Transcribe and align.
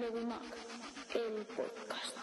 Logimac, 0.00 0.42
el 1.14 1.44
podcast. 1.56 2.17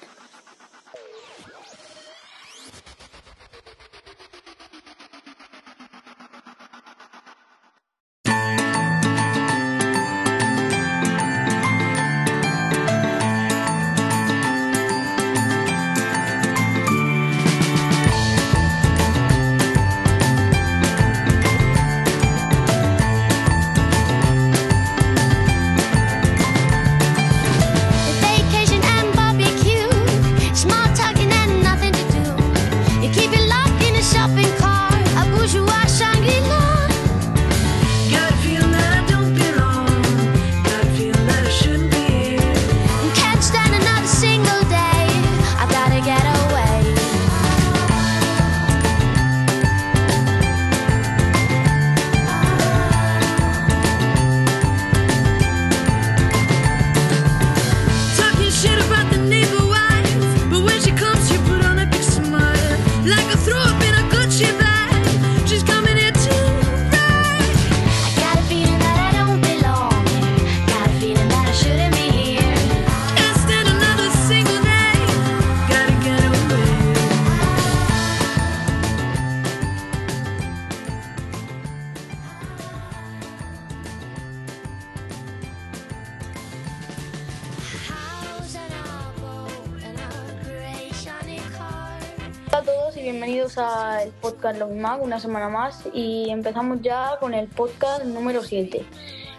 Podcast 94.45 94.59
Logimac, 94.59 95.01
una 95.01 95.19
semana 95.19 95.49
más. 95.49 95.81
Y 95.91 96.29
empezamos 96.29 96.79
ya 96.81 97.17
con 97.19 97.33
el 97.33 97.47
podcast 97.47 98.03
número 98.03 98.43
7. 98.43 98.85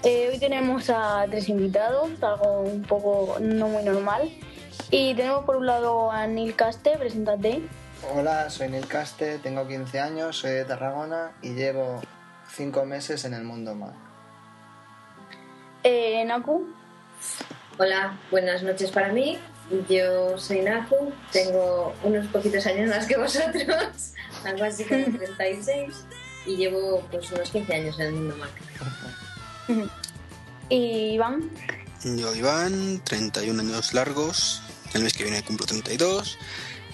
Eh, 0.02 0.30
hoy 0.32 0.38
tenemos 0.40 0.90
a 0.90 1.26
tres 1.30 1.48
invitados, 1.48 2.10
algo 2.22 2.62
un 2.62 2.82
poco 2.82 3.36
no 3.40 3.68
muy 3.68 3.84
normal. 3.84 4.28
Y 4.90 5.14
tenemos 5.14 5.44
por 5.44 5.56
un 5.56 5.66
lado 5.66 6.10
a 6.10 6.26
Neil 6.26 6.56
Caste, 6.56 6.98
preséntate. 6.98 7.62
Hola, 8.14 8.50
soy 8.50 8.68
Neil 8.68 8.88
Caste, 8.88 9.38
tengo 9.38 9.68
15 9.68 10.00
años, 10.00 10.38
soy 10.38 10.50
de 10.50 10.64
Tarragona 10.64 11.30
y 11.40 11.54
llevo 11.54 12.02
5 12.48 12.84
meses 12.84 13.24
en 13.24 13.34
el 13.34 13.44
mundo 13.44 13.76
Mac. 13.76 13.94
Eh, 15.84 16.24
Naku, 16.24 16.66
Hola, 17.78 18.18
buenas 18.32 18.64
noches 18.64 18.90
para 18.90 19.12
mí. 19.12 19.38
Yo 19.88 20.38
soy 20.38 20.60
Naku, 20.60 21.12
tengo 21.32 21.92
unos 22.04 22.26
poquitos 22.28 22.64
años 22.66 22.88
más 22.88 23.06
que 23.06 23.16
vosotros, 23.16 24.12
algo 24.44 24.64
así 24.64 24.84
como 24.84 25.04
36, 25.04 25.94
y 26.46 26.56
llevo 26.56 27.04
pues 27.10 27.30
unos 27.32 27.50
15 27.50 27.74
años 27.74 27.98
en 27.98 28.06
el 28.06 28.12
mundo 28.12 28.36
Mac. 28.36 29.90
y 30.68 31.14
Iván. 31.14 31.50
Yo, 32.04 32.34
Iván, 32.34 33.00
31 33.02 33.60
años 33.60 33.92
largos. 33.92 34.62
El 34.94 35.02
mes 35.02 35.14
que 35.14 35.24
viene 35.24 35.42
cumplo 35.42 35.66
32 35.66 36.38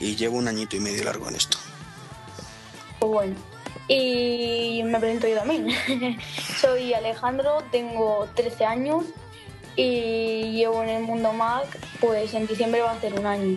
y 0.00 0.16
llevo 0.16 0.38
un 0.38 0.48
añito 0.48 0.76
y 0.76 0.80
medio 0.80 1.04
largo 1.04 1.28
en 1.28 1.36
esto. 1.36 1.58
Pues 2.98 3.12
bueno. 3.12 3.34
Y 3.88 4.82
me 4.84 4.98
presento 4.98 5.28
yo 5.28 5.36
también. 5.36 5.69
Soy 6.60 6.94
Alejandro, 6.94 7.62
tengo 7.70 8.28
13 8.34 8.64
años 8.64 9.04
y 9.76 10.52
llevo 10.52 10.82
en 10.82 10.88
el 10.90 11.02
mundo 11.02 11.32
Mac, 11.32 11.66
pues 12.00 12.34
en 12.34 12.46
diciembre 12.46 12.82
va 12.82 12.92
a 12.92 13.00
ser 13.00 13.18
un 13.18 13.26
año. 13.26 13.56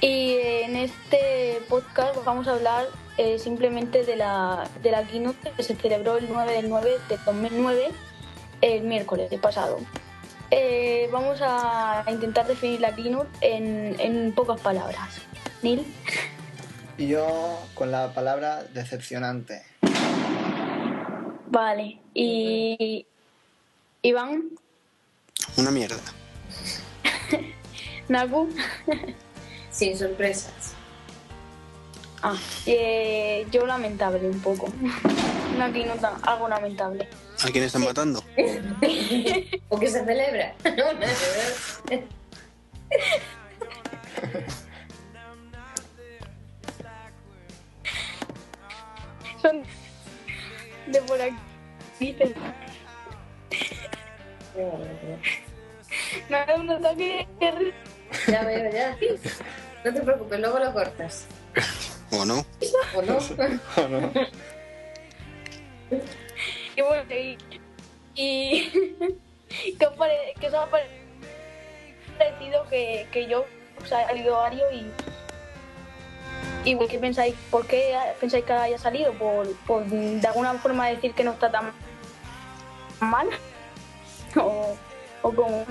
Y 0.00 0.36
en 0.62 0.76
este 0.76 1.60
podcast 1.68 2.24
vamos 2.24 2.46
a 2.46 2.52
hablar 2.52 2.86
eh, 3.16 3.38
simplemente 3.38 4.04
de 4.04 4.16
la, 4.16 4.68
de 4.82 4.92
la 4.92 5.02
keynote 5.02 5.50
que 5.56 5.62
se 5.64 5.74
celebró 5.74 6.18
el 6.18 6.28
9 6.28 6.52
del 6.52 6.68
9 6.68 6.90
de 7.08 7.16
2009, 7.26 7.88
el 8.60 8.82
miércoles 8.82 9.28
de 9.30 9.38
pasado. 9.38 9.78
Eh, 10.50 11.08
vamos 11.12 11.40
a 11.42 12.04
intentar 12.08 12.46
definir 12.46 12.80
la 12.80 12.94
keynote 12.94 13.28
en, 13.40 13.96
en 13.98 14.32
pocas 14.32 14.60
palabras. 14.60 15.20
Neil. 15.62 15.84
Y 16.96 17.08
yo 17.08 17.58
con 17.74 17.90
la 17.90 18.14
palabra 18.14 18.62
decepcionante. 18.72 19.62
Vale, 21.50 21.98
y 22.14 23.06
Iván, 24.02 24.50
Una 25.58 25.72
mierda. 25.72 25.98
Naku, 28.08 28.48
Sin 29.72 29.98
sorpresas. 29.98 30.74
ah, 32.22 32.36
eh, 32.64 33.44
yo 33.50 33.66
lamentable 33.66 34.28
un 34.28 34.40
poco. 34.40 34.72
Una 35.56 35.66
nota 35.68 36.16
algo 36.22 36.48
lamentable. 36.48 37.08
¿A 37.42 37.50
quién 37.50 37.64
están 37.64 37.82
matando? 37.82 38.22
¿O 39.68 39.78
que 39.80 39.88
se 39.88 40.04
celebra? 40.04 40.54
Son 49.42 49.62
de 50.86 51.02
por 51.02 51.20
aquí. 51.20 51.36
Me 56.28 56.36
dado 56.46 56.60
un 56.60 56.70
ataque 56.70 57.26
de 57.40 57.50
risa. 57.50 57.76
ya 58.30 58.44
veo, 58.44 58.72
ya. 58.72 58.96
No 59.84 59.94
te 59.94 60.00
preocupes, 60.00 60.40
luego 60.40 60.58
lo 60.58 60.72
cortas. 60.72 61.26
¿O 62.10 62.24
no? 62.24 62.44
¿O 62.94 63.02
no? 63.02 63.18
¿O 63.76 63.88
no? 63.88 64.12
Y 66.76 66.80
bueno, 66.82 67.14
y. 67.14 67.38
y 68.14 68.70
¿Qué, 69.78 69.86
os 69.86 69.94
pare- 69.96 70.34
qué 70.38 70.46
os 70.48 70.54
ha 70.54 70.66
parecido 72.18 72.68
que, 72.68 73.06
que 73.10 73.26
yo 73.26 73.46
o 73.82 73.86
sea, 73.86 73.98
haya 73.98 74.08
salido 74.08 74.40
Ario 74.40 74.70
y. 74.70 74.86
¿Y 76.64 76.76
qué 76.86 76.98
pensáis? 76.98 77.34
¿Por 77.50 77.66
qué 77.66 77.96
pensáis 78.20 78.44
que 78.44 78.52
haya 78.52 78.78
salido? 78.78 79.12
¿Por, 79.14 79.54
por 79.66 79.84
de 79.86 80.26
alguna 80.26 80.54
forma 80.54 80.88
decir 80.88 81.14
que 81.14 81.24
no 81.24 81.32
está 81.32 81.50
tan 81.50 81.72
mal? 83.00 83.28
¿O, 84.36 84.76
o 85.22 85.32
como.? 85.32 85.64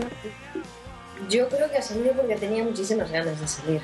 Yo 1.29 1.47
creo 1.49 1.69
que 1.71 1.77
ha 1.77 1.81
salido 1.81 2.13
porque 2.13 2.35
tenía 2.35 2.63
muchísimas 2.63 3.09
ganas 3.11 3.39
de 3.39 3.47
salir. 3.47 3.81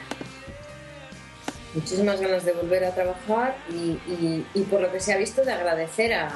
Muchísimas 1.74 2.22
ganas 2.22 2.46
de 2.46 2.52
volver 2.54 2.86
a 2.86 2.94
trabajar 2.94 3.56
y, 3.70 3.98
y- 4.08 4.46
y 4.54 4.62
por 4.64 4.82
lo 4.82 4.92
que 4.92 5.00
se 5.00 5.14
ha 5.14 5.18
visto 5.18 5.44
de 5.44 5.52
agradecer 5.52 6.14
a, 6.14 6.28
a- 6.28 6.32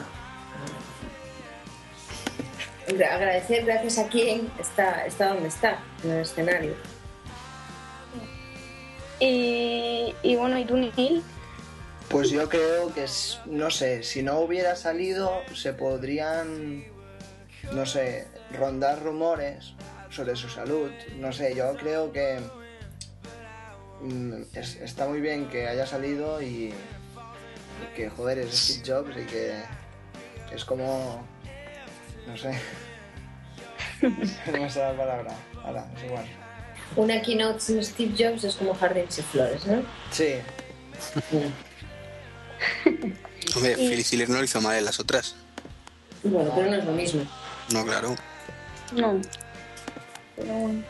agradecer 3.15 3.65
gracias 3.65 3.97
a 3.99 4.07
quién 4.07 4.49
está, 4.59 5.05
está 5.05 5.29
donde 5.29 5.49
está 5.49 5.79
en 6.03 6.11
el 6.11 6.21
escenario. 6.21 6.73
Y, 9.19 10.15
y 10.23 10.35
bueno, 10.35 10.57
¿y 10.57 10.65
tú, 10.65 10.77
Neil? 10.77 11.23
Pues 12.09 12.29
yo 12.29 12.47
creo 12.49 12.93
que, 12.93 13.03
es- 13.03 13.39
no 13.45 13.69
sé, 13.69 14.03
si 14.03 14.23
no 14.23 14.39
hubiera 14.39 14.75
salido 14.75 15.41
se 15.53 15.73
podrían, 15.73 16.85
no 17.73 17.85
sé, 17.85 18.27
rondar 18.57 19.01
rumores 19.03 19.73
sobre 20.09 20.35
su 20.35 20.49
salud. 20.49 20.91
No 21.17 21.31
sé, 21.33 21.53
yo 21.55 21.75
creo 21.75 22.11
que 22.11 22.39
mm, 24.01 24.33
es- 24.53 24.75
está 24.77 25.07
muy 25.07 25.21
bien 25.21 25.49
que 25.49 25.67
haya 25.67 25.85
salido 25.85 26.41
y, 26.41 26.45
y 26.73 26.73
que, 27.95 28.09
joder, 28.09 28.39
es 28.39 28.55
Steve 28.55 28.83
Jobs 29.03 29.17
y 29.17 29.25
que 29.25 29.63
es 30.53 30.63
como, 30.65 31.25
no 32.27 32.37
sé, 32.37 32.57
no 34.01 34.61
me 34.61 34.69
sale 34.69 34.93
la 34.93 34.97
palabra, 34.97 35.33
ahora, 35.63 35.87
es 35.97 36.03
igual. 36.03 36.25
Una 36.95 37.21
keynote 37.21 37.59
sin 37.59 37.83
Steve 37.83 38.13
Jobs 38.17 38.43
es 38.45 38.55
como 38.55 38.73
jardines 38.73 39.19
y 39.19 39.21
flores, 39.21 39.65
¿no? 39.67 39.83
Sí, 40.11 40.35
Hombre, 43.55 43.75
Phil 43.75 44.03
Schiller 44.03 44.29
no 44.29 44.37
lo 44.37 44.43
hizo 44.43 44.61
mal 44.61 44.77
en 44.77 44.85
las 44.85 44.99
otras. 44.99 45.35
Bueno, 46.23 46.51
pero 46.55 46.69
no 46.69 46.75
es 46.77 46.85
lo 46.85 46.91
mismo. 46.91 47.21
No, 47.71 47.85
claro. 47.85 48.15
No. 48.93 49.21
pero 50.35 50.53
bueno. 50.53 50.83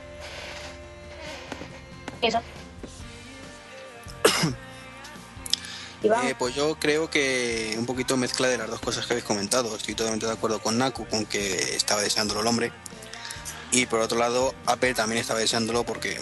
Eso. 2.21 2.41
Eh, 6.03 6.35
pues 6.37 6.53
yo 6.53 6.77
creo 6.79 7.09
que 7.09 7.75
un 7.77 7.87
poquito 7.87 8.15
mezcla 8.17 8.47
de 8.47 8.59
las 8.59 8.69
dos 8.69 8.79
cosas 8.79 9.05
que 9.07 9.13
habéis 9.13 9.25
comentado. 9.25 9.75
Estoy 9.75 9.95
totalmente 9.95 10.27
de 10.27 10.31
acuerdo 10.31 10.61
con 10.61 10.77
Naku, 10.77 11.07
con 11.07 11.25
que 11.25 11.75
estaba 11.75 12.01
deseándolo 12.01 12.41
el 12.41 12.47
hombre. 12.47 12.71
Y 13.71 13.87
por 13.87 13.99
otro 13.99 14.17
lado, 14.17 14.53
Apple 14.67 14.93
también 14.93 15.19
estaba 15.19 15.39
deseándolo 15.39 15.83
porque 15.83 16.19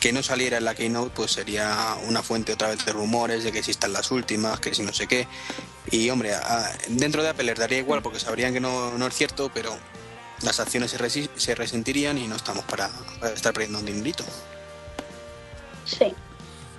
que 0.00 0.12
no 0.12 0.22
saliera 0.22 0.58
en 0.58 0.64
la 0.64 0.74
Keynote 0.74 1.10
pues 1.14 1.32
sería 1.32 1.96
una 2.06 2.22
fuente 2.22 2.52
otra 2.52 2.68
vez 2.68 2.84
de 2.84 2.92
rumores 2.92 3.42
de 3.44 3.50
que 3.52 3.58
existan 3.58 3.92
las 3.92 4.10
últimas, 4.10 4.60
que 4.60 4.74
si 4.74 4.82
no 4.82 4.92
sé 4.92 5.06
qué. 5.06 5.26
Y 5.90 6.08
hombre, 6.10 6.34
a- 6.34 6.70
dentro 6.88 7.22
de 7.22 7.30
Apple 7.30 7.44
les 7.44 7.58
daría 7.58 7.78
igual 7.78 8.02
porque 8.02 8.20
sabrían 8.20 8.52
que 8.52 8.60
no, 8.60 8.92
no 8.96 9.06
es 9.06 9.14
cierto, 9.14 9.50
pero 9.52 9.76
las 10.42 10.60
acciones 10.60 10.90
se, 10.92 11.28
se 11.34 11.54
resentirían 11.54 12.16
y 12.18 12.28
no 12.28 12.36
estamos 12.36 12.64
para, 12.64 12.88
para 13.20 13.32
estar 13.34 13.52
perdiendo 13.52 13.78
un 13.80 13.86
dinerito. 13.86 14.24
sí. 15.84 16.14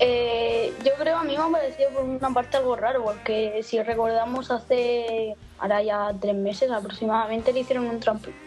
Eh, 0.01 0.74
yo 0.86 0.92
creo 0.98 1.18
a 1.18 1.24
mí 1.25 1.36
me 1.38 1.44
ha 1.44 1.50
parecido 1.50 1.89
por 1.89 2.04
una 2.06 2.30
parte 2.33 2.56
algo 2.56 2.74
raro, 2.77 3.04
porque 3.04 3.60
si 3.63 3.83
recordamos 3.83 4.50
hace, 4.50 5.36
ahora 5.59 5.81
ya 5.83 6.13
tres 6.19 6.35
meses 6.35 6.71
aproximadamente, 6.71 7.51
le 7.53 7.59
hicieron 7.61 7.85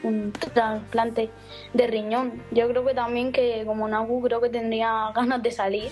un, 0.03 0.33
trasplante 0.33 1.31
de 1.73 1.87
riñón. 1.87 2.43
Yo 2.51 2.69
creo 2.69 2.85
que 2.85 2.95
también 2.95 3.33
que 3.33 3.65
como 3.67 3.87
Nagu 3.89 4.23
creo 4.23 4.41
que 4.41 4.49
tendría 4.49 5.11
ganas 5.15 5.43
de 5.43 5.51
salir 5.51 5.91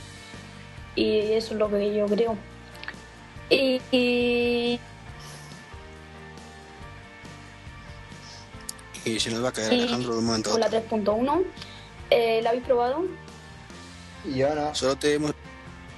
y 0.97 1.19
eso 1.33 1.55
es 1.55 1.59
lo 1.61 1.69
que 1.71 1.95
yo 1.95 2.07
creo. 2.07 2.37
Y, 3.49 3.81
y- 3.91 4.81
Y 9.05 9.19
se 9.19 9.31
nos 9.31 9.43
va 9.43 9.49
a 9.49 9.53
caer 9.53 9.73
y 9.73 9.81
Alejandro 9.81 10.13
de 10.13 10.19
un 10.19 10.27
momento 10.27 10.51
con 10.51 10.61
la 10.61 10.67
otro. 10.67 10.81
3.1, 10.91 11.43
eh, 12.11 12.41
¿la 12.43 12.51
habéis 12.51 12.65
probado? 12.65 13.05
Yo 14.37 14.55
no. 14.55 14.75
Solo 14.75 14.97
te, 14.97 15.15
hemos- 15.15 15.33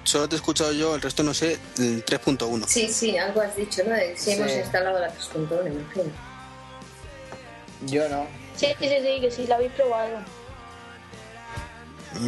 solo 0.05 0.29
te 0.29 0.35
he 0.35 0.39
escuchado 0.39 0.73
yo, 0.73 0.95
el 0.95 1.01
resto 1.01 1.23
no 1.23 1.33
sé, 1.35 1.59
el 1.79 2.05
3.1. 2.05 2.67
Sí, 2.67 2.89
sí, 2.89 3.17
algo 3.19 3.41
has 3.41 3.55
dicho, 3.57 3.83
¿no? 3.87 3.95
Si 4.17 4.33
hemos 4.33 4.51
Sí. 4.51 4.59
instalado 4.59 4.99
la 4.99 5.09
3.1, 5.13 5.67
imagino. 5.73 6.13
Yo 7.83 8.09
no. 8.09 8.27
Sí, 8.57 8.67
sí, 8.79 8.89
sí, 8.89 8.97
sí, 9.03 9.21
que 9.21 9.31
sí, 9.31 9.47
la 9.47 9.57
habéis 9.57 9.73
probado. 9.73 10.19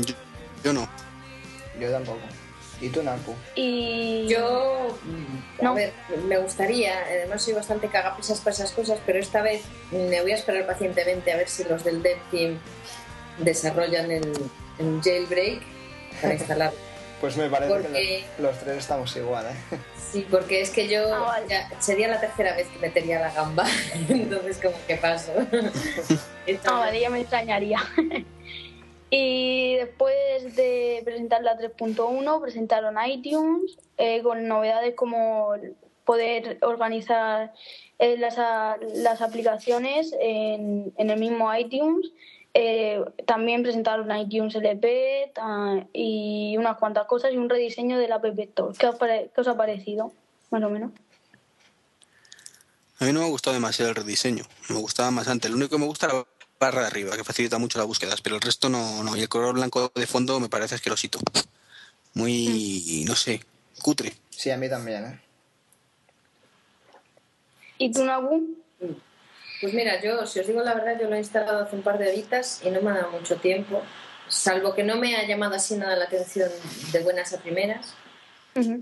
Yo, 0.07 0.15
yo 0.65 0.73
no. 0.73 0.89
Yo 1.79 1.91
tampoco. 1.91 2.21
¿Y 2.81 2.89
tú, 2.89 3.03
Napu? 3.03 3.35
Y 3.55 4.27
Yo, 4.29 4.99
a 5.61 5.63
No. 5.65 5.75
ver, 5.75 5.93
me 6.27 6.39
gustaría, 6.39 6.99
además 7.05 7.43
soy 7.43 7.55
bastante 7.55 7.89
cagapisas 7.89 8.41
para 8.41 8.53
esas 8.55 8.73
cosas, 8.73 8.99
pero 9.07 9.21
esta 9.21 9.43
vez 9.43 9.63
me 9.93 10.21
voy 10.23 10.33
a 10.33 10.35
esperar 10.35 10.67
pacientemente 10.67 11.33
a 11.33 11.37
ver 11.37 11.49
si 11.49 11.65
los 11.65 11.85
del 11.85 12.03
Dev 12.03 12.19
Team 12.31 12.59
desarrollan 13.39 14.11
el, 14.11 14.33
el 14.79 15.01
jailbreak 15.03 15.63
para 16.21 16.35
instalar. 16.39 16.73
Pues 17.25 17.39
me 17.39 17.49
parece 17.49 17.73
Porque- 17.73 17.89
que 17.89 18.25
los, 18.37 18.51
los 18.53 18.59
tres 18.63 18.77
estamos 18.77 19.17
igual, 19.17 19.47
¿eh? 19.47 19.79
Sí, 20.13 20.27
porque 20.31 20.61
es 20.61 20.69
que 20.69 20.89
yo 20.89 21.13
Ah, 21.15 21.21
vale. 21.21 21.47
ya- 21.49 21.71
sería 21.81 22.07
la 22.07 22.21
tercera 22.21 22.55
vez 22.55 22.69
que 22.69 22.79
metería 22.81 23.19
la 23.19 23.33
gamba, 23.33 23.65
entonces 24.11 24.59
como 24.63 24.77
que 24.87 24.97
paso. 24.97 25.33
Esta 26.47 26.71
Ah, 26.71 26.81
vale, 26.81 27.01
ya 27.01 27.09
me 27.09 27.21
extrañaría. 27.23 27.79
y 29.09 29.77
después 29.77 30.55
de 30.55 31.01
presentar 31.07 31.43
la 31.43 31.57
3.1, 31.57 32.43
presentaron 32.43 32.97
iTunes 33.07 33.79
eh, 33.97 34.23
con 34.23 34.47
novedades 34.47 34.95
como 34.95 35.55
poder 36.05 36.59
organizar 36.61 37.55
eh, 37.99 38.19
las, 38.19 38.37
a- 38.39 38.77
las 38.97 39.23
aplicaciones 39.23 40.15
en, 40.21 40.93
en 40.99 41.09
el 41.11 41.19
mismo 41.19 41.53
iTunes. 41.55 42.11
Eh, 42.57 43.05
también 43.27 43.65
presentaron 43.65 44.17
iTunes 44.17 44.55
LP 44.55 45.33
ta- 45.35 45.87
y 45.93 46.57
unas 46.57 46.77
cuantas 46.79 47.07
cosas 47.07 47.33
y 47.33 47.37
un 47.37 47.49
rediseño 47.49 47.99
del 47.99 48.13
App 48.13 48.25
Store. 48.25 48.77
¿Qué 48.79 48.87
os, 48.87 48.95
pare- 48.97 49.31
qué 49.35 49.41
os 49.41 49.49
ha 49.49 49.57
parecido? 49.57 50.13
Más 50.51 50.63
o 50.63 50.71
menos. 50.71 50.93
A 53.01 53.05
mí 53.07 53.13
no 53.13 53.21
me 53.21 53.27
ha 53.27 53.29
gustado 53.29 53.55
demasiado 53.55 53.91
el 53.91 53.97
rediseño. 53.97 54.45
Me 54.71 54.77
gustaba 54.77 55.11
más 55.11 55.27
antes. 55.27 55.51
Lo 55.51 55.57
único 55.57 55.71
que 55.77 55.81
me 55.81 55.87
gusta 55.87 56.07
es 56.07 56.13
la 56.13 56.25
barra 56.61 56.83
de 56.83 56.87
arriba, 56.87 57.17
que 57.17 57.25
facilita 57.25 57.59
mucho 57.59 57.79
las 57.79 57.89
búsquedas, 57.89 58.21
pero 58.21 58.37
el 58.37 58.41
resto 58.43 58.69
no, 58.69 59.03
no. 59.03 59.17
Y 59.17 59.23
el 59.23 59.29
color 59.29 59.55
blanco 59.55 59.91
de 59.93 60.07
fondo 60.07 60.39
me 60.39 60.49
parece 60.49 60.77
asquerosito. 60.77 61.19
Muy, 62.15 63.05
no 63.09 63.17
sé, 63.17 63.41
cutre. 63.83 64.13
Sí, 64.31 64.53
a 64.53 64.57
mí 64.57 64.69
también, 64.69 65.05
¿eh? 65.05 65.21
¿Y 67.79 67.91
tú, 67.91 68.05
Nagu? 68.05 68.47
Pues 69.65 69.73
mira, 69.75 69.99
yo, 70.03 70.27
si 70.27 70.41
os 70.41 70.47
digo 70.47 70.63
la 70.63 70.75
verdad, 70.75 71.01
yo 71.01 71.09
lo 71.09 71.15
he 71.15 71.19
instalado 71.21 71.65
hace 71.65 71.75
un 71.75 71.81
par 71.81 71.97
de 71.97 72.07
horitas 72.07 72.61
y 72.63 72.69
no 72.71 72.83
me 72.83 72.91
ha 72.91 72.95
dado 72.97 73.13
mucho 73.13 73.37
tiempo, 73.37 73.81
salvo 74.29 74.75
que 74.75 74.85
no 74.85 74.97
me 74.97 75.17
ha 75.17 75.27
llamado 75.27 75.55
así 75.55 75.75
nada 75.75 75.97
la 75.97 76.05
atención 76.05 76.51
de 76.93 76.99
buenas 77.01 77.33
a 77.33 77.39
primeras. 77.39 77.95
No 78.55 78.63
lo 78.67 78.75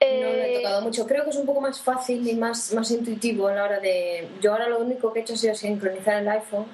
he 0.00 0.56
Eh, 0.56 0.56
tocado 0.58 0.82
mucho. 0.82 1.06
Creo 1.06 1.24
que 1.24 1.30
es 1.30 1.36
un 1.36 1.46
poco 1.46 1.62
más 1.62 1.80
fácil 1.80 2.28
y 2.28 2.34
más, 2.34 2.74
más 2.74 2.90
intuitivo 2.90 3.48
a 3.48 3.54
la 3.54 3.64
hora 3.64 3.80
de... 3.80 4.28
Yo 4.42 4.52
ahora 4.52 4.68
lo 4.68 4.80
único 4.80 5.10
que 5.14 5.20
he 5.20 5.22
hecho 5.22 5.32
ha 5.32 5.38
sido 5.38 5.54
sincronizar 5.54 6.16
el 6.20 6.28
iPhone 6.28 6.66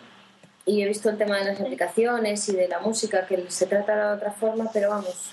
y 0.67 0.83
he 0.83 0.89
visto 0.89 1.11
el 1.11 1.19
tema 1.19 1.39
de 1.39 1.44
las 1.44 1.61
aplicaciones 1.61 2.49
y 2.49 2.56
de 2.56 2.67
la 2.67 2.81
música, 2.81 3.25
que 3.25 3.49
se 3.50 3.67
trata 3.67 4.09
de 4.11 4.17
otra 4.17 4.33
forma, 4.33 4.69
pero 4.73 4.91
vamos, 4.91 5.31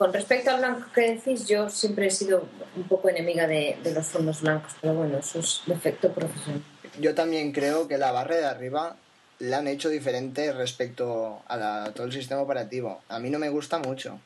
con 0.00 0.14
respecto 0.14 0.50
al 0.50 0.60
blanco 0.60 0.86
que 0.94 1.12
decís, 1.12 1.46
yo 1.46 1.68
siempre 1.68 2.06
he 2.06 2.10
sido 2.10 2.48
un 2.74 2.84
poco 2.84 3.10
enemiga 3.10 3.46
de, 3.46 3.76
de 3.82 3.92
los 3.92 4.06
fondos 4.06 4.40
blancos, 4.40 4.72
pero 4.80 4.94
bueno, 4.94 5.18
eso 5.18 5.40
es 5.40 5.60
defecto 5.66 6.10
profesional. 6.10 6.62
Yo 6.98 7.14
también 7.14 7.52
creo 7.52 7.86
que 7.86 7.98
la 7.98 8.10
barra 8.10 8.36
de 8.36 8.46
arriba 8.46 8.96
la 9.40 9.58
han 9.58 9.68
hecho 9.68 9.90
diferente 9.90 10.54
respecto 10.54 11.42
a, 11.46 11.56
la- 11.58 11.84
a 11.84 11.92
todo 11.92 12.06
el 12.06 12.14
sistema 12.14 12.40
operativo. 12.40 13.02
A 13.10 13.18
mí 13.18 13.28
no 13.28 13.38
me 13.38 13.50
gusta 13.50 13.78
mucho. 13.78 14.18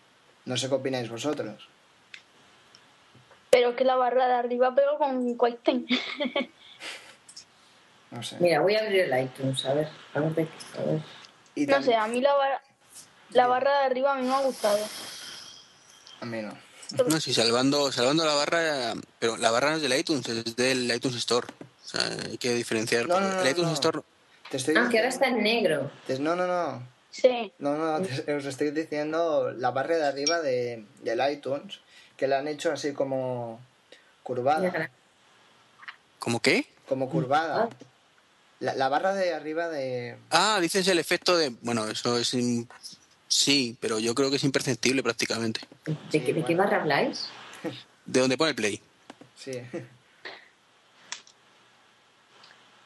No 0.44 0.56
sé 0.56 0.68
qué 0.68 0.76
opináis 0.76 1.10
vosotros. 1.10 1.68
Pero 3.50 3.74
que 3.74 3.82
la 3.84 3.96
barra 3.96 4.28
de 4.28 4.34
arriba 4.34 4.72
pega 4.76 4.96
con 4.96 5.34
Quaitén. 5.34 5.86
No 8.12 8.22
sé. 8.22 8.36
Mira, 8.38 8.60
voy 8.60 8.76
a 8.76 8.80
abrir 8.82 9.12
el 9.12 9.24
iTunes, 9.24 9.64
a 9.64 9.74
ver, 9.74 9.88
a 10.14 10.20
ver. 10.20 10.46
A 10.78 10.82
ver. 10.84 11.00
Y 11.56 11.66
No 11.66 11.82
sé, 11.82 11.96
a 11.96 12.06
mí 12.06 12.20
la 12.20 12.32
barra, 12.32 12.62
la 13.30 13.48
barra 13.48 13.80
de 13.80 13.86
arriba 13.86 14.12
a 14.12 14.14
mí 14.14 14.22
me 14.28 14.32
ha 14.34 14.40
gustado. 14.40 14.78
A 16.24 16.26
mí 16.26 16.40
no. 16.40 16.56
No, 17.06 17.20
sí, 17.20 17.34
salvando, 17.34 17.92
salvando 17.92 18.24
la 18.24 18.32
barra, 18.34 18.94
pero 19.18 19.36
la 19.36 19.50
barra 19.50 19.70
no 19.72 19.76
es 19.76 19.82
del 19.82 19.92
iTunes, 19.98 20.26
es 20.26 20.56
del 20.56 20.90
iTunes 20.90 21.18
Store. 21.18 21.46
O 21.84 21.86
sea, 21.86 22.00
hay 22.24 22.38
que 22.38 22.54
diferenciar. 22.54 23.06
No, 23.06 23.20
no, 23.20 23.28
no, 23.30 23.42
el 23.42 23.48
iTunes 23.50 23.68
no. 23.68 23.74
Store, 23.74 24.00
Te 24.50 24.56
estoy 24.56 24.74
Ah, 24.78 24.88
que 24.90 24.96
ahora 24.98 25.10
está 25.10 25.26
en 25.28 25.42
negro. 25.42 25.90
te- 26.06 26.18
No, 26.18 26.34
no, 26.34 26.46
no. 26.46 26.82
Sí. 27.10 27.52
No, 27.58 27.76
no, 27.76 28.00
te- 28.06 28.34
os 28.34 28.44
estoy 28.46 28.70
diciendo 28.70 29.52
la 29.52 29.70
barra 29.70 29.96
de 29.96 30.06
arriba 30.06 30.40
de, 30.40 30.84
del 31.02 31.20
iTunes, 31.30 31.80
que 32.16 32.26
la 32.26 32.38
han 32.38 32.48
hecho 32.48 32.72
así 32.72 32.92
como 32.94 33.60
curvada. 34.22 34.90
¿cómo 36.18 36.40
qué? 36.40 36.66
Como 36.88 37.10
curvada. 37.10 37.68
La, 38.60 38.74
la 38.74 38.88
barra 38.88 39.12
de 39.14 39.34
arriba 39.34 39.68
de... 39.68 40.16
Ah, 40.30 40.58
dices 40.62 40.88
el 40.88 40.98
efecto 40.98 41.36
de. 41.36 41.50
Bueno, 41.60 41.86
eso 41.88 42.16
es. 42.18 42.34
Sí, 43.36 43.76
pero 43.80 43.98
yo 43.98 44.14
creo 44.14 44.30
que 44.30 44.36
es 44.36 44.44
imperceptible 44.44 45.02
prácticamente. 45.02 45.58
¿De, 46.12 46.22
qué, 46.24 46.32
de 46.32 46.44
qué 46.44 46.54
barra 46.54 46.80
habláis? 46.82 47.26
De 48.06 48.20
donde 48.20 48.38
pone 48.38 48.50
el 48.50 48.54
play. 48.56 48.80
Sí. 49.36 49.60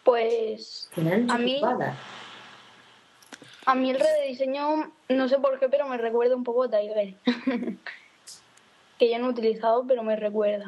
Pues 0.04 0.88
A 1.28 1.36
mí- 1.36 1.60
a 3.66 3.74
mí 3.74 3.90
el 3.90 4.00
rediseño, 4.00 4.90
no 5.10 5.28
sé 5.28 5.36
por 5.38 5.60
qué, 5.60 5.68
pero 5.68 5.86
me 5.86 5.98
recuerda 5.98 6.34
un 6.34 6.44
poco 6.44 6.62
a 6.64 6.70
Tiger. 6.70 7.14
que 8.98 9.10
yo 9.10 9.18
no 9.18 9.26
he 9.26 9.30
utilizado, 9.30 9.84
pero 9.86 10.02
me 10.02 10.16
recuerda. 10.16 10.64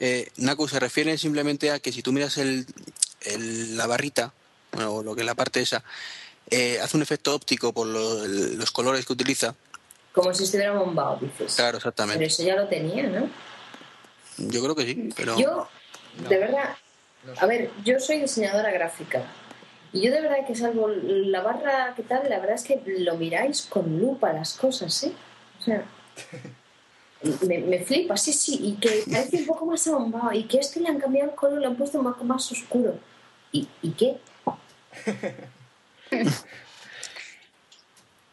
Eh, 0.00 0.28
Naku 0.38 0.66
se 0.66 0.80
refiere 0.80 1.16
simplemente 1.16 1.70
a 1.70 1.78
que 1.78 1.92
si 1.92 2.02
tú 2.02 2.12
miras 2.12 2.38
el, 2.38 2.66
el- 3.20 3.76
la 3.76 3.86
barrita, 3.86 4.32
bueno, 4.72 5.04
lo 5.04 5.14
que 5.14 5.20
es 5.20 5.26
la 5.26 5.36
parte 5.36 5.60
esa, 5.60 5.84
eh, 6.50 6.78
hace 6.80 6.96
un 6.96 7.02
efecto 7.02 7.34
óptico 7.34 7.72
por 7.72 7.86
lo- 7.86 8.24
el- 8.24 8.56
los 8.58 8.70
colores 8.70 9.04
que 9.06 9.12
utiliza. 9.12 9.54
Como 10.12 10.32
si 10.32 10.44
estuviera 10.44 10.72
bombado, 10.72 11.18
dices. 11.20 11.54
Claro, 11.56 11.78
Pero 11.78 11.78
exactamente. 11.78 12.24
eso 12.26 12.42
ya 12.42 12.54
lo 12.56 12.68
tenía, 12.68 13.04
¿no? 13.08 13.28
Yo 14.38 14.62
creo 14.62 14.74
que 14.74 14.84
sí, 14.84 15.08
pero 15.16 15.36
Yo, 15.38 15.68
de 16.28 16.38
verdad, 16.38 16.76
No 17.26 17.34
sé. 17.34 17.40
a 17.44 17.46
ver, 17.46 17.70
yo 17.84 17.98
soy 17.98 18.20
diseñadora 18.20 18.70
gráfica. 18.70 19.22
Y 19.92 20.02
yo 20.02 20.12
de 20.12 20.20
verdad 20.20 20.46
que 20.46 20.54
salvo 20.56 20.88
la 20.88 21.40
barra 21.40 21.94
que 21.94 22.02
tal, 22.02 22.28
la 22.28 22.38
verdad 22.40 22.56
es 22.56 22.64
que 22.64 22.82
lo 22.98 23.16
miráis 23.16 23.62
con 23.62 23.98
lupa 23.98 24.32
las 24.32 24.54
cosas, 24.54 25.04
¿eh? 25.04 25.12
O 25.60 25.62
sea, 25.62 25.84
me, 27.46 27.58
me 27.58 27.78
flipa, 27.84 28.16
sí, 28.16 28.32
sí, 28.32 28.58
y 28.60 28.72
que 28.74 29.04
parece 29.10 29.36
un 29.38 29.46
poco 29.46 29.66
más 29.66 29.86
abombado, 29.86 30.32
y 30.32 30.44
que 30.44 30.58
este 30.58 30.80
le 30.80 30.88
han 30.88 30.98
cambiado 30.98 31.30
el 31.30 31.36
color, 31.36 31.60
le 31.60 31.66
han 31.66 31.76
puesto 31.76 31.98
un 31.98 32.04
poco 32.04 32.24
más 32.24 32.50
oscuro. 32.52 32.98
¿Y, 33.52 33.68
y 33.82 33.90
qué? 33.92 34.18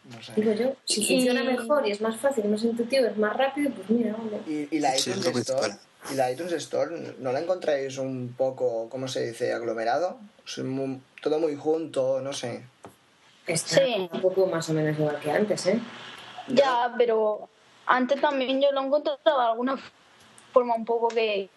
No 0.03 0.21
sé. 0.21 0.33
Digo 0.35 0.51
yo, 0.53 0.75
si 0.85 1.01
Y- 1.01 1.07
funciona 1.07 1.43
mejor 1.43 1.87
y 1.87 1.91
es 1.91 2.01
más 2.01 2.17
fácil, 2.17 2.45
más 2.45 2.63
intuitivo, 2.63 3.05
es 3.05 3.17
más 3.17 3.35
rápido, 3.37 3.71
pues 3.71 3.89
mira, 3.89 4.13
vale. 4.17 4.41
Y, 4.47 4.75
y 4.75 4.79
la 4.79 4.91
Sí, 4.91 5.11
es 5.11 5.17
iTunes 5.17 5.37
Store, 5.37 5.59
principal. 5.59 5.79
¿Y 6.11 6.15
la 6.15 6.31
iTunes 6.31 6.51
Store 6.53 7.15
no 7.19 7.31
la 7.31 7.39
encontráis 7.39 7.97
un 7.99 8.33
poco, 8.35 8.89
¿cómo 8.89 9.07
se 9.07 9.27
dice, 9.27 9.53
aglomerado? 9.53 10.17
Todo 11.21 11.39
muy 11.39 11.55
junto, 11.55 12.19
no 12.21 12.33
sé. 12.33 12.63
Está 13.45 13.75
Sí. 13.85 14.09
un 14.11 14.21
poco 14.21 14.47
más 14.47 14.67
o 14.69 14.73
menos 14.73 14.97
igual 14.97 15.19
que 15.19 15.31
antes, 15.31 15.67
¿eh? 15.67 15.79
Ya, 16.47 16.93
pero 16.97 17.47
antes 17.85 18.19
también 18.19 18.59
yo 18.59 18.71
lo 18.71 18.81
encontraba 18.81 19.19
de 19.45 19.49
alguna 19.51 19.77
forma 20.51 20.73
un 20.75 20.83
poco 20.85 21.07
que, 21.09 21.49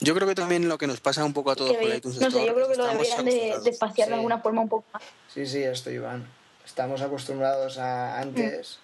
Yo 0.00 0.14
creo 0.14 0.28
que 0.28 0.34
también 0.34 0.68
lo 0.68 0.76
que 0.78 0.86
nos 0.86 1.00
pasa 1.00 1.24
un 1.24 1.32
poco 1.32 1.50
a 1.50 1.56
todos 1.56 1.76
con 1.76 1.90
iTunes 1.92 2.20
no 2.20 2.30
sé, 2.30 2.46
yo 2.46 2.54
creo 2.54 2.68
que 2.68 2.76
lo 2.76 2.86
deberían 2.86 3.24
de, 3.24 3.58
de 3.62 3.70
espaciar 3.70 4.06
Sí. 4.06 4.10
de 4.10 4.16
alguna 4.16 4.38
forma 4.40 4.60
un 4.62 4.68
poco 4.68 4.84
más. 4.92 5.02
Sí, 5.32 5.46
sí, 5.46 5.62
esto, 5.62 5.90
Iván. 5.90 6.26
Estamos 6.64 7.00
acostumbrados 7.00 7.78
a 7.78 8.18
antes 8.20 8.78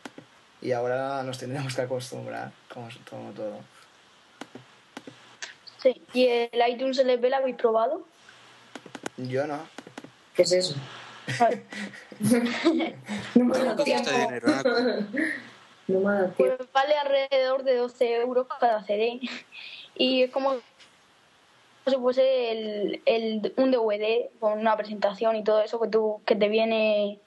y 0.62 0.72
ahora 0.72 1.22
nos 1.24 1.38
tendremos 1.38 1.74
que 1.74 1.82
acostumbrar, 1.82 2.52
como, 2.72 2.88
como 3.10 3.32
todo. 3.32 3.58
Sí. 5.82 6.00
¿Y 6.14 6.26
el 6.28 6.50
iTunes 6.70 6.98
LP 6.98 7.28
lo 7.28 7.36
habéis 7.36 7.56
probado? 7.56 8.06
Yo 9.16 9.46
no. 9.46 9.58
¿Qué 10.34 10.42
es 10.42 10.52
eso? 10.52 10.74
No 13.34 13.44
me 13.44 13.56
ha 13.56 13.64
dado 13.64 13.76
¿Cuánto 13.76 13.84
tiempo. 13.84 14.10
No 15.88 16.00
me 16.00 16.08
ha 16.08 16.12
dado 16.14 16.32
Pues 16.36 16.56
tiempo. 16.56 16.66
vale 16.72 16.94
alrededor 16.96 17.64
de 17.64 17.76
12 17.76 18.14
euros 18.16 18.46
cada 18.60 18.84
CD. 18.84 19.20
Y 19.94 20.22
es 20.22 20.30
como 20.30 20.54
si 21.86 21.96
fuese 21.96 22.50
el, 22.52 23.02
el, 23.06 23.52
un 23.56 23.70
DVD 23.70 24.30
con 24.38 24.58
una 24.58 24.76
presentación 24.76 25.36
y 25.36 25.44
todo 25.44 25.60
eso 25.62 25.80
que 25.80 25.88
tú 25.88 26.20
que 26.24 26.36
te 26.36 26.48
viene 26.48 27.18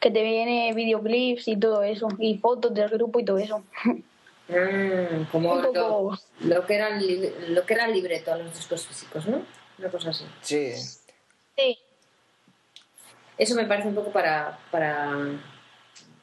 que 0.00 0.10
te 0.10 0.22
viene 0.22 0.72
videoclips 0.74 1.46
y 1.46 1.56
todo 1.56 1.82
eso 1.84 2.08
y 2.18 2.36
fotos 2.38 2.74
del 2.74 2.88
grupo 2.88 3.20
y 3.20 3.24
todo 3.24 3.38
eso. 3.38 3.62
Ah, 4.50 5.26
como 5.30 5.52
Un 5.52 5.62
lo, 5.62 5.72
poco 5.72 6.18
lo 6.40 6.66
que 6.66 6.74
era 6.74 6.88
el, 6.88 7.06
li- 7.06 7.32
lo 7.54 7.64
que 7.64 7.74
era 7.74 7.86
el 7.86 7.92
libreto 7.92 8.32
a 8.32 8.36
los 8.36 8.52
discos 8.54 8.84
físicos, 8.86 9.26
¿no? 9.26 9.42
Una 9.78 9.88
cosa 9.88 10.10
así. 10.10 10.24
Sí, 10.42 10.72
sí, 11.56 11.78
Eso 13.38 13.54
me 13.54 13.64
parece 13.64 13.88
un 13.88 13.94
poco 13.94 14.10
para, 14.10 14.58
para 14.70 15.12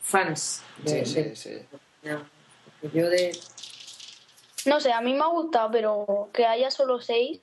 fans. 0.02 0.62
De, 0.84 1.06
sí, 1.06 1.06
sí, 1.06 1.24
de- 1.24 1.36
sí. 1.36 1.60
no, 2.04 2.30
yo 2.94 3.10
de... 3.10 3.32
no 4.66 4.80
sé, 4.80 4.92
a 4.92 5.02
mí 5.02 5.14
me 5.14 5.22
ha 5.24 5.28
gustado, 5.28 5.72
pero 5.72 6.30
que 6.34 6.46
haya 6.46 6.70
solo 6.70 7.00
seis, 7.00 7.40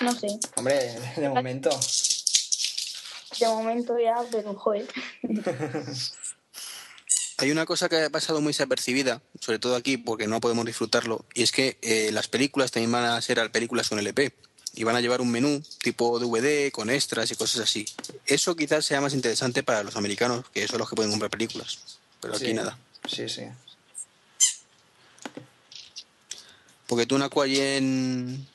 no 0.00 0.14
sé, 0.18 0.38
Hombre, 0.56 0.94
de 1.16 1.28
momento. 1.28 1.70
de 3.40 3.46
momento 3.48 3.98
ya, 3.98 4.16
pero 4.30 4.54
joder. 4.54 4.86
Hay 7.38 7.50
una 7.50 7.66
cosa 7.66 7.88
que 7.90 8.02
ha 8.02 8.08
pasado 8.10 8.40
muy 8.40 8.50
desapercibida, 8.54 9.20
sobre 9.40 9.58
todo 9.58 9.76
aquí 9.76 9.98
porque 9.98 10.26
no 10.26 10.40
podemos 10.40 10.64
disfrutarlo, 10.64 11.26
y 11.34 11.42
es 11.42 11.52
que 11.52 11.76
eh, 11.82 12.10
las 12.12 12.28
películas 12.28 12.70
también 12.70 12.92
van 12.92 13.04
a 13.04 13.20
ser 13.20 13.50
películas 13.52 13.90
con 13.90 13.98
LP 13.98 14.32
y 14.74 14.84
van 14.84 14.96
a 14.96 15.00
llevar 15.02 15.20
un 15.20 15.30
menú 15.30 15.62
tipo 15.82 16.18
DVD 16.18 16.70
con 16.72 16.88
extras 16.88 17.30
y 17.30 17.34
cosas 17.36 17.60
así. 17.62 17.84
Eso 18.24 18.56
quizás 18.56 18.86
sea 18.86 19.02
más 19.02 19.12
interesante 19.12 19.62
para 19.62 19.82
los 19.82 19.96
americanos, 19.96 20.46
que 20.52 20.66
son 20.66 20.78
los 20.78 20.88
que 20.88 20.96
pueden 20.96 21.10
comprar 21.10 21.30
películas, 21.30 21.98
pero 22.20 22.34
aquí 22.36 22.46
Sí. 22.46 22.54
nada. 22.54 22.78
Sí, 23.06 23.28
sí. 23.28 23.42
Porque 26.86 27.04
tú, 27.06 27.18
Naco, 27.18 27.42
allí 27.42 27.60
en, 27.60 28.46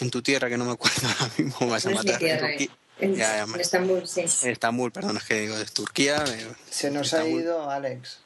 en 0.00 0.10
tu 0.10 0.22
tierra, 0.22 0.48
que 0.48 0.56
no 0.56 0.64
me 0.64 0.72
acuerdo 0.72 1.08
ahora 1.20 1.32
mismo, 1.38 1.56
me 1.60 1.66
vas 1.72 1.86
a 1.86 1.90
no 1.90 1.98
es 2.00 2.04
mi 2.04 2.10
matar. 2.10 2.22
en 2.22 2.28
tierra, 2.28 2.48
Turquía-. 2.48 2.70
En, 3.00 3.14
Ya, 3.16 3.36
ya, 3.36 3.42
en 3.42 3.50
ma- 3.50 3.56
Estambul, 3.58 4.06
sí. 4.06 4.20
en 4.42 4.50
Estambul, 4.50 4.92
perdón, 4.92 5.16
es 5.16 5.24
que 5.24 5.40
digo 5.40 5.58
de 5.58 5.64
Turquía. 5.66 6.22
eh, 6.28 6.52
Se 6.70 6.90
nos 6.90 7.12
ha 7.14 7.26
ido 7.26 7.68
Alex. 7.70 8.18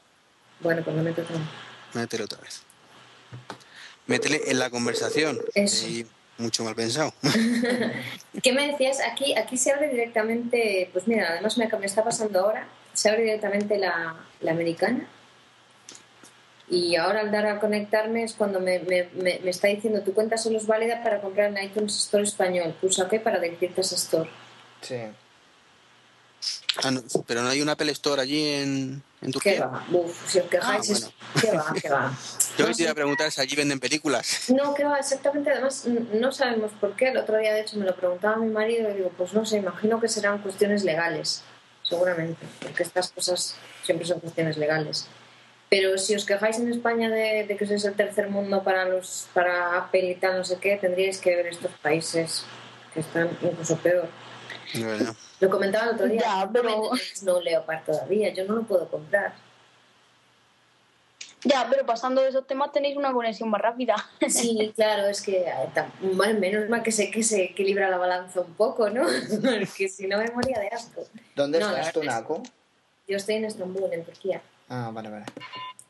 Bueno, 0.60 0.82
pues 0.84 0.94
no 0.96 1.02
me 1.02 1.12
toca. 1.12 1.32
Métele 1.94 2.24
otra 2.24 2.38
vez. 2.40 2.62
Métele 4.06 4.42
en 4.50 4.58
la 4.58 4.70
conversación. 4.70 5.40
Eso. 5.54 5.86
Y 5.86 6.06
mucho 6.38 6.64
mal 6.64 6.74
pensado. 6.74 7.12
¿Qué 8.42 8.52
me 8.52 8.68
decías? 8.70 8.98
Aquí, 9.10 9.34
aquí 9.36 9.56
se 9.56 9.72
abre 9.72 9.88
directamente, 9.88 10.90
pues 10.92 11.06
mira, 11.08 11.28
además 11.30 11.56
me, 11.58 11.66
me 11.68 11.86
está 11.86 12.04
pasando 12.04 12.40
ahora, 12.40 12.68
se 12.92 13.08
abre 13.08 13.22
directamente 13.22 13.78
la, 13.78 14.16
la 14.40 14.50
americana. 14.50 15.06
Y 16.70 16.96
ahora 16.96 17.20
al 17.20 17.30
dar 17.30 17.46
a 17.46 17.60
conectarme 17.60 18.24
es 18.24 18.34
cuando 18.34 18.60
me, 18.60 18.78
me, 18.80 19.08
me, 19.14 19.40
me 19.42 19.50
está 19.50 19.68
diciendo 19.68 20.02
tu 20.02 20.12
cuenta 20.12 20.36
solo 20.36 20.58
es 20.58 20.66
válida 20.66 21.02
para 21.02 21.20
comprar 21.20 21.48
en 21.56 21.64
iTunes 21.64 21.96
Store 21.96 22.24
español. 22.24 22.74
Pulsa 22.80 23.04
OK 23.04 23.20
para 23.22 23.38
dirigirte 23.38 23.80
a 23.80 23.84
ese 23.84 23.94
store. 23.94 24.28
Sí. 24.82 24.96
Ah, 26.84 26.90
no, 26.92 27.02
pero 27.26 27.42
no 27.42 27.48
hay 27.48 27.60
un 27.60 27.68
Apple 27.68 27.90
Store 27.92 28.20
allí 28.22 28.48
en, 28.52 29.02
en 29.22 29.26
¿Qué 29.26 29.30
Turquía. 29.32 29.66
va? 29.66 29.84
Uf, 29.90 30.30
si 30.30 30.38
os 30.38 30.46
quejáis, 30.48 30.90
Ah, 30.90 30.92
es- 30.92 31.10
¿qué 31.42 31.50
va? 31.56 31.74
¿Qué 31.82 31.88
va? 31.88 32.12
Yo 32.58 32.68
No 32.68 32.74
te 32.76 32.82
iba 32.82 32.92
a 32.92 32.94
preguntar 32.94 33.32
si 33.32 33.40
allí 33.40 33.56
venden 33.56 33.80
películas. 33.80 34.44
No, 34.54 34.74
que 34.74 34.84
va, 34.84 34.98
exactamente. 34.98 35.50
Además, 35.50 35.86
no 35.86 36.30
sabemos 36.32 36.70
por 36.80 36.94
qué. 36.94 37.08
El 37.08 37.16
otro 37.16 37.38
día, 37.38 37.52
de 37.54 37.62
hecho, 37.62 37.76
me 37.78 37.86
lo 37.86 37.96
preguntaba 37.96 38.36
mi 38.36 38.50
marido 38.52 38.90
y 38.90 38.94
digo, 38.98 39.10
pues 39.16 39.32
no 39.32 39.44
sé, 39.44 39.56
imagino 39.56 40.00
que 40.00 40.08
serán 40.08 40.38
cuestiones 40.42 40.84
legales, 40.84 41.42
seguramente, 41.82 42.46
porque 42.62 42.82
estas 42.84 43.10
cosas 43.10 43.56
siempre 43.82 44.06
son 44.06 44.20
cuestiones 44.20 44.56
legales. 44.58 45.08
Pero 45.70 45.98
si 45.98 46.14
os 46.14 46.24
quejáis 46.24 46.58
en 46.58 46.70
España 46.72 47.10
de, 47.10 47.44
de 47.44 47.56
que 47.56 47.66
sois 47.66 47.84
el 47.84 47.94
tercer 47.94 48.30
mundo 48.30 48.62
para 48.62 48.86
los 48.86 49.28
para 49.34 49.76
Apple 49.76 50.10
y 50.10 50.14
tal, 50.14 50.38
no 50.38 50.44
sé 50.44 50.56
qué, 50.58 50.76
tendríais 50.78 51.18
que 51.18 51.36
ver 51.36 51.46
estos 51.48 51.70
países 51.82 52.44
que 52.94 53.00
están 53.00 53.28
incluso 53.42 53.76
peor. 53.76 54.08
Lo 55.40 55.50
comentaba 55.50 55.84
el 55.90 55.94
otro 55.94 56.06
día, 56.06 56.20
Ya, 56.22 56.44
no 56.46 56.52
pero- 56.52 56.90
Snow 57.14 57.40
Leopard 57.42 57.84
todavía, 57.84 58.32
yo 58.32 58.44
no 58.44 58.54
lo 58.54 58.62
puedo 58.62 58.88
comprar. 58.88 59.34
Ya, 61.44 61.66
pero 61.70 61.86
pasando 61.86 62.20
de 62.20 62.30
esos 62.30 62.46
temas 62.46 62.72
tenéis 62.72 62.96
una 62.96 63.12
conexión 63.12 63.48
más 63.48 63.60
rápida. 63.60 63.94
Sí, 64.28 64.72
claro, 64.74 65.06
es 65.06 65.20
que 65.22 65.42
eh, 65.42 65.52
tam- 65.74 65.92
mal- 66.14 66.38
menos 66.38 66.68
mal 66.68 66.82
que 66.82 66.90
se, 66.90 67.10
que 67.10 67.22
se 67.22 67.44
equilibra 67.44 67.88
la 67.90 67.96
balanza 67.98 68.40
un 68.40 68.54
poco, 68.54 68.90
¿no? 68.90 69.06
Porque 69.42 69.88
si 69.88 70.06
no 70.08 70.18
me 70.18 70.28
moría 70.32 70.58
de 70.58 70.68
asco. 70.68 71.04
¿Dónde 71.36 71.60
No, 71.60 71.70
estás 71.76 71.92
tú, 71.92 72.02
Naco? 72.02 72.42
Yo 73.06 73.16
estoy 73.18 73.36
en 73.36 73.44
Estambul, 73.44 73.92
en 73.92 74.04
Turquía. 74.04 74.42
Ah, 74.68 74.90
vale, 74.92 75.08
vale. 75.08 75.24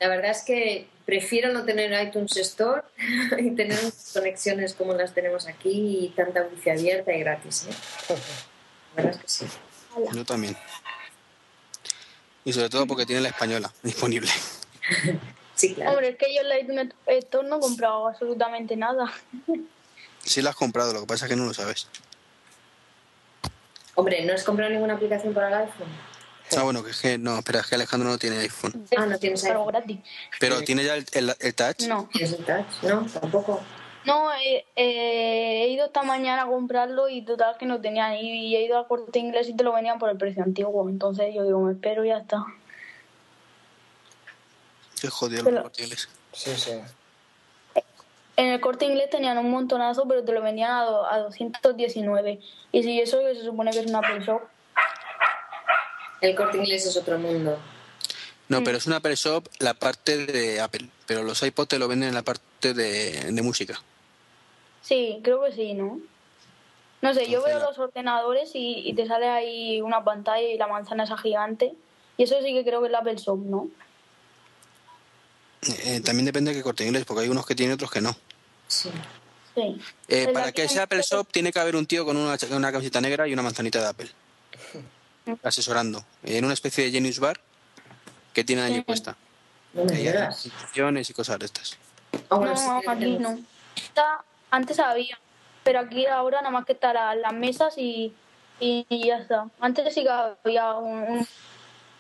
La 0.00 0.08
verdad 0.08 0.30
es 0.30 0.42
que 0.42 0.87
prefiero 1.04 1.52
no 1.52 1.64
tener 1.64 1.90
iTunes 2.06 2.37
Store 2.37 2.82
y 3.38 3.50
tener 3.52 3.78
conexiones 4.12 4.75
como 4.75 4.94
las 4.94 5.12
tenemos 5.12 5.49
aquí 5.49 6.04
y 6.04 6.08
tanta 6.11 6.42
wifi 6.42 6.70
abierta 6.70 7.12
y 7.12 7.20
gratis. 7.20 7.66
¿eh? 7.68 8.14
La 8.97 9.02
verdad 9.02 9.20
es 9.25 9.38
que 9.40 9.47
sí. 9.47 9.58
Yo 10.14 10.25
también. 10.25 10.56
Y 12.44 12.52
sobre 12.52 12.68
todo 12.68 12.87
porque 12.87 13.06
tiene 13.06 13.23
la 13.23 13.28
española 13.28 13.73
disponible. 13.82 14.30
Sí, 15.54 15.75
claro. 15.75 15.92
Hombre, 15.92 16.11
es 16.11 16.16
que 16.16 16.32
yo 16.32 16.42
en 16.42 16.49
la 16.49 16.58
iTunes 16.61 16.94
Store 17.06 17.49
no 17.49 17.56
he 17.56 17.61
comprado 17.61 18.08
absolutamente 18.08 18.76
nada. 18.76 19.12
Sí 20.25 20.42
la 20.42 20.50
has 20.50 20.56
comprado, 20.56 20.92
lo 20.92 21.00
que 21.00 21.06
pasa 21.06 21.25
es 21.25 21.30
que 21.30 21.37
no 21.37 21.47
lo 21.47 21.54
sabes. 21.54 21.88
Hombre, 23.94 24.25
¿no 24.26 24.35
has 24.35 24.44
comprado 24.44 24.70
ninguna 24.70 24.94
aplicación 24.94 25.32
para 25.32 25.49
el 25.49 25.54
iPhone? 25.54 25.88
Ah, 26.57 26.62
bueno, 26.62 26.83
que 26.83 26.90
es 26.90 27.00
que 27.00 27.19
no, 27.19 27.38
espera, 27.38 27.61
es 27.61 27.67
que 27.67 27.75
Alejandro 27.75 28.09
no 28.09 28.19
tiene 28.19 28.38
iPhone. 28.38 28.87
Ah, 28.97 29.07
no 29.07 29.19
tienes 29.19 29.43
Pero 29.43 29.55
iPhone. 29.61 29.69
gratis. 29.73 29.99
Pero 30.40 30.62
tiene 30.62 30.85
ya 30.85 30.95
el, 30.97 31.05
el- 31.12 31.37
el 31.38 31.55
touch. 31.55 31.83
No. 31.87 32.09
¿Tienes 32.12 32.33
el 32.33 32.45
touch? 32.45 32.67
No, 32.83 33.07
tampoco. 33.07 33.61
No, 34.05 34.33
eh, 34.33 34.64
eh, 34.76 35.64
he 35.64 35.69
ido 35.69 35.87
esta 35.87 36.02
mañana 36.02 36.43
a 36.43 36.47
comprarlo 36.47 37.09
y 37.11 37.23
total 37.23 37.57
que 37.59 37.67
no 37.67 37.81
tenían. 37.81 38.14
Y 38.14 38.57
he 38.57 38.62
ido 38.64 38.78
al 38.78 38.87
corte 38.87 39.19
inglés 39.19 39.49
y 39.49 39.55
te 39.55 39.64
lo 39.64 39.73
venían 39.73 39.99
por 39.99 40.09
el 40.09 40.17
precio 40.17 40.43
antiguo. 40.43 40.88
Entonces 40.88 41.35
yo 41.35 41.43
digo, 41.45 41.61
me 41.61 41.73
espero 41.73 42.05
y 42.05 42.09
ya 42.09 42.19
está. 42.19 42.45
Qué 45.00 45.09
jodido 45.09 45.45
Pero- 45.45 45.57
los 45.57 45.62
cortiles. 45.64 46.09
Sí, 46.33 46.52
sí. 46.57 46.73
En 48.37 48.47
el 48.50 48.61
corte 48.61 48.85
inglés 48.87 49.11
tenían 49.11 49.37
un 49.38 49.50
montonazo, 49.50 50.07
pero 50.07 50.25
te 50.25 50.33
lo 50.33 50.40
vendían 50.43 50.71
a, 50.71 50.83
do- 50.85 51.07
a 51.07 51.19
219. 51.19 52.40
Y 52.73 52.83
si 52.85 53.00
eso 53.00 53.19
que 53.21 53.35
se 53.35 53.45
supone 53.45 53.73
que 53.73 53.81
es 53.81 53.87
una 53.87 53.99
Apple 53.99 54.21
Shop. 54.25 54.43
El 56.21 56.35
corte 56.35 56.59
inglés 56.59 56.87
es 56.87 56.97
otro 56.97 57.19
mundo. 57.19 57.59
No, 58.49 58.65
pero 58.65 58.79
es 58.79 58.87
una 58.87 58.97
Apple 58.97 59.15
Shop 59.15 59.47
la 59.59 59.75
parte 59.75 60.27
de 60.27 60.61
Apple. 60.61 60.89
Pero 61.07 61.23
los 61.23 61.43
iPod 61.43 61.67
te 61.67 61.79
lo 61.79 61.87
venden 61.87 62.11
en 62.11 62.15
la 62.15 62.23
parte 62.23 62.73
de, 62.75 63.33
de 63.33 63.43
música. 63.43 63.81
Sí, 64.83 65.21
creo 65.23 65.45
que 65.45 65.53
sí, 65.53 65.75
¿no? 65.75 66.01
No 67.01 67.15
sé, 67.15 67.29
yo 67.31 67.45
veo 67.45 67.59
los 67.61 67.79
ordenadores 67.79 68.51
y, 68.55 68.89
y 68.89 68.95
te 68.95 69.07
sale 69.07 69.29
ahí 69.29 69.81
una 69.81 70.03
pantalla 70.03 70.43
y 70.49 70.59
la 70.59 70.67
manzana 70.67 71.05
esa 71.05 71.17
gigante. 71.19 71.75
Y 72.17 72.25
eso 72.25 72.37
sí 72.43 72.53
que 72.53 72.65
creo 72.65 72.81
que 72.81 72.87
es 72.87 72.93
la 72.93 72.99
Apple 72.99 73.17
Shop, 73.17 73.39
¿no? 73.39 73.69
Eh, 75.85 76.01
también 76.01 76.25
depende 76.25 76.51
de 76.51 76.57
qué 76.57 76.63
corte 76.63 76.85
inglés, 76.85 77.05
porque 77.05 77.23
hay 77.25 77.29
unos 77.29 77.47
que 77.47 77.55
tienen 77.55 77.75
otros 77.75 77.91
que 77.91 78.01
no. 78.01 78.17
Sí. 78.67 78.91
Sí. 79.55 79.81
Eh, 80.09 80.25
Pues 80.25 80.29
para 80.29 80.53
que 80.53 80.69
sea 80.69 80.85
Apple 80.85 81.03
Shop 81.03 81.27
tiene 81.31 81.53
que 81.53 81.59
haber 81.59 81.77
un 81.77 81.87
tío 81.87 82.05
con 82.05 82.17
una, 82.17 82.37
una 82.51 82.73
camiseta 82.73 83.01
negra 83.01 83.29
y 83.29 83.33
una 83.33 83.43
manzanita 83.43 83.81
de 83.81 83.87
Apple. 83.87 84.11
Asesorando. 85.42 86.04
En 86.25 86.44
una 86.44 86.54
especie 86.54 86.85
de 86.85 86.90
Genius 86.90 87.18
Bar 87.18 87.40
que 88.32 88.44
tienen 88.44 88.64
allí 88.64 88.80
puesta. 88.82 89.16
No 89.75 89.85
y 91.11 91.12
cosas 91.14 91.38
de 91.38 91.47
estas. 91.47 91.76
No, 92.30 92.80
aquí 92.87 93.18
no. 93.18 93.38
Está- 93.76 94.25
antes 94.50 94.78
había, 94.78 95.18
pero 95.64 95.80
aquí 95.80 96.06
ahora 96.06 96.38
nada 96.38 96.50
más 96.50 96.64
que 96.64 96.73
están 96.73 96.94
la- 96.94 97.14
las 97.14 97.32
mesas 97.32 97.75
y, 97.76 98.12
y, 98.61 98.87
ya 99.06 99.18
está. 99.18 99.49
Antes 99.61 99.92
sí 99.94 100.02
que 100.02 100.08
había 100.11 100.73
un- 100.75 101.02
un- 101.02 101.26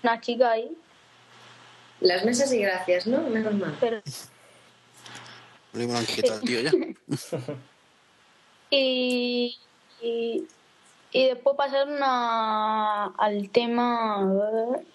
una 0.02 0.20
chica 0.20 0.52
ahí, 0.52 0.76
Las 2.00 2.24
mesas 2.24 2.52
y 2.52 2.58
gracias, 2.58 3.06
¿no? 3.08 3.20
Menos 3.22 3.54
mal. 3.54 3.76
pero 3.80 4.00
tío, 6.40 6.60
ya. 6.60 6.70
Y, 8.70 9.58
y, 10.02 10.44
y 11.12 11.28
después 11.28 11.56
pasar 11.56 11.88
una, 11.88 13.06
al 13.06 13.50
tema, 13.50 14.30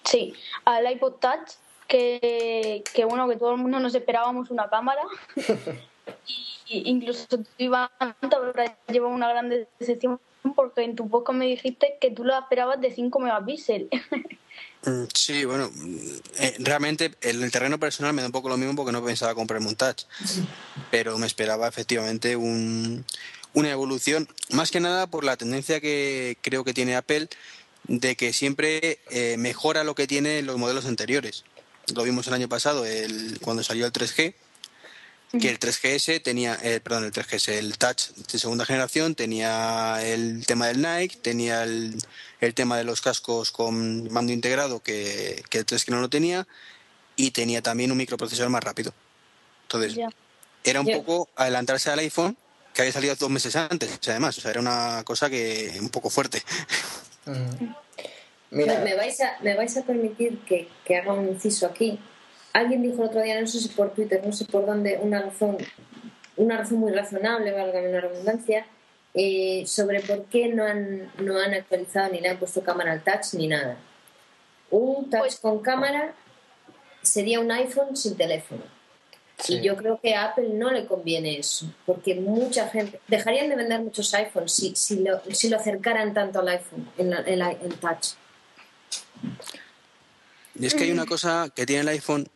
sí, 0.04 0.34
al 0.64 0.90
iPod 0.90 1.14
Touch, 1.14 1.52
que, 1.88 2.82
que 2.92 3.04
bueno, 3.04 3.28
que 3.28 3.36
todo 3.36 3.52
el 3.52 3.58
mundo 3.58 3.80
nos 3.80 3.94
esperábamos 3.94 4.50
una 4.50 4.68
cámara. 4.68 5.02
y, 6.68 6.90
incluso 6.90 7.26
tú, 7.26 7.44
Iván, 7.58 7.88
te 8.20 8.92
llevado 8.92 9.14
una 9.14 9.28
gran 9.28 9.50
decepción 9.78 10.20
porque 10.54 10.82
en 10.82 10.94
tu 10.94 11.08
podcast 11.08 11.38
me 11.38 11.46
dijiste 11.46 11.96
que 12.00 12.10
tú 12.10 12.24
lo 12.24 12.38
esperabas 12.38 12.80
de 12.80 12.90
5 12.90 13.18
megapíxeles. 13.18 13.88
Mm, 14.86 15.04
Sí, 15.14 15.44
bueno, 15.46 15.70
eh, 16.38 16.56
realmente 16.58 17.14
en 17.22 17.42
el 17.42 17.50
terreno 17.50 17.80
personal 17.80 18.12
me 18.12 18.20
da 18.20 18.28
un 18.28 18.32
poco 18.32 18.50
lo 18.50 18.56
mismo 18.58 18.76
porque 18.76 18.92
no 18.92 19.02
pensaba 19.02 19.34
comprarme 19.34 19.66
un 19.68 19.76
touch, 19.76 20.04
pero 20.90 21.18
me 21.18 21.26
esperaba 21.26 21.66
efectivamente 21.66 22.36
un, 22.36 23.04
una 23.54 23.70
evolución, 23.70 24.28
más 24.50 24.70
que 24.70 24.80
nada 24.80 25.06
por 25.06 25.24
la 25.24 25.36
tendencia 25.36 25.80
que 25.80 26.36
creo 26.42 26.64
que 26.64 26.74
tiene 26.74 26.96
Apple 26.96 27.28
de 27.84 28.16
que 28.16 28.32
siempre 28.32 28.98
eh, 29.10 29.36
mejora 29.38 29.84
lo 29.84 29.94
que 29.94 30.06
tiene 30.06 30.42
los 30.42 30.58
modelos 30.58 30.86
anteriores. 30.86 31.44
Lo 31.94 32.02
vimos 32.02 32.26
el 32.26 32.34
año 32.34 32.48
pasado, 32.48 32.84
el, 32.84 33.38
cuando 33.40 33.62
salió 33.62 33.86
el 33.86 33.92
3G, 33.92 34.34
que 35.40 35.50
el 35.50 35.58
3GS 35.58 36.22
tenía, 36.22 36.58
eh, 36.62 36.80
perdón, 36.80 37.04
el 37.04 37.12
3GS, 37.12 37.48
el 37.52 37.76
Touch 37.76 38.10
de 38.10 38.38
segunda 38.38 38.64
generación 38.64 39.14
tenía 39.14 39.98
el 40.02 40.46
tema 40.46 40.68
del 40.68 40.80
Nike, 40.80 41.16
tenía 41.20 41.64
el, 41.64 41.96
el 42.40 42.54
tema 42.54 42.76
de 42.78 42.84
los 42.84 43.00
cascos 43.00 43.50
con 43.50 44.12
mando 44.12 44.32
integrado 44.32 44.80
que, 44.80 45.42
que 45.50 45.58
el 45.58 45.66
3G 45.66 45.88
no 45.88 46.00
lo 46.00 46.08
tenía 46.08 46.46
y 47.16 47.32
tenía 47.32 47.62
también 47.62 47.90
un 47.90 47.98
microprocesador 47.98 48.50
más 48.50 48.62
rápido. 48.62 48.94
Entonces, 49.62 49.98
era 50.62 50.80
un 50.80 50.86
poco 50.86 51.28
adelantarse 51.36 51.90
al 51.90 51.98
iPhone 51.98 52.36
que 52.74 52.82
había 52.82 52.92
salido 52.92 53.14
dos 53.14 53.30
meses 53.30 53.54
antes, 53.56 53.98
además, 54.08 54.36
o 54.36 54.40
sea, 54.40 54.50
era 54.50 54.60
una 54.60 55.02
cosa 55.04 55.30
que 55.30 55.76
un 55.80 55.88
poco 55.90 56.10
fuerte. 56.10 56.42
Mira, 58.50 58.80
me 58.80 58.94
vais 58.94 59.20
a, 59.20 59.38
me 59.42 59.54
vais 59.56 59.76
a 59.76 59.82
permitir 59.82 60.40
que, 60.40 60.68
que 60.84 60.96
haga 60.96 61.12
un 61.12 61.28
inciso 61.28 61.66
aquí. 61.66 61.98
Alguien 62.52 62.82
dijo 62.82 63.02
el 63.02 63.08
otro 63.08 63.22
día, 63.22 63.40
no 63.40 63.46
sé 63.46 63.60
si 63.60 63.68
por 63.68 63.94
Twitter, 63.94 64.22
no 64.24 64.32
sé 64.32 64.44
por 64.44 64.66
dónde, 64.66 64.98
una 65.00 65.22
razón, 65.22 65.56
una 66.36 66.58
razón 66.58 66.78
muy 66.78 66.92
razonable, 66.92 67.52
valga 67.52 67.80
la 67.80 68.00
redundancia, 68.00 68.66
eh, 69.14 69.64
sobre 69.66 70.00
por 70.00 70.24
qué 70.26 70.48
no 70.48 70.64
han, 70.64 71.10
no 71.18 71.38
han 71.38 71.54
actualizado 71.54 72.12
ni 72.12 72.20
le 72.20 72.28
han 72.28 72.38
puesto 72.38 72.62
cámara 72.62 72.92
al 72.92 73.02
touch 73.02 73.34
ni 73.34 73.48
nada. 73.48 73.76
Un 74.70 75.10
touch 75.10 75.20
Pues- 75.20 75.36
con 75.40 75.60
cámara 75.60 76.12
sería 77.02 77.40
un 77.40 77.50
iPhone 77.50 77.96
sin 77.96 78.16
teléfono. 78.16 78.62
Sí. 79.44 79.54
Y 79.54 79.62
yo 79.62 79.76
creo 79.76 80.00
que 80.00 80.14
a 80.14 80.24
Apple 80.30 80.48
no 80.54 80.70
le 80.70 80.86
conviene 80.86 81.38
eso, 81.38 81.66
porque 81.86 82.14
mucha 82.16 82.68
gente 82.68 83.00
dejarían 83.08 83.48
de 83.48 83.56
vender 83.56 83.80
muchos 83.80 84.12
iPhones 84.14 84.52
si, 84.52 84.74
si, 84.74 85.00
lo, 85.00 85.20
si 85.32 85.48
lo 85.48 85.56
acercaran 85.58 86.14
tanto 86.14 86.40
al 86.40 86.48
iPhone, 86.48 86.90
en 86.98 87.10
la- 87.10 87.20
el, 87.20 87.40
el 87.42 87.74
touch. 87.78 88.14
Y 90.58 90.66
es 90.66 90.74
que 90.74 90.84
hay 90.84 90.90
una 90.92 91.06
cosa 91.06 91.48
que 91.54 91.66
tiene 91.66 91.82
el 91.82 91.88
iPhone 91.88 92.28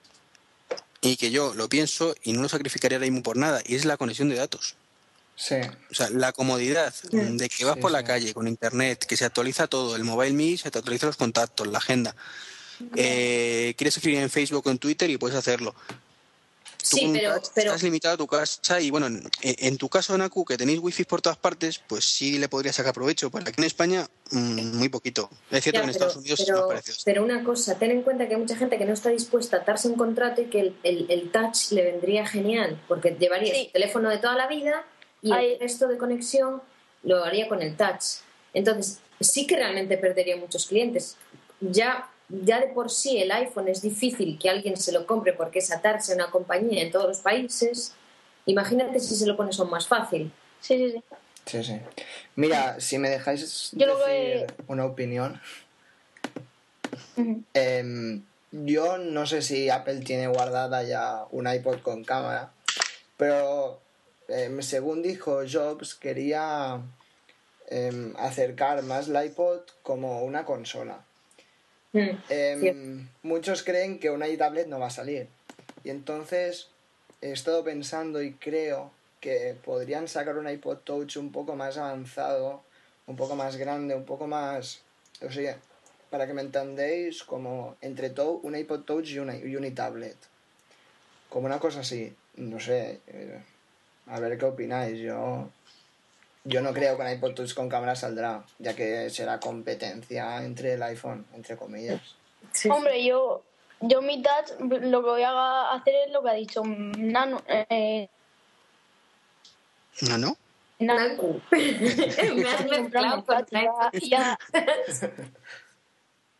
y 1.01 1.17
que 1.17 1.31
yo 1.31 1.55
lo 1.55 1.69
pienso 1.69 2.15
y 2.25 2.33
no 2.33 2.43
lo 2.43 2.49
sacrificaría 2.49 2.99
ahora 2.99 3.07
mismo 3.07 3.23
por 3.23 3.37
nada, 3.37 3.61
y 3.65 3.77
es 3.77 3.85
la 3.85 3.97
conexión 3.97 4.29
de 4.29 4.37
datos. 4.37 4.75
sí, 5.37 5.55
O 5.91 5.95
sea, 5.95 6.11
la 6.11 6.33
comodidad 6.33 6.93
Mm. 7.13 7.37
de 7.37 7.49
que 7.49 7.65
vas 7.65 7.77
Sí, 7.77 7.81
por 7.81 7.93
la 7.93 8.01
sí. 8.01 8.07
calle 8.07 8.35
con 8.35 8.49
internet, 8.49 9.05
que 9.07 9.17
se 9.17 9.25
actualiza 9.25 9.69
todo, 9.69 9.95
el 9.95 10.03
mobile 10.03 10.33
me, 10.33 10.57
se 10.57 10.69
te 10.73 10.79
actualiza 10.79 11.07
los 11.07 11.17
contactos, 11.17 11.69
la 11.69 11.79
agenda. 11.79 12.17
Eh, 12.97 13.75
quieres 13.79 13.97
escribir 13.97 14.19
en 14.21 14.31
Facebook 14.31 14.67
o 14.67 14.71
en 14.71 14.79
Twitter 14.79 15.09
y 15.11 15.17
puedes 15.17 15.37
hacerlo. 15.37 15.75
Tú 16.79 16.97
Sí, 16.97 17.11
pero, 17.13 17.35
estás 17.37 17.83
limitado 17.83 18.15
a 18.15 18.17
tu 18.17 18.27
casa 18.29 18.81
y 18.81 18.91
bueno, 18.91 19.09
en, 19.09 19.23
en 19.43 19.77
tu 19.79 19.89
caso, 19.89 20.17
Naku, 20.17 20.45
que 20.45 20.57
tenéis 20.57 20.79
wifi 20.79 21.03
por 21.05 21.21
todas 21.21 21.37
partes, 21.37 21.81
pues 21.89 22.05
sí 22.05 22.39
le 22.39 22.49
podrías 22.49 22.77
sacar 22.77 22.95
provecho. 22.95 23.31
Pero 23.31 23.45
aquí 23.49 23.55
en 23.59 23.65
España, 23.65 24.09
mm, 24.31 24.77
muy 24.77 24.89
poquito. 24.89 25.29
Es 25.51 25.65
cierto 25.65 25.81
Ya, 25.81 25.85
que 25.85 25.91
en 25.91 25.93
pero- 25.95 26.07
Estados 26.07 26.17
Unidos 26.17 26.39
es 26.41 26.47
pero- 26.47 26.59
más 26.61 26.69
parecido. 26.69 26.97
pero 27.05 27.25
una 27.25 27.43
cosa, 27.43 27.77
ten 27.79 27.91
en 27.91 28.03
cuenta 28.03 28.29
que 28.29 28.35
hay 28.35 28.41
mucha 28.41 28.57
gente 28.57 28.79
que 28.79 28.85
no 28.85 28.93
está 28.93 29.11
dispuesta 29.11 29.57
a 29.57 29.61
atarse 29.61 29.89
un 29.89 29.97
contrato 29.97 30.41
y 30.41 30.45
que 30.47 30.61
el, 30.61 30.77
el- 30.85 31.07
el 31.11 31.33
touch 31.33 31.73
le 31.73 31.83
vendría 31.85 32.25
genial, 32.27 32.81
porque 32.87 33.17
llevaría 33.19 33.53
Sí. 33.55 33.65
su 33.67 33.73
teléfono 33.73 34.09
de 34.09 34.19
toda 34.19 34.37
la 34.37 34.47
vida 34.47 34.87
y 35.21 35.33
Hay- 35.33 35.55
el 35.55 35.61
resto 35.61 35.89
de 35.89 35.99
conexión 35.99 36.63
lo 37.03 37.25
haría 37.25 37.49
con 37.49 37.61
el 37.61 37.77
touch. 37.77 38.23
Entonces, 38.55 38.99
sí 39.21 39.49
que 39.49 39.57
realmente 39.57 39.99
perdería 39.99 40.37
muchos 40.37 40.67
clientes. 40.67 41.17
Ya, 41.61 42.09
ya 42.29 42.61
de 42.61 42.69
por 42.69 42.91
sí 42.91 43.19
el 43.21 43.31
iPhone 43.33 43.69
es 43.69 43.81
difícil 43.83 44.39
que 44.39 44.51
alguien 44.51 44.77
se 44.77 44.93
lo 44.93 45.07
compre 45.07 45.33
porque 45.33 45.61
es 45.61 45.71
atarse 45.73 46.13
a 46.13 46.15
una 46.17 46.31
compañía 46.31 46.83
en 46.83 46.91
todos 46.91 47.07
los 47.07 47.19
países. 47.21 47.95
Imagínate 48.47 49.01
si 49.01 49.15
se 49.15 49.27
lo 49.27 49.37
pones 49.37 49.59
aún 49.61 49.71
más 49.71 49.87
fácil. 49.89 50.31
Sí, 50.61 50.77
sí, 50.77 50.91
sí. 50.93 51.03
sí, 51.47 51.65
sí. 51.65 51.81
Mira, 52.37 52.81
si 52.81 52.99
me 52.99 53.09
dejáis 53.11 53.71
Yo 53.73 53.87
decir 53.87 54.47
que- 54.47 54.47
una 54.69 54.85
opinión. 54.87 55.41
Em, 57.55 58.23
yo 58.53 58.99
no 58.99 59.27
sé 59.27 59.43
si 59.43 59.69
Apple 59.71 60.01
tiene 60.01 60.27
guardada 60.29 60.83
ya 60.83 61.25
un 61.31 61.47
iPod 61.53 61.81
con 61.81 62.05
cámara, 62.05 62.53
pero 63.17 63.81
em, 64.29 64.63
según 64.63 65.03
dijo 65.03 65.41
Jobs, 65.51 65.95
quería 65.95 66.81
em, 67.71 68.15
acercar 68.17 68.83
más 68.83 69.09
el 69.09 69.23
iPod 69.27 69.61
como 69.83 70.23
una 70.23 70.45
consola. 70.45 71.05
Mm, 71.93 72.09
Em, 72.29 73.09
muchos 73.23 73.63
creen 73.63 73.99
que 73.99 74.11
una 74.11 74.29
iTablet 74.29 74.67
no 74.69 74.79
va 74.79 74.87
a 74.89 74.91
salir. 74.91 75.29
Y 75.85 75.91
entonces 75.91 76.69
he 77.23 77.33
estado 77.33 77.65
pensando 77.65 78.23
y 78.23 78.35
creo 78.35 78.91
que 79.21 79.57
podrían 79.65 80.07
sacar 80.09 80.37
un 80.37 80.49
iPod 80.49 80.79
Touch 80.79 81.17
un 81.17 81.33
poco 81.33 81.57
más 81.57 81.77
avanzado, 81.79 82.63
un 83.07 83.17
poco 83.17 83.35
más 83.37 83.57
grande, 83.57 83.95
un 83.95 84.05
poco 84.05 84.27
más... 84.27 84.81
O 85.27 85.33
sea, 85.33 85.57
para 86.11 86.27
que 86.27 86.35
me 86.35 86.43
entendéis, 86.43 87.25
como 87.25 87.77
entre 87.81 88.11
todo 88.11 88.33
un 88.43 88.55
iPod 88.57 88.83
Touch 88.83 89.09
y 89.09 89.19
una, 89.19 89.37
y 89.37 89.57
una 89.57 89.75
tablet. 89.75 90.17
Como 91.29 91.47
una 91.47 91.59
cosa 91.59 91.81
así. 91.81 92.15
No 92.37 92.61
sé. 92.61 93.01
eh, 93.09 93.41
a 94.07 94.21
ver 94.21 94.39
qué 94.39 94.45
opináis. 94.45 94.99
Yo... 94.99 95.49
Yo 96.49 96.63
no 96.63 96.73
creo 96.73 96.97
que 96.97 97.03
un 97.03 97.11
iPod 97.11 97.35
Touch 97.35 97.53
con 97.53 97.69
cámara 97.69 97.95
saldrá, 97.95 98.43
ya 98.59 98.75
que 98.75 99.11
será 99.11 99.39
competencia 99.39 100.43
entre 100.43 100.73
el 100.73 100.83
iPhone, 100.83 101.27
entre 101.35 101.59
comillas. 101.59 102.01
sí. 102.53 102.71
Hombre, 102.71 103.05
yo, 103.05 103.43
yo 103.81 104.01
mi 104.01 104.23
touch 104.23 104.59
lo 104.59 105.03
que 105.03 105.11
voy 105.11 105.23
a 105.23 105.73
hacer 105.73 105.95
es 106.07 106.13
lo 106.13 106.23
que 106.23 106.31
ha 106.31 106.35
dicho 106.35 106.63
Nano. 106.65 107.43
Eh, 107.47 108.09
¿No, 110.09 110.17
no? 110.17 110.37
Nano. 110.79 111.09
Naku. 111.09 111.41
Me 111.51 112.49
has 112.49 112.67
mezclado 112.67 113.25
con 113.27 113.37
iPhone. 113.53 113.91
y 113.93 114.09
ya, 114.09 114.39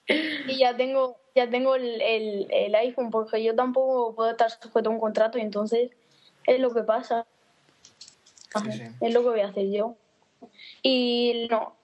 y 0.09 0.59
ya 0.59 0.75
tengo 0.75 1.19
ya 1.35 1.51
tengo 1.51 1.75
el, 1.75 2.01
el, 2.01 2.47
el 2.51 2.75
iPhone 2.77 3.11
porque 3.11 3.45
yo 3.45 3.55
tampoco 3.55 4.15
puedo 4.15 4.31
estar 4.31 4.51
sujeto 4.51 4.89
a 4.89 4.93
un 4.93 5.01
contrato 5.01 5.37
y 5.37 5.43
entonces 5.43 5.91
es 6.47 6.61
lo 6.61 6.73
que 6.73 6.83
pasa 6.83 7.27
Ajá, 8.55 8.73
sí. 8.73 8.83
es 9.01 9.15
lo 9.15 9.23
que 9.23 9.29
voy 9.29 9.41
a 9.41 9.49
hacer 9.49 9.71
yo 9.71 9.97
y 10.83 11.47
no 11.51 11.77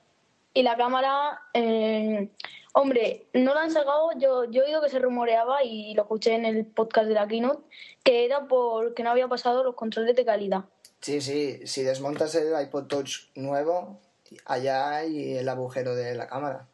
y 0.53 0.63
la 0.63 0.77
cámara 0.77 1.43
eh, 1.53 2.31
hombre 2.73 3.27
no 3.33 3.55
la 3.55 3.63
han 3.63 3.71
sacado 3.71 4.11
yo 4.19 4.45
yo 4.45 4.63
he 4.63 4.67
oído 4.67 4.83
que 4.83 4.89
se 4.89 4.99
rumoreaba 4.99 5.65
y 5.65 5.95
lo 5.95 6.03
escuché 6.03 6.35
en 6.35 6.45
el 6.45 6.65
podcast 6.65 7.09
de 7.09 7.15
la 7.15 7.27
keynote 7.27 7.63
que 8.03 8.25
era 8.25 8.47
porque 8.47 9.03
no 9.03 9.11
había 9.11 9.29
pasado 9.29 9.65
los 9.65 9.75
controles 9.75 10.15
de 10.15 10.25
calidad 10.25 10.65
Sí, 11.05 11.21
sí, 11.21 11.61
si 11.67 11.83
desmontas 11.83 12.35
el 12.35 12.59
iPod 12.59 12.87
Touch 12.87 13.29
nuevo, 13.35 14.01
allá 14.47 14.97
hay 14.97 15.37
el 15.37 15.47
agujero 15.51 15.95
de 15.95 16.15
la 16.15 16.27
cámara. 16.27 16.67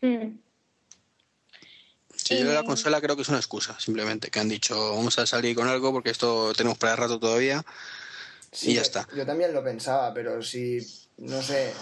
Mm. 0.00 0.36
Sí, 2.12 2.38
yo 2.40 2.48
de 2.48 2.54
la 2.54 2.64
consola 2.64 3.00
creo 3.00 3.14
que 3.14 3.22
es 3.22 3.28
una 3.28 3.38
excusa, 3.38 3.78
simplemente, 3.78 4.32
que 4.32 4.40
han 4.40 4.48
dicho, 4.48 4.96
vamos 4.96 5.16
a 5.20 5.26
salir 5.26 5.54
con 5.54 5.68
algo 5.68 5.92
porque 5.92 6.10
esto 6.10 6.52
tenemos 6.54 6.76
para 6.76 6.96
rato 6.96 7.20
todavía. 7.20 7.64
Sí, 8.52 8.70
Y 8.70 8.74
ya 8.74 8.82
está. 8.82 9.06
Yo 9.16 9.26
también 9.26 9.52
lo 9.52 9.62
pensaba, 9.62 10.12
pero 10.14 10.42
si, 10.42 10.78
no 11.18 11.40
sé, 11.42 11.72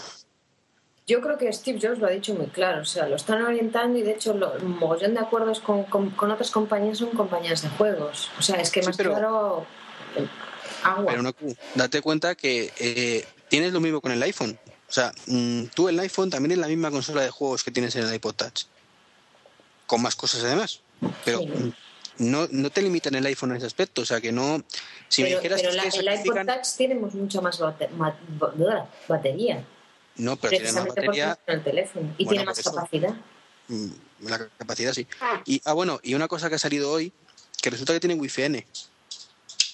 Yo 1.06 1.20
creo 1.20 1.38
que 1.38 1.52
Steve 1.52 1.78
Jobs 1.80 2.00
lo 2.00 2.08
ha 2.08 2.10
dicho 2.10 2.34
muy 2.34 2.48
claro, 2.48 2.82
o 2.82 2.84
sea, 2.84 3.06
lo 3.08 3.14
están 3.14 3.40
orientando 3.42 3.96
y 3.96 4.02
de 4.02 4.10
hecho 4.12 4.34
lo, 4.34 4.52
un 4.54 4.76
mogollón 4.78 5.14
de 5.14 5.20
acuerdos 5.20 5.60
con, 5.60 5.84
con, 5.84 6.10
con 6.10 6.32
otras 6.32 6.50
compañías 6.50 6.98
son 6.98 7.10
compañías 7.10 7.62
de 7.62 7.68
juegos. 7.68 8.30
O 8.38 8.42
sea, 8.42 8.56
es 8.56 8.70
que 8.72 8.80
Sí, 8.82 8.88
más 8.88 8.96
pero- 8.96 9.10
claro, 9.12 9.66
agua. 10.82 11.06
Pero 11.08 11.22
no, 11.22 11.32
date 11.76 12.02
cuenta 12.02 12.34
que 12.34 12.72
eh, 12.78 13.24
tienes 13.48 13.72
lo 13.72 13.80
mismo 13.80 14.00
con 14.00 14.10
el 14.10 14.22
iPhone. 14.24 14.58
O 14.88 14.92
sea, 14.92 15.12
mm, 15.26 15.66
tú 15.74 15.88
el 15.88 15.98
iPhone 16.00 16.30
también 16.30 16.52
es 16.52 16.58
la 16.58 16.66
misma 16.68 16.90
consola 16.90 17.22
de 17.22 17.30
juegos 17.30 17.62
que 17.62 17.70
tienes 17.70 17.94
en 17.96 18.04
el 18.06 18.14
iPod 18.14 18.34
Touch. 18.34 18.64
Con 19.86 20.02
más 20.02 20.16
cosas 20.16 20.42
además. 20.42 20.80
Pero 21.24 21.38
Sí. 21.40 21.72
No, 22.18 22.48
no 22.50 22.70
te 22.70 22.82
limitan 22.82 23.14
el 23.14 23.26
iPhone 23.26 23.50
en 23.52 23.56
ese 23.58 23.66
aspecto. 23.66 24.02
O 24.02 24.04
sea, 24.06 24.20
que 24.20 24.32
no... 24.32 24.62
Si 25.08 25.22
me 25.22 25.28
pero 25.28 25.40
dijeras 25.40 25.60
pero 25.60 25.70
que 25.72 25.76
la- 25.76 25.82
el 25.84 25.92
sacrifican- 25.92 26.44
iPod 26.46 26.54
Touch 26.54 26.76
tiene 26.76 26.94
mucha 26.94 27.40
más 27.40 27.60
bate- 27.60 27.88
ma- 27.90 28.16
ba- 28.38 28.88
batería, 29.08 29.64
No, 30.16 30.36
pero 30.36 30.50
tiene 30.50 30.72
más 30.72 30.86
batería... 30.86 31.38
el 31.46 31.62
teléfono 31.62 32.14
y 32.18 32.24
Bueno, 32.24 32.30
tiene 32.30 32.44
más 32.44 32.62
capacidad. 32.62 33.14
mm, 33.68 33.88
La 34.28 34.48
capacidad 34.58 34.92
sí. 34.92 35.06
Y, 35.44 35.60
ah, 35.64 35.72
bueno, 35.74 36.00
y 36.02 36.14
una 36.14 36.26
cosa 36.28 36.48
que 36.48 36.54
ha 36.54 36.58
salido 36.58 36.90
hoy, 36.90 37.12
que 37.62 37.70
resulta 37.70 37.92
que 37.92 38.00
tiene 38.00 38.14
Wi-Fi 38.14 38.42
N. 38.42 38.66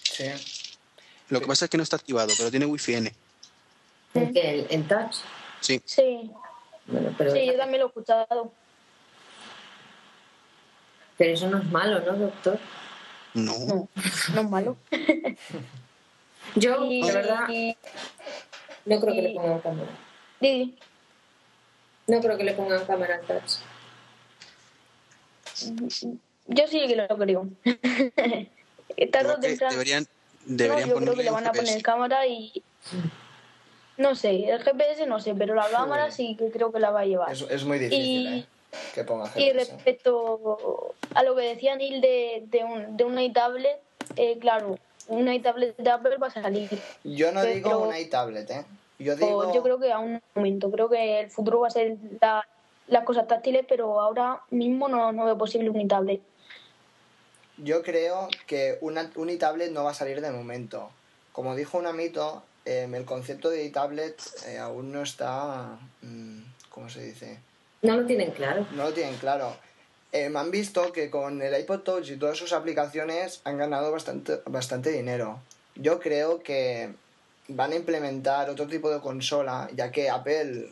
Sí. 0.02 0.24
Lo 1.28 1.40
que 1.40 1.46
pasa 1.46 1.64
es 1.66 1.70
que 1.70 1.76
no 1.76 1.82
está 1.82 1.96
activado, 1.96 2.32
pero 2.36 2.50
tiene 2.50 2.66
Wi-Fi 2.66 2.94
N. 2.94 3.12
¿En- 4.14 4.32
¿En 4.36 4.88
touch? 4.88 5.16
Sí. 5.60 5.80
Sí, 5.84 6.30
Bueno, 6.86 7.14
pero, 7.16 7.32
sí, 7.32 7.46
yo 7.46 7.56
también 7.56 7.80
lo 7.80 7.86
he 7.86 7.88
escuchado. 7.88 8.52
Pero 11.22 11.34
eso 11.34 11.48
no 11.48 11.58
es 11.58 11.64
malo, 11.70 12.00
¿no, 12.00 12.16
doctor? 12.18 12.58
No. 13.34 13.52
No, 13.64 13.88
no 14.34 14.40
es 14.40 14.50
malo. 14.50 14.76
Yo, 16.56 16.84
Y, 16.90 17.00
de 17.06 17.12
verdad, 17.12 17.48
y- 17.48 17.76
no 18.86 19.00
creo 19.00 19.14
que 19.14 19.22
le 19.22 19.30
pongan 19.34 19.60
cámara. 19.60 19.88
y- 20.40 20.76
No 22.08 22.20
creo 22.20 22.36
que 22.36 22.42
le 22.42 22.54
pongan 22.54 22.84
cámara 22.84 23.20
touch. 23.20 23.60
yo 26.48 26.66
sí 26.66 26.86
que 26.88 26.96
lo 26.96 27.06
creo. 27.16 27.48
Tarde 27.62 28.48
Creo 28.96 29.32
o 29.36 29.40
que 29.40 29.46
temprano. 29.48 29.72
deberían, 29.72 30.02
No, 30.46 30.56
deberían 30.56 30.88
yo 30.88 30.96
creo 30.96 31.14
que 31.14 31.22
le 31.22 31.30
van 31.30 31.46
a 31.46 31.52
poner 31.52 31.80
cámara 31.82 32.26
y. 32.26 32.52
No 33.96 34.16
sé, 34.16 34.50
el 34.50 34.60
GPS 34.64 35.06
no 35.06 35.20
sé, 35.20 35.36
pero 35.36 35.54
la 35.54 35.70
cámara 35.70 36.10
sí 36.10 36.34
que 36.36 36.50
creo 36.50 36.72
que 36.72 36.80
la 36.80 36.90
va 36.90 37.00
a 37.02 37.04
llevar. 37.06 37.30
Es, 37.30 37.42
es 37.48 37.64
muy 37.64 37.78
difícil, 37.78 38.26
Y- 38.26 38.38
¿eh? 38.40 38.46
Que 38.94 39.04
ponga 39.04 39.30
Y 39.36 39.52
respecto 39.52 40.94
a 41.14 41.22
lo 41.22 41.34
que 41.36 41.42
decía 41.42 41.76
Neil 41.76 42.00
de, 42.00 42.42
de, 42.46 42.64
un, 42.64 42.96
de 42.96 43.04
una 43.04 43.22
iTablet, 43.22 43.78
eh, 44.16 44.38
claro, 44.38 44.78
una 45.08 45.34
iTablet 45.34 45.76
de 45.76 45.90
Apple 45.90 46.16
va 46.18 46.28
a 46.28 46.30
salir. 46.30 46.68
Yo 47.04 47.32
no 47.32 47.40
pero- 47.42 47.54
digo 47.54 47.78
una 47.78 47.98
iTablet, 47.98 48.50
¿eh? 48.50 48.64
Yo 48.98 49.16
digo... 49.16 49.52
Yo 49.52 49.62
creo 49.62 49.78
que 49.80 49.90
a 49.92 49.98
un 49.98 50.22
momento, 50.34 50.70
creo 50.70 50.88
que 50.88 51.20
el 51.20 51.30
futuro 51.30 51.60
va 51.60 51.68
a 51.68 51.70
ser 51.70 51.96
la- 52.20 52.46
las 52.88 53.04
cosas 53.04 53.26
táctiles, 53.26 53.64
pero 53.68 54.00
ahora 54.00 54.40
mismo 54.50 54.88
no, 54.88 55.12
no 55.12 55.24
veo 55.24 55.36
posible 55.38 55.70
un 55.70 55.80
iTablet. 55.80 56.20
Yo 57.58 57.82
creo 57.82 58.28
que 58.46 58.78
una, 58.80 59.10
un 59.16 59.30
iTablet 59.30 59.70
no 59.72 59.84
va 59.84 59.90
a 59.90 59.94
salir 59.94 60.20
de 60.20 60.30
momento. 60.30 60.90
Como 61.32 61.54
dijo 61.54 61.78
un 61.78 61.86
amito, 61.86 62.42
eh, 62.64 62.88
el 62.92 63.04
concepto 63.04 63.50
de 63.50 63.64
iTablet 63.64 64.20
eh, 64.46 64.58
aún 64.58 64.92
no 64.92 65.02
está... 65.02 65.78
mm, 66.02 66.40
¿Cómo 66.70 66.88
se 66.88 67.02
dice? 67.04 67.38
No 67.82 67.96
lo 67.96 68.06
tienen 68.06 68.30
claro. 68.30 68.66
No 68.72 68.84
lo 68.84 68.92
tienen 68.92 69.16
claro. 69.16 69.56
Eh, 70.12 70.28
me 70.28 70.38
han 70.38 70.50
visto 70.50 70.92
que 70.92 71.10
con 71.10 71.42
el 71.42 71.58
iPod 71.60 71.80
Touch 71.80 72.10
y 72.10 72.16
todas 72.16 72.38
sus 72.38 72.52
aplicaciones 72.52 73.40
han 73.44 73.58
ganado 73.58 73.90
bastante, 73.90 74.40
bastante 74.46 74.90
dinero. 74.90 75.40
Yo 75.74 75.98
creo 75.98 76.42
que 76.42 76.92
van 77.48 77.72
a 77.72 77.76
implementar 77.76 78.48
otro 78.50 78.66
tipo 78.66 78.90
de 78.90 79.00
consola, 79.00 79.68
ya 79.74 79.90
que 79.90 80.10
Apple, 80.10 80.68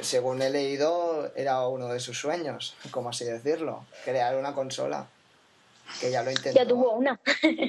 según 0.00 0.40
he 0.40 0.50
leído, 0.50 1.30
era 1.34 1.66
uno 1.66 1.88
de 1.88 2.00
sus 2.00 2.18
sueños, 2.18 2.74
como 2.90 3.10
así 3.10 3.24
decirlo, 3.24 3.84
crear 4.04 4.36
una 4.36 4.54
consola. 4.54 5.06
Que 6.00 6.12
ya 6.12 6.22
lo 6.22 6.30
intentó. 6.30 6.56
Ya 6.56 6.68
tuvo 6.68 6.92
una, 6.92 7.18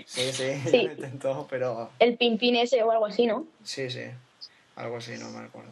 Sí, 0.06 0.32
sí, 0.32 0.62
Sí. 0.68 0.72
ya 0.72 0.84
lo 0.84 0.92
intentó, 0.94 1.48
pero 1.50 1.90
el 1.98 2.16
Pimpin 2.18 2.56
ese 2.56 2.84
o 2.84 2.92
algo 2.92 3.08
así, 3.08 3.26
¿no? 3.26 3.48
sí, 3.64 3.90
sí. 3.90 4.04
Algo 4.76 4.98
así, 4.98 5.18
no 5.18 5.30
me 5.32 5.40
acuerdo. 5.46 5.72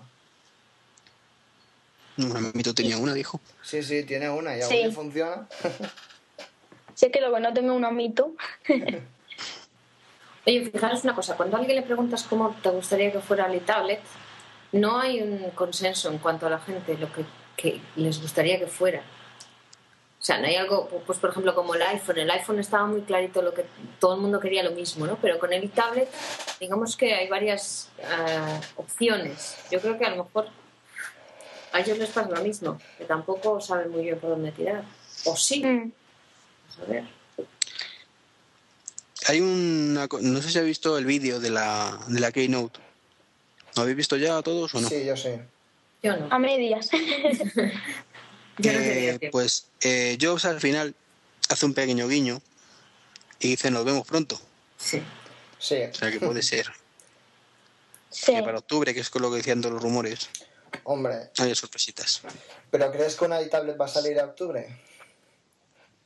Un 2.26 2.36
amiguito 2.36 2.74
tenía 2.74 2.98
una, 2.98 3.14
dijo. 3.14 3.40
Sí, 3.62 3.82
sí, 3.82 4.04
tiene 4.04 4.30
una 4.30 4.58
y 4.58 4.62
aún 4.62 4.70
Sí. 4.70 4.84
le 4.84 4.92
funciona. 4.92 5.48
Sé 6.94 7.12
que 7.12 7.22
lo 7.22 7.34
que 7.34 7.40
no 7.40 7.54
tengo 7.54 7.74
un 7.74 7.86
amito. 7.86 8.34
Oye, 10.46 10.70
fijaros 10.72 11.04
una 11.04 11.16
cosa, 11.16 11.38
cuando 11.38 11.56
a 11.56 11.60
alguien 11.60 11.78
le 11.78 11.84
preguntas 11.84 12.24
cómo 12.24 12.56
te 12.62 12.70
gustaría 12.70 13.12
que 13.12 13.20
fuera 13.20 13.46
el 13.52 13.62
tablet, 13.62 14.02
no 14.74 15.00
hay 15.00 15.22
un 15.22 15.52
consenso 15.52 16.10
en 16.12 16.18
cuanto 16.18 16.48
a 16.48 16.50
la 16.50 16.60
gente, 16.60 16.98
lo 16.98 17.12
que, 17.14 17.24
que 17.56 17.80
les 17.96 18.22
gustaría 18.22 18.60
que 18.60 18.68
fuera. 18.68 19.00
O 19.00 20.22
sea, 20.22 20.38
no 20.40 20.48
hay 20.48 20.58
algo, 20.58 20.90
pues 21.06 21.18
por 21.20 21.30
ejemplo, 21.30 21.56
como 21.56 21.76
el 21.76 21.82
iPhone. 21.82 22.18
El 22.18 22.30
iPhone 22.32 22.60
estaba 22.60 22.86
muy 22.86 23.02
clarito 23.02 23.42
lo 23.42 23.54
que 23.54 23.66
todo 24.00 24.16
el 24.16 24.22
mundo 24.22 24.42
quería 24.42 24.64
lo 24.64 24.72
mismo, 24.72 25.08
¿no? 25.08 25.18
Pero 25.22 25.40
con 25.40 25.54
el 25.54 25.70
tablet, 25.72 26.10
digamos 26.60 26.98
que 26.98 27.14
hay 27.14 27.30
varias 27.30 27.90
ah, 28.04 28.60
opciones. 28.76 29.58
Yo 29.72 29.80
creo 29.80 29.98
que 29.98 30.06
a 30.06 30.10
lo 30.10 30.26
mejor 30.26 30.50
a 31.72 31.80
ellos 31.80 31.98
les 31.98 32.10
pasa 32.10 32.30
lo 32.30 32.42
mismo, 32.42 32.80
que 32.98 33.06
tampoco 33.06 33.60
saben 33.62 33.92
muy 33.92 34.04
bien 34.04 34.20
por 34.20 34.32
dónde 34.32 34.52
tirar. 34.52 34.84
O 35.26 35.36
sí, 35.36 35.64
Mm. 35.64 35.92
a 36.82 36.86
ver. 36.86 37.04
Hay 39.28 39.42
una... 39.42 40.08
No 40.22 40.42
sé 40.42 40.50
si 40.50 40.58
habéis 40.58 40.78
visto 40.78 40.98
el 40.98 41.06
vídeo 41.06 41.40
de 41.40 41.50
la, 41.50 42.00
de 42.08 42.20
la 42.20 42.32
Keynote. 42.32 42.80
¿Lo 43.76 43.82
habéis 43.84 43.98
visto 43.98 44.18
ya 44.18 44.42
todos 44.42 44.74
o 44.74 44.82
no? 44.82 44.90
Sí, 44.90 45.06
yo 45.06 45.16
sé. 45.16 45.42
Yo 46.02 46.16
no. 46.18 46.28
A 46.32 46.40
medias. 46.40 46.90
Yo 48.62 48.74
no 48.74 48.80
Eh, 48.80 49.30
pues 49.32 49.68
eh, 49.82 50.18
Jobs 50.20 50.44
al 50.44 50.60
final 50.60 50.94
hace 51.50 51.66
un 51.66 51.74
pequeño 51.74 52.10
guiño 52.10 52.42
y 53.40 53.50
dice 53.52 53.72
nos 53.72 53.86
vemos 53.86 54.06
pronto. 54.06 54.38
Sí. 54.78 55.02
Sí. 55.60 55.76
O 55.90 55.94
sea 55.94 56.12
que 56.12 56.20
puede 56.20 56.42
ser 56.42 56.68
Sí. 58.10 58.34
que 58.34 58.44
para 58.44 58.58
octubre, 58.58 58.94
que 58.94 59.00
es 59.00 59.10
con 59.10 59.22
lo 59.22 59.30
que 59.32 59.38
decían 59.38 59.62
todos 59.62 59.74
los 59.76 59.84
rumores, 59.84 60.30
Hombre, 60.84 61.30
haya 61.38 61.56
sorpresitas. 61.56 62.22
¿pero 62.72 62.92
crees 62.92 63.16
que 63.16 63.26
una 63.26 63.42
iTablet 63.42 63.80
va 63.80 63.86
a 63.86 63.90
salir 63.90 64.20
a 64.20 64.26
octubre? 64.26 64.68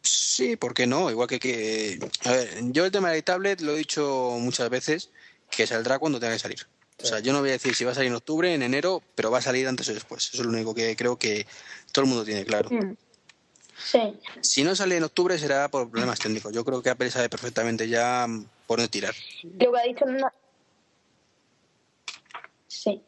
Sí, 0.02 0.56
¿por 0.58 0.74
qué 0.74 0.86
no? 0.88 1.10
Igual 1.10 1.28
que 1.28 1.40
que... 1.40 2.00
A 2.26 2.32
ver, 2.32 2.50
yo 2.72 2.86
el 2.86 2.92
tema 2.92 3.10
de 3.12 3.18
la 3.18 3.22
tablet 3.24 3.62
lo 3.62 3.74
he 3.74 3.78
dicho 3.78 4.36
muchas 4.40 4.70
veces, 4.70 5.10
que 5.50 5.66
saldrá 5.68 6.00
cuando 6.00 6.20
tenga 6.20 6.34
que 6.34 6.40
salir. 6.40 6.66
O 7.02 7.06
sea, 7.06 7.20
yo 7.20 7.34
no 7.34 7.40
voy 7.40 7.50
a 7.50 7.54
decir 7.54 7.76
si 7.76 7.84
va 7.86 7.92
a 7.92 7.96
salir 7.96 8.10
en 8.10 8.16
octubre, 8.16 8.54
en 8.54 8.62
enero, 8.64 9.02
pero 9.16 9.32
va 9.32 9.40
a 9.40 9.42
salir 9.42 9.68
antes 9.68 9.88
o 9.90 9.94
después. 9.94 10.30
Eso 10.34 10.42
es 10.42 10.46
lo 10.46 10.52
único 10.54 10.74
que 10.74 10.96
creo 10.96 11.18
que 11.18 11.46
todo 11.92 12.04
el 12.06 12.10
mundo 12.10 12.24
tiene 12.26 12.46
claro. 12.46 12.70
Mm. 12.70 12.96
Sí. 13.78 14.20
Si 14.42 14.64
no 14.64 14.76
sale 14.76 14.98
en 14.98 15.04
octubre 15.04 15.38
será 15.38 15.68
por 15.70 15.90
problemas 15.90 16.20
técnicos. 16.20 16.54
Yo 16.54 16.64
creo 16.64 16.82
que 16.82 16.90
Apple 16.90 17.12
sabe 17.12 17.30
perfectamente 17.30 17.88
ya 17.90 18.28
por 18.68 18.78
dónde 18.80 18.90
tirar. 18.90 19.14
Lo 19.44 19.72
que 19.74 19.80
ha 19.80 19.84
dicho 19.84 20.06
Na- 20.06 20.34
Sí. 22.68 23.02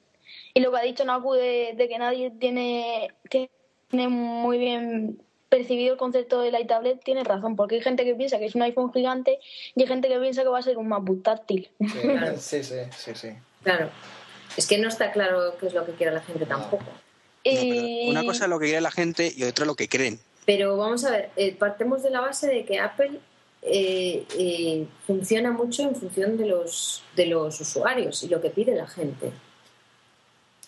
Y 0.55 0.61
lo 0.61 0.71
que 0.71 0.77
ha 0.77 0.81
dicho 0.81 1.05
Naku 1.05 1.33
de, 1.33 1.73
de 1.75 1.87
que 1.87 1.99
nadie 1.99 2.31
tiene, 2.31 3.13
tiene 3.29 4.07
muy 4.07 4.57
bien 4.57 5.19
percibido 5.49 5.93
el 5.93 5.99
concepto 5.99 6.39
de 6.39 6.49
la 6.49 6.61
iTablet, 6.61 7.03
tiene 7.03 7.25
razón, 7.25 7.57
porque 7.57 7.75
hay 7.75 7.81
gente 7.81 8.05
que 8.05 8.15
piensa 8.15 8.39
que 8.39 8.45
es 8.45 8.55
un 8.55 8.61
iPhone 8.61 8.91
gigante 8.91 9.39
y 9.75 9.81
hay 9.81 9.87
gente 9.87 10.07
que 10.07 10.17
piensa 10.17 10.43
que 10.43 10.49
va 10.49 10.59
a 10.59 10.63
ser 10.63 10.77
un 10.77 10.87
MacBook 10.87 11.23
táctil. 11.23 11.69
Sí, 11.79 11.87
sí, 12.37 12.63
sí, 12.63 12.79
sí, 12.97 13.11
sí. 13.13 13.29
Claro. 13.63 13.89
Es 14.55 14.65
que 14.65 14.77
no 14.77 14.87
está 14.87 15.11
claro 15.11 15.57
qué 15.59 15.67
es 15.67 15.73
lo 15.73 15.85
que 15.85 15.91
quiere 15.91 16.13
la 16.13 16.21
gente 16.21 16.45
tampoco. 16.45 16.85
No, 17.45 18.09
una 18.09 18.23
cosa 18.23 18.45
es 18.45 18.49
lo 18.49 18.57
que 18.57 18.65
quiere 18.67 18.81
la 18.81 18.91
gente 18.91 19.31
y 19.35 19.43
otra 19.43 19.65
lo 19.65 19.75
que 19.75 19.89
creen. 19.89 20.19
Pero 20.45 20.77
vamos 20.77 21.03
a 21.03 21.11
ver, 21.11 21.31
eh, 21.35 21.53
partemos 21.53 22.01
de 22.01 22.11
la 22.11 22.21
base 22.21 22.47
de 22.47 22.63
que 22.63 22.79
Apple 22.79 23.19
eh, 23.61 24.25
eh, 24.37 24.85
funciona 25.05 25.51
mucho 25.51 25.83
en 25.83 25.95
función 25.95 26.37
de 26.37 26.45
los, 26.45 27.03
de 27.15 27.25
los 27.25 27.59
usuarios 27.59 28.23
y 28.23 28.29
lo 28.29 28.41
que 28.41 28.49
pide 28.49 28.73
la 28.75 28.87
gente. 28.87 29.31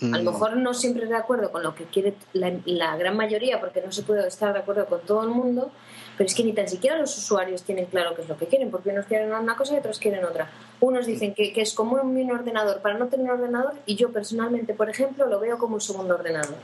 A 0.01 0.05
lo 0.05 0.31
Mm, 0.31 0.33
mejor 0.33 0.57
no 0.57 0.73
siempre 0.73 1.07
de 1.07 1.15
acuerdo 1.15 1.51
con 1.51 1.63
lo 1.63 1.73
que 1.73 1.85
quiere 1.85 2.13
la, 2.33 2.53
la 2.65 2.95
gran 2.97 3.15
mayoría, 3.17 3.59
porque 3.59 3.81
no 3.81 3.91
se 3.91 4.03
puede 4.03 4.27
estar 4.27 4.53
de 4.53 4.59
acuerdo 4.59 4.85
con 4.85 5.01
todo 5.01 5.23
el 5.23 5.29
mundo, 5.29 5.71
pero 6.17 6.27
es 6.27 6.35
que 6.35 6.43
ni 6.43 6.53
tan 6.53 6.67
siquiera 6.67 6.97
los 6.97 7.17
usuarios 7.17 7.63
tienen 7.63 7.85
claro 7.85 8.15
qué 8.15 8.21
es 8.21 8.29
lo 8.29 8.37
que 8.37 8.47
quieren, 8.47 8.69
porque 8.69 8.89
unos 8.89 9.05
quieren 9.05 9.31
una 9.31 9.55
cosa 9.55 9.75
y 9.75 9.77
otros 9.77 9.99
quieren 9.99 10.25
otra. 10.25 10.51
Unos 10.79 11.05
dicen 11.05 11.33
que, 11.33 11.53
que 11.53 11.61
es 11.61 11.73
como 11.73 11.95
un, 11.95 12.31
ordenador 12.31 12.81
para 12.81 12.97
no 12.97 13.07
tener 13.07 13.25
un 13.25 13.39
ordenador, 13.39 13.73
y 13.85 13.95
yo 13.95 14.11
personalmente, 14.11 14.73
por 14.73 14.89
ejemplo, 14.89 15.25
lo 15.27 15.39
veo 15.39 15.57
como 15.57 15.75
un 15.75 15.81
segundo 15.81 16.15
ordenador, 16.15 16.57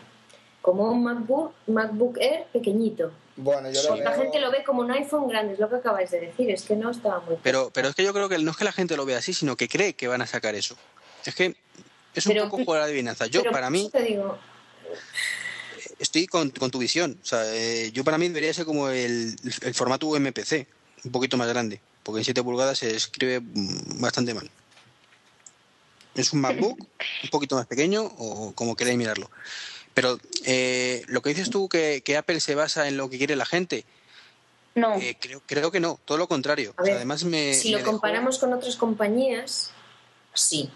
como 0.61 0.91
un 0.91 1.03
MacBook, 1.03 1.53
MacBook 1.67 2.17
Air 2.19 2.45
pequeñito. 2.53 3.11
Bueno, 3.35 3.71
yo 3.71 3.81
lo 3.81 3.89
Porque 3.89 4.03
la 4.03 4.11
veo... 4.11 4.21
gente 4.21 4.39
lo 4.39 4.51
ve 4.51 4.63
como 4.63 4.81
un 4.81 4.91
iPhone 4.91 5.27
grande, 5.27 5.53
es 5.53 5.59
lo 5.59 5.69
que 5.69 5.77
acabáis 5.77 6.11
de 6.11 6.19
decir, 6.19 6.51
es 6.51 6.63
que 6.63 6.75
no 6.75 6.91
estaba 6.91 7.19
muy 7.21 7.37
Pero, 7.41 7.71
pero 7.73 7.87
es 7.87 7.95
que 7.95 8.03
yo 8.03 8.13
creo 8.13 8.29
que 8.29 8.37
no 8.37 8.51
es 8.51 8.57
que 8.57 8.63
la 8.63 8.71
gente 8.71 8.95
lo 8.95 9.05
vea 9.05 9.17
así, 9.17 9.33
sino 9.33 9.55
que 9.55 9.67
cree 9.67 9.93
que 9.93 10.07
van 10.07 10.21
a 10.21 10.27
sacar 10.27 10.53
eso. 10.53 10.75
Es 11.25 11.33
que 11.35 11.55
es 12.15 12.25
un 12.25 12.33
Pero- 12.33 12.49
poco 12.49 12.63
jugar 12.63 12.81
a 12.81 12.83
la 12.85 12.87
adivinanza. 12.89 13.27
Yo, 13.27 13.43
para 13.51 13.69
mí, 13.69 13.81
eso 13.81 13.89
te 13.91 14.03
digo, 14.03 14.37
estoy 15.99 16.27
con, 16.27 16.49
con 16.51 16.71
tu 16.71 16.79
visión. 16.79 17.17
O 17.21 17.25
sea, 17.25 17.43
eh, 17.53 17.91
yo 17.91 18.03
para 18.03 18.17
mí 18.17 18.27
debería 18.27 18.53
ser 18.53 18.65
como 18.65 18.89
el, 18.89 19.35
el 19.61 19.73
formato 19.73 20.07
UMPC, 20.07 20.67
un 21.05 21.11
poquito 21.11 21.37
más 21.37 21.47
grande, 21.47 21.81
porque 22.03 22.19
en 22.19 22.25
7 22.25 22.43
pulgadas 22.43 22.79
se 22.79 22.95
escribe 22.95 23.41
bastante 23.43 24.33
mal. 24.33 24.49
Es 26.15 26.31
un 26.31 26.41
MacBook 26.41 26.79
un 27.23 27.29
poquito 27.31 27.55
más 27.55 27.65
pequeño 27.65 28.03
o 28.03 28.53
como 28.53 28.75
queráis 28.75 28.97
mirarlo. 28.97 29.31
Pero 29.95 30.19
eh, 30.45 31.03
lo 31.07 31.21
que 31.21 31.29
dices 31.29 31.49
tú, 31.49 31.67
que, 31.69 32.01
que 32.05 32.17
Apple 32.17 32.39
se 32.39 32.55
basa 32.55 32.87
en 32.87 32.97
lo 32.97 33.09
que 33.09 33.17
quiere 33.17 33.35
la 33.35 33.45
gente, 33.45 33.85
No. 34.75 34.95
eh, 34.95 35.17
creo, 35.19 35.41
creo 35.45 35.71
que 35.71 35.79
no, 35.79 35.99
todo 36.05 36.17
lo 36.17 36.27
contrario. 36.27 36.73
O 36.77 36.83
sea, 36.85 36.95
además 36.95 37.23
me, 37.23 37.53
si 37.55 37.69
me 37.69 37.71
lo 37.73 37.77
dejó- 37.79 37.91
comparamos 37.91 38.37
con 38.39 38.53
otras 38.53 38.75
compañías, 38.75 39.71
sí. 40.33 40.69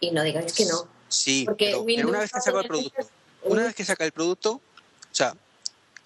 Y 0.00 0.10
no 0.10 0.22
digáis 0.22 0.52
que 0.52 0.66
no. 0.66 0.86
Sí, 1.08 1.44
Porque 1.46 1.66
pero, 1.66 1.84
pero 1.86 2.08
una 2.08 2.18
vez 2.20 2.32
que 2.32 2.40
saca 2.40 2.60
el 2.60 2.66
producto, 2.66 3.08
una 3.44 3.62
vez 3.64 3.74
que 3.74 3.84
saca 3.84 4.04
el 4.04 4.12
producto, 4.12 4.52
o 4.52 4.60
sea, 5.14 5.34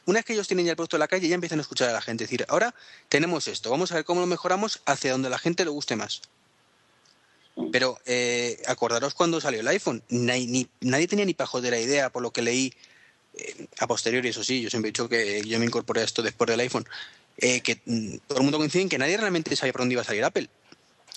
una 0.07 0.18
vez 0.18 0.24
que 0.24 0.33
ellos 0.35 0.46
tienen 0.48 0.66
ya 0.66 0.72
el 0.72 0.77
producto 0.77 0.96
en 0.96 1.01
la 1.01 1.09
calle, 1.09 1.29
ya 1.29 1.35
empiezan 1.35 1.59
a 1.59 1.62
escuchar 1.62 1.88
a 1.88 1.92
la 1.92 2.01
gente. 2.01 2.24
Es 2.24 2.31
decir, 2.31 2.44
ahora 2.48 2.74
tenemos 3.09 3.48
esto, 3.48 3.70
vamos 3.70 3.92
a 3.92 3.96
ver 3.96 4.05
cómo 4.05 4.20
lo 4.20 4.27
mejoramos 4.27 4.81
hacia 4.87 5.12
donde 5.12 5.31
la 5.31 5.38
gente 5.38 5.64
le 5.64 5.70
guste 5.70 5.96
más. 5.96 6.22
Pero 7.72 7.98
eh, 8.07 8.62
acordaros 8.66 9.14
cuando 9.14 9.40
salió 9.40 9.61
el 9.61 9.68
iPhone, 9.68 10.03
Nadie- 10.11 10.46
ni- 10.46 10.68
nadie 10.81 11.09
tenía 11.09 11.24
ni 11.24 11.35
pajotera 11.35 11.79
idea, 11.79 12.09
por 12.11 12.22
lo 12.22 12.31
que 12.31 12.40
leí 12.42 12.72
eh, 13.35 13.66
a 13.81 13.87
posteriori, 13.88 14.29
eso 14.29 14.44
sí, 14.44 14.62
yo 14.62 14.70
siempre 14.70 14.88
he 14.88 14.92
dicho 14.92 15.09
que 15.09 15.42
yo 15.42 15.59
me 15.59 15.64
incorporé 15.66 16.03
a 16.03 16.05
esto 16.05 16.22
después 16.22 16.46
del 16.48 16.61
iPhone, 16.61 16.87
eh, 17.37 17.61
que 17.61 17.81
mm, 17.85 18.16
todo 18.29 18.38
el 18.38 18.44
mundo 18.44 18.59
coincide 18.59 18.83
en 18.83 18.88
que 18.88 18.98
nadie 18.98 19.16
realmente 19.16 19.55
sabía 19.57 19.72
por 19.72 19.81
dónde 19.83 19.94
iba 19.94 20.03
a 20.03 20.05
salir 20.05 20.22
Apple. 20.24 20.48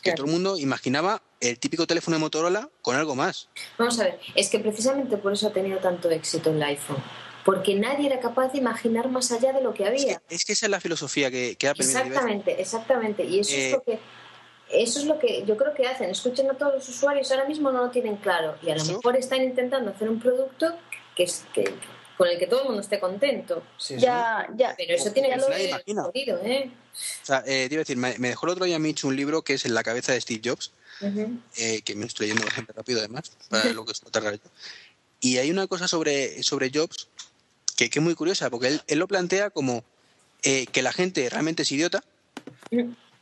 Que 0.01 0.13
todo 0.13 0.25
el 0.25 0.31
mundo 0.31 0.57
imaginaba 0.57 1.21
el 1.39 1.57
típico 1.59 1.87
teléfono 1.87 2.15
de 2.17 2.21
Motorola 2.21 2.69
con 2.81 2.95
algo 2.95 3.15
más. 3.15 3.49
Vamos 3.77 3.99
a 3.99 4.05
ver, 4.05 4.19
es 4.35 4.49
que 4.49 4.59
precisamente 4.59 5.17
por 5.17 5.33
eso 5.33 5.47
ha 5.47 5.53
tenido 5.53 5.79
tanto 5.79 6.09
éxito 6.09 6.51
el 6.51 6.61
iPhone. 6.63 6.97
Porque 7.43 7.73
nadie 7.73 8.05
era 8.05 8.19
capaz 8.19 8.51
de 8.51 8.59
imaginar 8.59 9.09
más 9.09 9.31
allá 9.31 9.51
de 9.51 9.61
lo 9.63 9.73
que 9.73 9.83
Es 9.83 9.89
que, 9.89 10.01
había. 10.11 10.21
es 10.29 10.45
que 10.45 10.53
esa 10.53 10.67
es 10.67 10.69
la 10.69 10.79
filosofía 10.79 11.31
que, 11.31 11.55
que 11.55 11.67
Apple 11.69 11.85
viene 11.85 11.99
a 11.99 12.03
ver. 12.03 12.11
Exactamente, 12.11 12.61
exactamente. 12.61 13.23
Y 13.23 13.39
eso 13.39 13.55
Eh, 13.55 13.65
es 13.67 13.71
lo 13.71 13.81
que 13.83 13.99
eso 14.73 14.99
es 14.99 15.05
lo 15.05 15.19
que 15.19 15.43
yo 15.45 15.57
creo 15.57 15.73
que 15.73 15.87
hacen. 15.87 16.09
Escuchen 16.11 16.49
a 16.49 16.53
todos 16.53 16.75
los 16.75 16.87
usuarios, 16.87 17.29
ahora 17.31 17.45
mismo 17.45 17.71
no 17.71 17.83
lo 17.83 17.89
tienen 17.89 18.15
claro. 18.17 18.55
Y 18.61 18.69
a 18.69 18.75
lo 18.75 18.85
mejor 18.85 19.17
están 19.17 19.41
intentando 19.41 19.89
hacer 19.91 20.07
un 20.07 20.19
producto 20.19 20.77
que 21.15 21.23
es 21.23 21.43
que 21.53 21.73
con 22.21 22.29
el 22.29 22.37
que 22.37 22.45
todo 22.45 22.61
el 22.61 22.65
mundo 22.67 22.81
esté 22.83 22.99
contento. 22.99 23.63
Sí, 23.79 23.95
sí. 23.95 24.01
Ya, 24.01 24.47
ya. 24.55 24.75
Pero 24.77 24.93
eso 24.93 25.11
tiene 25.11 25.33
que 25.33 25.39
ser 25.39 25.95
jodido, 25.95 26.39
¿eh? 26.43 26.69
O 26.93 27.25
sea, 27.25 27.39
eh, 27.47 27.67
te 27.67 27.73
iba 27.73 27.79
a 27.79 27.83
decir, 27.83 27.97
me, 27.97 28.15
me 28.19 28.27
dejó 28.27 28.45
el 28.45 28.51
otro 28.51 28.65
día 28.65 28.77
Mitch 28.77 29.05
un 29.05 29.15
libro 29.15 29.41
que 29.41 29.55
es 29.55 29.65
En 29.65 29.73
la 29.73 29.81
cabeza 29.81 30.13
de 30.13 30.21
Steve 30.21 30.39
Jobs, 30.45 30.71
eh, 31.57 31.81
que 31.81 31.95
me 31.95 32.05
estoy 32.05 32.27
leyendo 32.27 32.45
bastante 32.45 32.73
rápido 32.73 32.99
además, 32.99 33.31
para 33.49 33.73
lo 33.73 33.85
que 33.85 33.93
es 33.93 34.01
tardar 34.01 34.35
yo. 34.35 34.51
Y 35.19 35.39
hay 35.39 35.49
una 35.49 35.65
cosa 35.65 35.87
sobre, 35.87 36.43
sobre 36.43 36.69
Jobs 36.71 37.07
que, 37.75 37.89
que 37.89 37.97
es 37.97 38.05
muy 38.05 38.13
curiosa, 38.13 38.51
porque 38.51 38.67
él, 38.67 38.81
él 38.85 38.99
lo 38.99 39.07
plantea 39.07 39.49
como 39.49 39.83
eh, 40.43 40.67
que 40.67 40.83
la 40.83 40.93
gente 40.93 41.27
realmente 41.27 41.63
es 41.63 41.71
idiota 41.71 42.03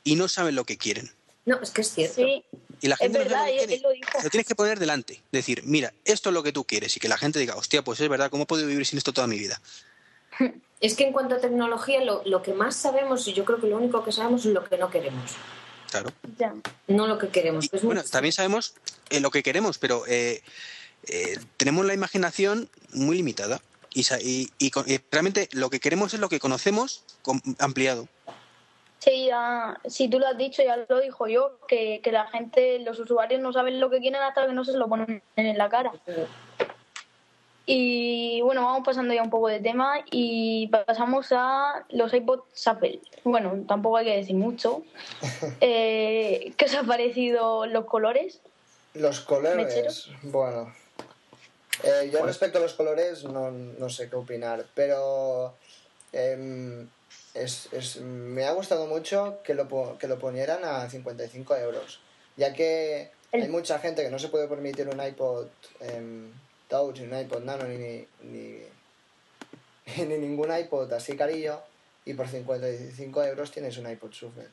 y 0.04 0.16
no 0.18 0.28
saben 0.28 0.56
lo 0.56 0.66
que 0.66 0.78
quieren. 0.78 1.10
No, 1.46 1.58
es 1.62 1.72
que 1.72 1.84
es 1.84 1.94
cierto. 1.94 2.16
Sí, 2.16 2.44
Y 2.82 2.88
la 2.88 2.96
es 2.96 3.00
gente 3.00 3.20
no 3.20 3.30
sabe 3.30 3.52
verdad, 3.52 3.62
lo 3.62 3.68
que 3.68 3.74
él, 3.76 3.82
lo 3.82 3.92
dijo. 3.92 4.10
Lo 4.24 4.30
tienes 4.30 4.48
que 4.48 4.56
poner 4.56 4.80
delante. 4.80 5.22
Decir, 5.32 5.62
mira, 5.66 5.94
esto 6.06 6.30
es 6.30 6.34
lo 6.34 6.44
que 6.44 6.52
tú 6.52 6.64
quieres. 6.66 6.96
Y 6.96 7.00
que 7.00 7.08
la 7.10 7.18
gente 7.18 7.40
diga, 7.40 7.56
hostia, 7.56 7.84
pues 7.84 8.00
es 8.00 8.08
verdad, 8.10 8.30
¿cómo 8.30 8.44
he 8.44 8.46
podido 8.48 8.68
vivir 8.68 8.86
sin 8.86 8.98
esto 8.98 9.14
toda 9.14 9.28
mi 9.28 9.38
vida? 9.40 9.62
Es 10.82 10.96
que 10.96 11.04
en 11.06 11.12
cuanto 11.12 11.36
a 11.36 11.40
tecnología, 11.42 12.02
lo, 12.06 12.22
lo 12.26 12.42
que 12.42 12.54
más 12.54 12.74
sabemos, 12.74 13.28
y 13.28 13.34
yo 13.34 13.44
creo 13.44 13.60
que 13.60 13.68
lo 13.68 13.76
único 13.76 14.02
que 14.06 14.14
sabemos 14.14 14.46
es 14.46 14.54
lo 14.54 14.64
que 14.64 14.78
no 14.78 14.90
queremos. 14.90 15.32
Claro. 15.92 16.10
Ya. 16.38 16.56
No 16.88 17.06
lo 17.06 17.18
que 17.18 17.28
queremos. 17.28 17.66
Y, 17.66 17.68
que 17.68 17.76
es 17.76 17.84
muy- 17.84 17.96
bueno, 17.96 18.10
también 18.10 18.32
sabemos 18.32 18.76
eh, 19.10 19.20
lo 19.20 19.30
que 19.30 19.44
queremos, 19.44 19.78
pero 19.78 20.06
eh, 20.08 20.42
eh, 21.08 21.38
tenemos 21.58 21.86
la 21.86 21.94
imaginación 21.94 22.70
muy 22.94 23.18
limitada. 23.18 23.62
Y, 23.94 24.04
sa- 24.04 24.22
y- 24.22 24.52
y 24.58 24.72
con- 24.72 24.90
y 24.90 25.02
realmente 25.12 25.50
lo 25.52 25.70
que 25.70 25.82
queremos 25.82 26.14
es 26.14 26.22
lo 26.22 26.30
que 26.30 26.40
conocemos 26.40 27.04
con- 27.24 27.42
ampliado. 27.58 28.08
Sí, 29.00 29.28
ya, 29.28 29.80
si 29.88 30.10
tú 30.10 30.20
lo 30.20 30.28
has 30.28 30.38
dicho, 30.38 30.62
ya 30.62 30.86
lo 30.88 31.00
dijo 31.00 31.28
yo, 31.28 31.58
que, 31.68 32.02
que 32.04 32.12
la 32.12 32.28
gente, 32.28 32.80
los 32.80 33.00
usuarios 33.00 33.42
no 33.42 33.54
saben 33.54 33.80
lo 33.80 33.90
que 33.90 34.00
quieren 34.00 34.22
hasta 34.22 34.46
que 34.46 34.54
no 34.54 34.66
se 34.66 34.78
lo 34.78 34.90
ponen 34.90 35.24
en 35.38 35.58
la 35.58 35.70
cara. 35.70 35.94
Y 37.72 38.42
bueno, 38.42 38.64
vamos 38.64 38.84
pasando 38.84 39.14
ya 39.14 39.22
un 39.22 39.30
poco 39.30 39.48
de 39.48 39.60
tema 39.60 40.04
y 40.10 40.68
pasamos 40.70 41.28
a 41.32 41.86
los 41.90 42.12
iPods 42.14 42.68
Apple. 42.68 43.00
Bueno, 43.24 43.64
tampoco 43.68 43.98
hay 43.98 44.06
que 44.06 44.18
decir 44.18 44.36
mucho. 44.36 44.84
Eh, 45.62 46.54
¿Qué 46.58 46.66
os 46.66 46.76
ha 46.76 46.84
parecido 46.84 47.68
los 47.68 47.86
colores? 47.86 48.42
Los 48.96 49.20
colores, 49.22 49.56
¿Mecheros? 49.56 50.12
bueno. 50.24 50.74
Eh, 51.84 52.10
yo 52.12 52.26
respecto 52.26 52.58
a 52.58 52.62
los 52.62 52.74
colores 52.74 53.24
no, 53.24 53.52
no 53.52 53.90
sé 53.90 54.10
qué 54.10 54.16
opinar, 54.16 54.66
pero 54.74 55.54
em, 56.12 56.90
es, 57.40 57.68
es- 57.72 57.98
me 58.02 58.46
ha 58.46 58.52
gustado 58.52 58.86
mucho 58.88 59.40
que 59.44 59.54
lo, 59.54 59.98
que 59.98 60.08
lo 60.08 60.20
ponieran 60.20 60.64
a 60.64 60.90
55 60.90 61.56
euros, 61.58 62.00
ya 62.38 62.54
que 62.54 63.12
hay 63.32 63.48
mucha 63.48 63.80
gente 63.80 64.04
que 64.04 64.10
no 64.10 64.20
se 64.20 64.30
puede 64.30 64.48
permitir 64.48 64.88
un 64.88 65.02
iPod 65.04 65.48
em, 65.82 66.32
Touch, 66.68 67.00
ni 67.00 67.06
un 67.12 67.20
iPod 67.20 67.44
Nano, 67.44 67.64
ni, 67.66 67.78
ni, 67.78 68.06
ni, 68.24 68.60
ni 70.06 70.18
ningún 70.18 70.56
iPod 70.56 70.92
así 70.94 71.16
carillo, 71.18 71.60
y 72.06 72.14
por 72.14 72.28
55 72.28 73.24
euros 73.24 73.52
tienes 73.52 73.78
un 73.78 73.90
iPod 73.90 74.12
Shuffle. 74.12 74.48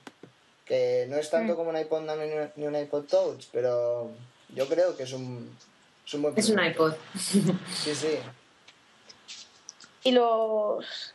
Que 0.65 1.07
no 1.09 1.17
es 1.17 1.31
tanto 1.31 1.53
Mm. 1.53 1.57
como 1.57 1.71
un 1.71 1.79
iPod 1.79 2.03
Nano 2.03 2.23
ni 2.57 2.67
un- 2.67 2.77
iPod 2.77 3.05
Touch, 3.05 3.47
pero 3.53 4.11
yo 4.55 4.67
creo 4.69 4.97
que 4.97 5.05
es 5.05 5.13
un, 5.13 5.57
es 6.07 6.15
un 6.15 6.23
buen 6.23 6.35
Es 6.37 6.49
un 6.49 6.57
producto. 6.57 6.89
iPod. 6.89 6.97
Sí, 7.19 7.95
sí. 7.95 8.19
¿Y 10.05 10.13
los, 10.13 11.15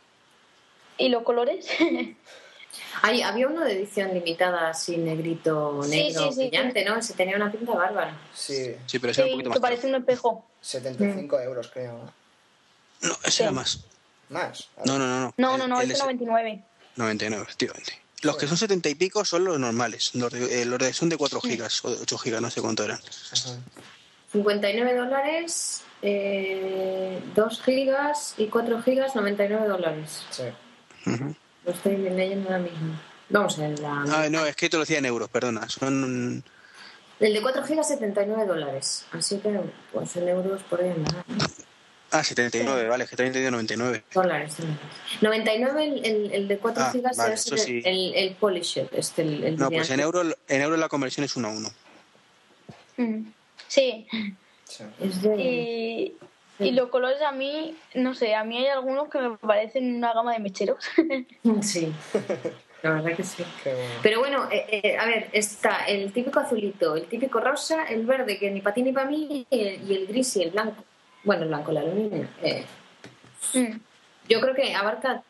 y 0.98 1.08
los 1.08 1.22
colores? 1.22 1.66
Hay, 3.02 3.20
había 3.22 3.48
uno 3.48 3.62
de 3.64 3.72
edición 3.72 4.14
limitada 4.14 4.70
así 4.70 4.96
negrito, 4.96 5.82
Sí, 5.82 5.90
negro, 5.90 6.28
sí, 6.28 6.32
sí. 6.32 6.36
brillante, 6.48 6.84
¿no? 6.84 6.96
Ese 6.96 7.14
tenía 7.14 7.36
una 7.36 7.50
pinta 7.50 7.72
bárbara. 7.72 8.16
Sí, 8.34 8.74
Sí, 8.86 8.98
pero 8.98 9.10
ese 9.10 9.22
era 9.22 9.26
un 9.26 9.30
Sí, 9.30 9.32
poquito 9.32 9.42
que 9.42 9.48
más. 9.48 9.54
caro. 9.56 9.60
parece 9.60 9.86
un 9.88 9.94
espejo. 9.96 10.46
75 10.60 11.40
euros 11.40 11.70
creo. 11.72 12.10
¿no? 13.02 13.16
Ese 13.24 13.42
era 13.42 13.52
más. 13.52 13.84
Más. 14.28 14.68
No, 14.84 14.98
no, 14.98 15.06
no. 15.06 15.20
No, 15.20 15.32
No, 15.36 15.52
El- 15.54 15.58
no, 15.58 15.68
no, 15.68 15.80
el 15.80 15.90
es 15.90 15.96
ese- 15.96 16.04
99. 16.04 16.62
99, 16.96 17.42
efectivamente. 17.44 17.98
Los 18.22 18.36
que 18.36 18.46
son 18.46 18.56
70 18.56 18.88
y 18.88 18.94
pico 18.94 19.24
son 19.24 19.44
los 19.44 19.58
normales. 19.58 20.14
Los, 20.14 20.30
de- 20.32 20.62
eh, 20.62 20.64
los 20.64 20.78
de- 20.78 20.92
son 20.92 21.08
de 21.08 21.16
4 21.16 21.40
gigas 21.40 21.84
o 21.84 21.90
de 21.90 22.00
8 22.02 22.18
gigas, 22.18 22.40
no 22.40 22.50
sé 22.50 22.62
cuánto 22.62 22.84
eran. 22.84 22.98
Ajá. 23.32 23.58
59 24.30 24.94
dólares, 24.94 25.82
eh, 26.02 27.20
2 27.34 27.60
gigas 27.62 28.34
y 28.38 28.46
4 28.46 28.80
gigas, 28.82 29.14
99 29.16 29.66
dólares. 29.66 30.22
Sí. 30.30 30.44
Lo 31.06 31.72
estoy 31.72 31.96
leyendo 31.96 32.48
ahora 32.50 32.62
mismo. 32.62 32.98
Vamos 33.28 33.58
a 33.58 33.68
ver, 33.68 33.78
la... 33.78 34.04
Ah, 34.08 34.28
no, 34.30 34.44
es 34.44 34.56
que 34.56 34.68
te 34.68 34.76
lo 34.76 34.82
decía 34.82 34.98
en 34.98 35.06
euros, 35.06 35.28
perdona. 35.28 35.68
Son. 35.68 36.42
El 37.20 37.34
de 37.34 37.40
4 37.40 37.62
gigas, 37.64 37.88
79 37.88 38.46
dólares. 38.46 39.06
Así 39.12 39.38
que, 39.38 39.60
pues 39.92 40.16
en 40.16 40.28
euros 40.28 40.62
por 40.64 40.80
ahí 40.82 40.92
¿no? 40.96 41.04
Ah, 42.10 42.22
79, 42.22 42.88
vale, 42.88 43.04
es 43.04 43.10
que 43.10 43.16
también 43.16 43.32
te 43.32 43.38
digo 43.38 43.50
99. 43.52 44.04
Dólares, 44.12 44.56
dólares. 44.58 44.78
99 45.22 45.84
el, 45.84 46.04
el, 46.04 46.32
el 46.32 46.48
de 46.48 46.58
4 46.58 46.82
Ah, 46.84 46.90
gigas 46.92 47.16
vale, 47.16 47.34
es 47.34 47.42
sí. 47.42 47.80
el, 47.84 48.14
el 48.14 48.34
Polisher, 48.34 48.90
este, 48.92 49.22
el, 49.22 49.44
el 49.44 49.56
No, 49.56 49.70
pues 49.70 49.88
en 49.88 50.00
euros 50.00 50.36
en 50.48 50.60
euro 50.60 50.76
la 50.76 50.88
conversión 50.88 51.24
es 51.24 51.34
1 51.36 51.48
a 51.48 51.50
1. 51.50 51.68
Mm, 52.98 53.22
Sí, 53.68 54.06
sí. 54.68 54.84
Es 55.00 55.22
de... 55.22 55.36
y, 55.42 56.16
y 56.64 56.70
los 56.72 56.88
colores 56.88 57.20
a 57.22 57.32
mí, 57.32 57.76
no 57.94 58.14
sé, 58.14 58.34
a 58.34 58.44
mí 58.44 58.58
hay 58.58 58.66
algunos 58.68 59.08
que 59.08 59.18
me 59.18 59.36
parecen 59.38 59.96
una 59.96 60.12
gama 60.12 60.32
de 60.32 60.38
mecheros. 60.40 60.84
Sí, 61.62 61.92
la 62.82 62.90
verdad 62.94 63.16
que 63.16 63.22
sí. 63.22 63.44
Bueno. 63.64 63.78
Pero 64.02 64.18
bueno, 64.18 64.48
eh, 64.50 64.80
eh, 64.82 64.96
a 64.98 65.06
ver, 65.06 65.28
está 65.32 65.84
el 65.86 66.12
típico 66.12 66.40
azulito, 66.40 66.96
el 66.96 67.06
típico 67.06 67.38
rosa, 67.40 67.84
el 67.84 68.04
verde, 68.06 68.38
que 68.38 68.50
ni 68.50 68.60
para 68.60 68.74
ti 68.74 68.82
ni 68.82 68.92
para 68.92 69.08
mí, 69.08 69.46
y 69.50 69.60
el, 69.60 69.90
y 69.90 69.94
el 69.96 70.06
gris 70.08 70.36
y 70.36 70.42
el 70.42 70.50
blanco. 70.50 70.82
Bueno, 71.24 71.42
el 71.42 71.48
blanco, 71.48 71.70
el 71.70 71.76
aluminio. 71.78 72.28
Eh, 72.42 72.64
Mm. 73.54 73.76
yo 74.28 74.40
creo 74.40 74.54
que 74.54 74.72
abarca, 74.74 75.22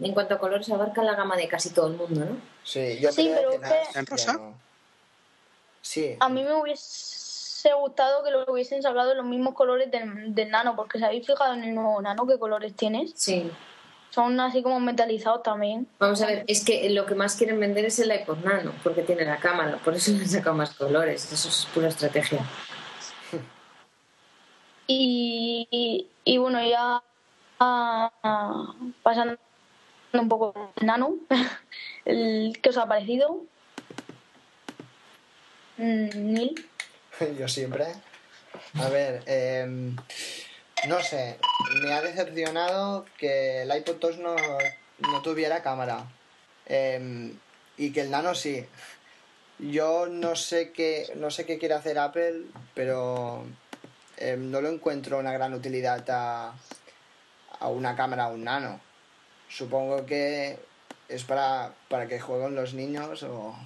en 0.00 0.14
cuanto 0.14 0.34
a 0.34 0.38
colores, 0.38 0.70
abarca 0.70 1.02
la 1.02 1.14
gama 1.16 1.36
de 1.36 1.48
casi 1.48 1.70
todo 1.70 1.88
el 1.88 1.94
mundo, 1.96 2.24
¿no? 2.24 2.36
Sí, 2.62 2.98
yo 3.00 3.10
Sí, 3.12 3.24
creo 3.24 3.36
pero 3.36 3.50
que 3.50 3.58
nada, 3.58 3.76
¿En 3.96 4.06
rosa? 4.06 4.32
no. 4.34 4.54
Sí. 5.82 6.16
A 6.20 6.28
mí 6.28 6.44
me 6.44 6.54
hubiese 6.54 6.82
gustado 7.74 8.22
que 8.24 8.30
lo 8.30 8.44
hubiesen 8.50 8.82
sacado 8.82 9.14
los 9.14 9.26
mismos 9.26 9.54
colores 9.54 9.90
del, 9.90 10.34
del 10.34 10.50
nano, 10.50 10.76
porque 10.76 10.98
si 10.98 11.04
habéis 11.04 11.26
fijado 11.26 11.54
en 11.54 11.64
el 11.64 11.74
nuevo 11.74 12.00
nano 12.02 12.26
qué 12.26 12.38
colores 12.38 12.74
tienes, 12.74 13.12
Sí. 13.14 13.50
son 14.10 14.38
así 14.40 14.62
como 14.62 14.80
metalizados 14.80 15.42
también. 15.42 15.86
Vamos 15.98 16.22
a 16.22 16.26
ver, 16.26 16.44
es 16.46 16.64
que 16.64 16.88
lo 16.90 17.04
que 17.06 17.14
más 17.14 17.36
quieren 17.36 17.58
vender 17.60 17.84
es 17.84 17.98
el 17.98 18.12
iPod 18.12 18.38
Nano, 18.44 18.72
porque 18.82 19.02
tiene 19.02 19.24
la 19.24 19.36
cámara, 19.38 19.76
por 19.84 19.94
eso 19.94 20.10
le 20.12 20.18
han 20.20 20.28
sacado 20.28 20.56
más 20.56 20.74
colores. 20.74 21.30
Eso 21.32 21.48
es 21.48 21.66
pura 21.74 21.88
estrategia. 21.88 22.40
Y, 24.86 25.68
y, 25.70 26.06
y 26.24 26.38
bueno, 26.38 26.64
ya 26.66 27.02
ah, 27.60 28.72
pasando 29.02 29.36
un 30.14 30.28
poco 30.28 30.54
al 30.76 30.86
nano, 30.86 31.16
el, 32.06 32.58
¿qué 32.62 32.70
os 32.70 32.78
ha 32.78 32.86
parecido? 32.88 33.42
Mm, 35.76 36.08
Neil. 36.32 36.67
Yo 37.38 37.48
siempre. 37.48 37.86
A 38.74 38.88
ver, 38.88 39.22
em, 39.26 39.96
no 40.86 41.02
sé, 41.02 41.38
me 41.82 41.92
ha 41.92 42.02
decepcionado 42.02 43.04
que 43.18 43.62
el 43.62 43.76
iPod 43.76 43.96
Touch 43.96 44.16
no, 44.16 44.36
no 44.98 45.22
tuviera 45.22 45.62
cámara. 45.62 46.06
Em, 46.66 47.38
y 47.76 47.92
que 47.92 48.02
el 48.02 48.10
Nano 48.10 48.34
sí. 48.34 48.66
Yo 49.58 50.06
no 50.06 50.36
sé 50.36 50.72
qué, 50.72 51.12
no 51.16 51.30
sé 51.30 51.44
qué 51.44 51.58
quiere 51.58 51.74
hacer 51.74 51.98
Apple, 51.98 52.42
pero 52.74 53.44
em, 54.18 54.50
no 54.50 54.60
lo 54.60 54.68
encuentro 54.68 55.18
una 55.18 55.32
gran 55.32 55.54
utilidad 55.54 56.04
a, 56.10 56.54
a 57.58 57.68
una 57.68 57.96
cámara 57.96 58.24
a 58.24 58.28
un 58.28 58.44
Nano. 58.44 58.80
Supongo 59.48 60.06
que 60.06 60.58
es 61.08 61.24
para, 61.24 61.72
para 61.88 62.06
que 62.06 62.20
jueguen 62.20 62.54
los 62.54 62.74
niños 62.74 63.22
o, 63.24 63.56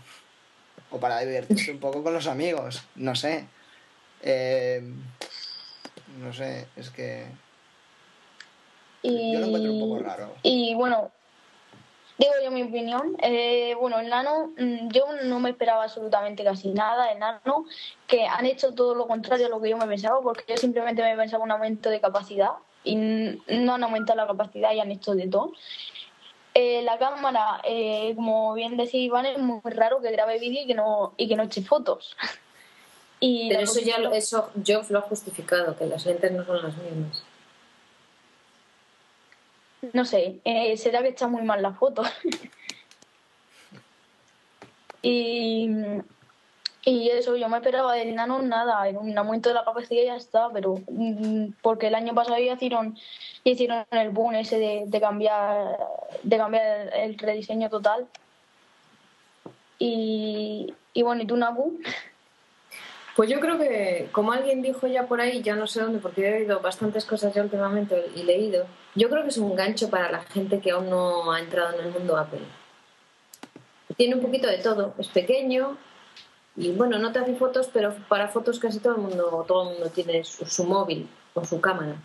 o 0.92 0.98
para 0.98 1.20
divertirse 1.20 1.72
un 1.72 1.80
poco 1.80 2.02
con 2.02 2.12
los 2.12 2.26
amigos, 2.26 2.82
no 2.94 3.14
sé. 3.14 3.46
Eh, 4.22 4.82
no 6.18 6.32
sé, 6.32 6.68
es 6.76 6.90
que 6.90 7.26
Y, 9.02 9.32
yo 9.32 9.40
lo 9.40 9.46
encuentro 9.46 9.72
un 9.72 9.80
poco 9.80 9.98
raro. 9.98 10.34
Y 10.42 10.74
bueno, 10.74 11.10
digo 12.18 12.32
yo 12.44 12.50
mi 12.50 12.62
opinión. 12.62 13.16
Eh, 13.22 13.74
bueno, 13.80 13.98
el 13.98 14.08
nano, 14.08 14.52
mm, 14.56 14.88
yo 14.90 15.06
no 15.24 15.40
me 15.40 15.50
esperaba 15.50 15.84
absolutamente 15.84 16.44
casi 16.44 16.68
nada 16.68 17.08
del 17.08 17.18
nano, 17.18 17.64
que 18.06 18.26
han 18.26 18.46
hecho 18.46 18.74
todo 18.74 18.94
lo 18.94 19.06
contrario 19.06 19.46
a 19.46 19.48
lo 19.48 19.60
que 19.60 19.70
yo 19.70 19.76
me 19.76 19.86
pensaba, 19.86 20.20
porque 20.20 20.44
yo 20.46 20.56
simplemente 20.56 21.02
me 21.02 21.16
pensaba 21.16 21.42
un 21.42 21.50
aumento 21.50 21.90
de 21.90 22.00
capacidad 22.00 22.52
y 22.84 22.96
no 22.96 23.74
han 23.74 23.84
aumentado 23.84 24.16
la 24.16 24.26
capacidad 24.26 24.72
y 24.72 24.80
han 24.80 24.90
hecho 24.90 25.14
de 25.14 25.28
todo. 25.28 25.52
Eh, 26.62 26.82
la 26.82 26.98
cámara, 26.98 27.60
eh, 27.64 28.12
como 28.14 28.54
bien 28.54 28.76
decía 28.76 29.00
Iván, 29.00 29.26
es 29.26 29.38
muy 29.38 29.60
raro 29.64 30.00
que 30.00 30.10
grabe 30.12 30.38
vídeo 30.38 30.62
y 30.62 30.66
que 30.66 30.74
no 30.74 31.14
y 31.16 31.28
que 31.28 31.36
no 31.36 31.44
eche 31.44 31.62
fotos. 31.62 32.16
Y 33.20 33.48
Pero 33.50 33.60
eso 33.62 33.80
ya, 33.80 33.98
lo- 33.98 34.12
eso 34.12 34.50
Joff 34.66 34.90
lo 34.90 34.98
ha 34.98 35.02
justificado, 35.02 35.76
que 35.76 35.86
las 35.86 36.04
lentes 36.06 36.32
no 36.32 36.44
son 36.44 36.62
las 36.62 36.76
mismas. 36.76 37.24
no 39.92 40.04
sé, 40.04 40.40
eh, 40.44 40.76
será 40.76 41.02
que 41.02 41.08
echa 41.08 41.26
muy 41.26 41.42
mal 41.42 41.62
la 41.62 41.72
foto. 41.72 42.02
y, 45.02 45.68
y 46.84 47.10
eso, 47.10 47.36
yo 47.36 47.48
me 47.48 47.58
esperaba 47.58 47.94
del 47.94 48.14
nano 48.14 48.42
nada, 48.42 48.88
en 48.88 48.96
un 48.96 49.16
aumento 49.16 49.48
de 49.48 49.54
la 49.54 49.64
capacidad 49.64 50.02
ya 50.04 50.16
está, 50.16 50.48
pero 50.52 50.80
mm, 50.88 51.52
porque 51.62 51.86
el 51.86 51.94
año 51.94 52.12
pasado 52.12 52.38
ya 52.38 52.54
hicieron, 52.54 52.98
hicieron 53.44 53.86
el 53.92 54.10
boom 54.10 54.34
ese 54.34 54.58
de, 54.58 54.84
de 54.86 55.00
cambiar 55.00 55.78
de 56.24 56.36
cambiar 56.36 56.90
el 56.94 57.16
rediseño 57.18 57.70
total. 57.70 58.08
Y, 59.78 60.74
y 60.92 61.02
bueno, 61.02 61.22
¿y 61.22 61.26
tú, 61.26 61.36
Naku? 61.36 61.78
Pues 63.14 63.30
yo 63.30 63.40
creo 63.40 63.58
que, 63.58 64.08
como 64.10 64.32
alguien 64.32 64.62
dijo 64.62 64.86
ya 64.86 65.06
por 65.06 65.20
ahí, 65.20 65.42
ya 65.42 65.54
no 65.54 65.66
sé 65.66 65.82
dónde, 65.82 65.98
porque 65.98 66.26
he 66.26 66.34
oído 66.38 66.60
bastantes 66.60 67.04
cosas 67.04 67.34
ya 67.34 67.42
últimamente 67.42 68.06
y 68.16 68.22
leído, 68.22 68.66
yo 68.94 69.08
creo 69.08 69.22
que 69.22 69.28
es 69.28 69.38
un 69.38 69.54
gancho 69.54 69.90
para 69.90 70.10
la 70.10 70.22
gente 70.22 70.60
que 70.60 70.70
aún 70.70 70.88
no 70.88 71.30
ha 71.30 71.38
entrado 71.38 71.78
en 71.78 71.86
el 71.86 71.92
mundo 71.92 72.16
Apple. 72.16 72.40
Tiene 73.96 74.14
un 74.14 74.22
poquito 74.22 74.48
de 74.48 74.58
todo, 74.58 74.94
es 74.98 75.08
pequeño 75.08 75.76
y 76.56 76.70
bueno, 76.72 76.98
no 76.98 77.12
te 77.12 77.18
hace 77.20 77.34
fotos, 77.34 77.68
pero 77.72 77.94
para 78.08 78.28
fotos 78.28 78.58
casi 78.58 78.78
todo 78.78 78.94
el 78.96 79.00
mundo, 79.02 79.44
todo 79.48 79.62
el 79.70 79.74
mundo 79.78 79.90
tiene 79.90 80.22
su, 80.24 80.44
su 80.46 80.64
móvil 80.64 81.08
o 81.34 81.44
su 81.44 81.60
cámara. 81.60 81.96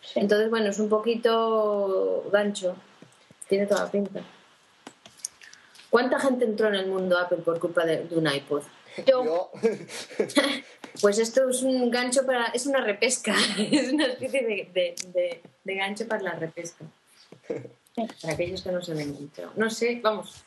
Sí. 0.00 0.20
Entonces, 0.20 0.50
bueno, 0.50 0.68
es 0.70 0.78
un 0.78 0.88
poquito 0.88 2.24
gancho, 2.32 2.76
tiene 3.48 3.66
toda 3.66 3.84
la 3.84 3.90
pinta. 3.90 4.20
¿Cuánta 5.90 6.18
gente 6.18 6.44
entró 6.44 6.68
en 6.68 6.74
el 6.74 6.86
mundo 6.86 7.18
Apple 7.18 7.38
por 7.38 7.58
culpa 7.60 7.84
de, 7.84 8.04
de 8.04 8.16
un 8.16 8.26
iPod? 8.26 8.62
Yo, 9.06 9.24
Yo, 9.24 9.50
Pues 11.00 11.18
esto 11.18 11.48
es 11.48 11.62
un 11.62 11.90
gancho 11.90 12.24
para. 12.24 12.46
Es 12.46 12.66
una 12.66 12.80
repesca. 12.80 13.34
Es 13.58 13.92
una 13.92 14.06
especie 14.06 14.42
de, 14.42 14.70
de, 14.72 14.94
de- 15.12 15.42
de 15.64 15.74
gancho 15.74 16.06
para 16.06 16.22
la 16.22 16.32
repesca. 16.34 16.84
Para 18.22 18.34
aquellos 18.34 18.62
que 18.62 18.70
no 18.70 18.80
se 18.82 18.92
han 18.92 19.00
enganchado. 19.00 19.50
No 19.56 19.68
sé, 19.70 19.98
vamos. 20.02 20.44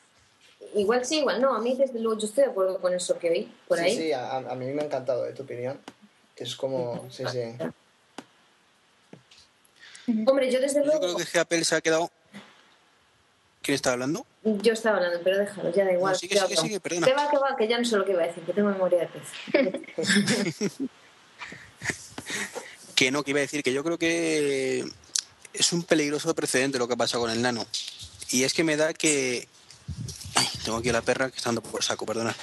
Igual 0.75 1.05
sí, 1.05 1.19
igual 1.19 1.41
no. 1.41 1.55
A 1.55 1.59
mí, 1.59 1.75
desde 1.75 1.99
luego, 1.99 2.19
yo 2.19 2.27
estoy 2.27 2.43
de 2.45 2.49
acuerdo 2.51 2.79
con 2.79 2.93
eso 2.93 3.17
que 3.17 3.29
oí 3.29 3.51
por 3.67 3.77
sí, 3.77 3.83
ahí. 3.83 3.97
sí, 3.97 4.11
a, 4.11 4.37
a 4.37 4.55
mí 4.55 4.65
me 4.67 4.81
ha 4.81 4.85
encantado 4.85 5.23
de 5.23 5.33
tu 5.33 5.43
opinión. 5.43 5.79
Que 6.35 6.43
es 6.43 6.55
como, 6.55 7.07
sí, 7.09 7.23
sí. 7.31 7.39
Hombre, 10.25 10.51
yo 10.51 10.59
desde 10.61 10.79
Yo 10.81 10.85
luego. 10.85 11.15
creo 11.15 11.27
que 11.31 11.39
Apple 11.39 11.63
se 11.65 11.75
ha 11.75 11.81
quedado. 11.81 12.09
¿Quién 13.61 13.75
está 13.75 13.91
hablando? 13.93 14.25
Yo 14.43 14.71
estaba 14.71 14.97
hablando, 14.97 15.19
pero 15.23 15.39
déjalo, 15.39 15.73
ya 15.73 15.83
da 15.83 15.91
igual. 15.93 16.13
No, 16.13 16.19
sigue, 16.19 16.35
yo 16.35 16.47
sigue, 16.47 16.61
sigue, 16.61 16.79
perdona. 16.79 17.05
Que 17.07 17.13
va, 17.13 17.29
que 17.29 17.37
va, 17.37 17.55
que 17.57 17.67
ya 17.67 17.77
no 17.77 17.83
sé 17.83 17.97
lo 17.97 18.05
que 18.05 18.11
iba 18.13 18.23
a 18.23 18.27
decir, 18.27 18.43
que 18.43 18.53
tengo 18.53 18.69
memoria 18.69 18.99
de 18.99 19.07
pez. 19.07 20.79
Que 22.95 23.11
no, 23.11 23.23
que 23.23 23.31
iba 23.31 23.39
a 23.39 23.41
decir 23.41 23.61
que 23.61 23.73
yo 23.73 23.83
creo 23.83 23.99
que 23.99 24.83
es 25.53 25.73
un 25.73 25.83
peligroso 25.83 26.33
precedente 26.33 26.79
lo 26.79 26.87
que 26.87 26.95
ha 26.95 26.97
pasado 26.97 27.21
con 27.21 27.31
el 27.31 27.41
nano. 27.43 27.65
Y 28.31 28.43
es 28.43 28.53
que 28.53 28.63
me 28.63 28.75
da 28.75 28.93
que. 28.93 29.47
Tengo 30.67 30.79
aquí 30.79 30.91
la 30.91 31.01
perra 31.01 31.31
que 31.31 31.37
está 31.37 31.47
dando 31.47 31.63
por 31.63 31.81
saco, 31.81 32.05
perdona. 32.05 32.35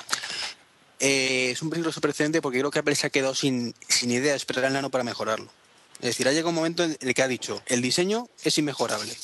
Eh, 0.99 1.51
es 1.51 1.61
un 1.61 1.69
peligroso 1.69 2.01
precedente 2.01 2.41
porque 2.41 2.59
creo 2.59 2.71
que 2.71 2.79
Apple 2.79 2.95
se 2.95 3.07
ha 3.07 3.11
quedado 3.11 3.35
sin, 3.35 3.75
sin 3.87 4.11
idea 4.11 4.31
de 4.31 4.39
esperar 4.39 4.65
al 4.65 4.73
nano 4.73 4.91
para 4.91 5.05
mejorarlo. 5.05 5.51
Es 5.97 6.07
decir, 6.07 6.27
ha 6.27 6.33
llegado 6.33 6.49
un 6.49 6.55
momento 6.55 6.85
en 6.85 6.97
el 6.99 7.13
que 7.13 7.23
ha 7.23 7.29
dicho: 7.29 7.61
el 7.67 7.83
diseño 7.83 8.31
es 8.43 8.57
inmejorable. 8.57 9.15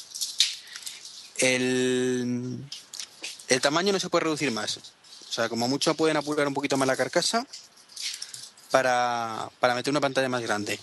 El, 1.38 2.58
el 3.48 3.60
tamaño 3.62 3.90
no 3.94 4.00
se 4.00 4.10
puede 4.10 4.24
reducir 4.24 4.50
más. 4.50 4.76
O 4.76 5.32
sea, 5.32 5.48
como 5.48 5.66
mucho 5.66 5.94
pueden 5.94 6.18
apurar 6.18 6.46
un 6.46 6.52
poquito 6.52 6.76
más 6.76 6.86
la 6.86 6.94
carcasa 6.94 7.46
para, 8.70 9.48
para 9.60 9.74
meter 9.74 9.92
una 9.92 10.02
pantalla 10.02 10.28
más 10.28 10.42
grande. 10.42 10.78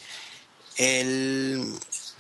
El, 0.78 1.72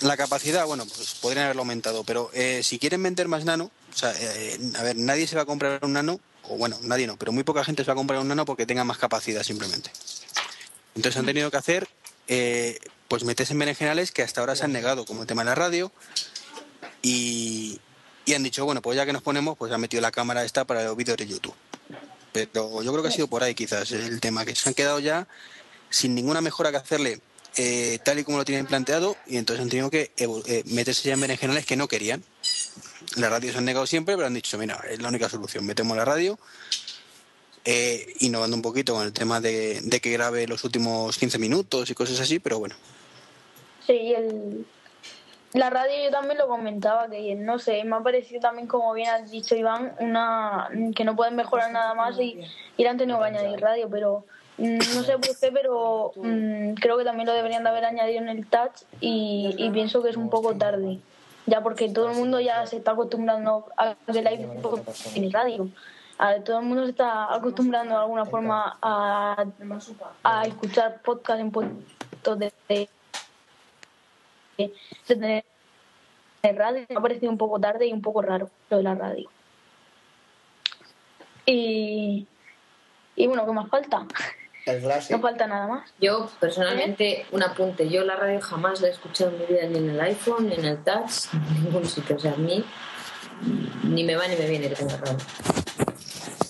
la 0.01 0.15
capacidad, 0.15 0.63
bueno, 0.67 0.86
pues 0.86 1.15
podrían 1.15 1.45
haberlo 1.45 1.63
aumentado, 1.63 2.03
pero 2.03 2.29
eh, 2.36 2.62
si 2.62 2.77
quieren 2.77 3.01
vender 3.01 3.27
más 3.27 3.45
nano, 3.45 3.71
o 3.97 3.99
sea, 3.99 4.13
eh, 4.19 4.60
a 4.77 4.83
ver, 4.83 4.95
nadie 4.95 5.25
se 5.25 5.36
va 5.36 5.41
a 5.41 5.45
comprar 5.45 5.83
un 5.83 5.93
nano, 5.93 6.19
o 6.43 6.55
bueno, 6.55 6.77
nadie 6.83 7.07
no, 7.07 7.17
pero 7.17 7.31
muy 7.31 7.43
poca 7.43 7.63
gente 7.63 7.83
se 7.83 7.88
va 7.88 7.93
a 7.93 7.95
comprar 7.95 8.19
un 8.19 8.27
nano 8.27 8.45
porque 8.45 8.67
tenga 8.67 8.83
más 8.83 8.99
capacidad 8.99 9.41
simplemente. 9.41 9.89
Entonces 10.93 11.17
han 11.17 11.25
tenido 11.25 11.49
que 11.49 11.57
hacer, 11.57 11.88
eh, 12.27 12.77
pues 13.07 13.23
meterse 13.23 13.53
en 13.53 13.60
berenjenales 13.60 14.12
que 14.12 14.21
hasta 14.21 14.41
ahora 14.41 14.55
se 14.55 14.65
han 14.65 14.71
negado, 14.71 15.03
como 15.03 15.23
el 15.23 15.27
tema 15.27 15.41
de 15.41 15.45
la 15.45 15.55
radio, 15.55 15.91
y, 17.01 17.81
y 18.27 18.36
han 18.36 18.43
dicho, 18.43 18.65
bueno, 18.65 18.83
pues 18.83 18.95
ya 18.97 19.03
que 19.07 19.13
nos 19.13 19.23
ponemos, 19.23 19.57
pues 19.57 19.71
han 19.71 19.81
metido 19.81 19.99
la 19.99 20.12
cámara 20.12 20.45
esta 20.45 20.63
para 20.65 20.83
los 20.83 20.95
vídeos 20.95 21.17
de 21.17 21.25
YouTube. 21.25 21.55
Pero 22.33 22.83
yo 22.83 22.91
creo 22.91 23.01
que 23.01 23.10
ha 23.10 23.12
sido 23.12 23.27
por 23.27 23.41
ahí 23.41 23.55
quizás 23.55 23.91
el 23.93 24.19
tema, 24.19 24.45
que 24.45 24.55
se 24.55 24.69
han 24.69 24.75
quedado 24.75 24.99
ya 24.99 25.27
sin 25.89 26.13
ninguna 26.13 26.41
mejora 26.41 26.69
que 26.69 26.77
hacerle 26.77 27.19
eh, 27.55 27.97
tal 28.03 28.19
y 28.19 28.23
como 28.23 28.38
lo 28.38 28.45
tienen 28.45 28.67
planteado 28.67 29.17
y 29.25 29.38
entonces 29.38 29.63
han 29.63 29.69
tenido 29.69 29.89
que 29.89 30.12
eh, 30.17 30.63
meterse 30.67 31.07
ya 31.07 31.15
en 31.15 31.21
berenjenales 31.21 31.65
que 31.65 31.75
no 31.75 31.88
querían. 31.88 32.23
La 33.17 33.29
radio 33.29 33.51
se 33.51 33.57
han 33.57 33.65
negado 33.65 33.85
siempre, 33.85 34.15
pero 34.15 34.27
han 34.27 34.33
dicho, 34.33 34.57
mira, 34.57 34.79
es 34.89 35.01
la 35.01 35.09
única 35.09 35.29
solución, 35.29 35.65
metemos 35.65 35.95
la 35.97 36.05
radio, 36.05 36.37
eh, 37.65 38.13
innovando 38.19 38.55
un 38.55 38.61
poquito 38.61 38.93
con 38.93 39.03
el 39.03 39.13
tema 39.13 39.41
de, 39.41 39.81
de 39.81 39.99
que 39.99 40.11
grabe 40.11 40.47
los 40.47 40.63
últimos 40.63 41.17
15 41.17 41.39
minutos 41.39 41.89
y 41.89 41.95
cosas 41.95 42.19
así, 42.19 42.39
pero 42.39 42.59
bueno. 42.59 42.75
Sí, 43.85 44.13
el, 44.13 44.65
la 45.53 45.69
radio 45.69 45.93
yo 46.03 46.11
también 46.11 46.37
lo 46.37 46.47
comentaba, 46.47 47.09
que 47.09 47.35
no 47.35 47.57
sé, 47.57 47.83
me 47.85 47.95
ha 47.95 47.99
parecido 48.01 48.41
también, 48.41 48.67
como 48.67 48.93
bien 48.93 49.09
has 49.09 49.31
dicho 49.31 49.55
Iván, 49.55 49.93
una 49.99 50.69
que 50.95 51.05
no 51.05 51.15
pueden 51.15 51.35
mejorar 51.35 51.71
nada 51.71 51.93
más 51.93 52.19
y, 52.19 52.39
y 52.75 52.85
han 52.85 52.97
tenido 52.97 53.19
que 53.19 53.25
añadir 53.25 53.59
radio, 53.59 53.89
pero 53.89 54.25
mm, 54.57 54.77
no 54.77 55.03
sé 55.03 55.13
por 55.13 55.39
qué, 55.39 55.51
pero 55.51 56.11
mm, 56.15 56.73
creo 56.75 56.97
que 56.97 57.05
también 57.05 57.27
lo 57.27 57.33
deberían 57.33 57.63
de 57.63 57.69
haber 57.69 57.85
añadido 57.85 58.19
en 58.19 58.29
el 58.29 58.45
touch 58.45 58.83
y 58.99 59.69
pienso 59.71 60.03
que 60.03 60.09
es 60.09 60.17
un 60.17 60.29
poco 60.29 60.55
tarde, 60.55 60.99
ya 61.47 61.62
porque 61.63 61.89
todo 61.89 62.12
el 62.12 62.17
mundo 62.17 62.39
ya 62.39 62.65
se 62.67 62.77
está 62.77 62.91
acostumbrando 62.91 63.65
a 63.77 63.95
que 64.12 64.19
iPod 64.19 64.81
tiene 65.13 65.29
radio. 65.31 65.67
A- 66.19 66.36
todo 66.41 66.60
el 66.60 66.65
mundo 66.65 66.83
se 66.83 66.91
está 66.91 67.33
acostumbrando 67.33 67.95
de 67.95 68.01
alguna 68.01 68.25
forma 68.25 68.77
a, 68.81 69.45
a 70.23 70.45
escuchar 70.45 71.01
podcast 71.01 71.39
en 71.39 71.51
puestos 71.51 72.39
de, 72.39 72.53
de, 72.67 72.89
de 74.57 74.73
tener 75.07 75.45
radio. 76.43 76.86
Me 76.89 76.95
ha 76.97 77.01
parecido 77.01 77.31
un 77.31 77.38
poco 77.38 77.60
tarde 77.60 77.88
y 77.88 77.93
un 77.93 78.01
poco 78.01 78.21
raro 78.21 78.49
lo 78.69 78.77
de 78.77 78.83
la 78.83 78.95
radio. 78.95 79.29
Y, 81.45 82.27
y 83.15 83.27
bueno, 83.27 83.45
¿qué 83.45 83.51
más 83.53 83.69
falta? 83.69 84.05
No 85.12 85.21
falta 85.21 85.47
nada 85.47 85.67
más. 85.67 85.89
Yo, 85.99 86.30
personalmente, 86.39 87.25
un 87.32 87.43
apunte. 87.43 87.89
Yo 87.89 88.03
la 88.03 88.15
radio 88.15 88.41
jamás 88.41 88.82
la 88.82 88.88
he 88.88 88.91
escuchado 88.91 89.32
en 89.32 89.39
mi 89.39 89.45
vida, 89.45 89.63
ni 89.67 89.77
en 89.77 89.89
el 89.89 90.01
iPhone, 90.01 90.49
ni 90.49 90.56
en 90.56 90.65
el 90.65 90.84
touch, 90.84 91.34
ni 91.34 91.58
en 91.58 91.63
ningún 91.65 91.88
sitio. 91.88 92.15
O 92.15 92.19
sea, 92.19 92.34
a 92.34 92.38
mí 92.38 92.63
ni 93.84 94.03
me 94.03 94.15
va 94.15 94.27
ni 94.27 94.36
me 94.36 94.47
viene 94.47 94.69
que 94.69 94.75
tenga 94.75 94.97
radio. 94.97 95.17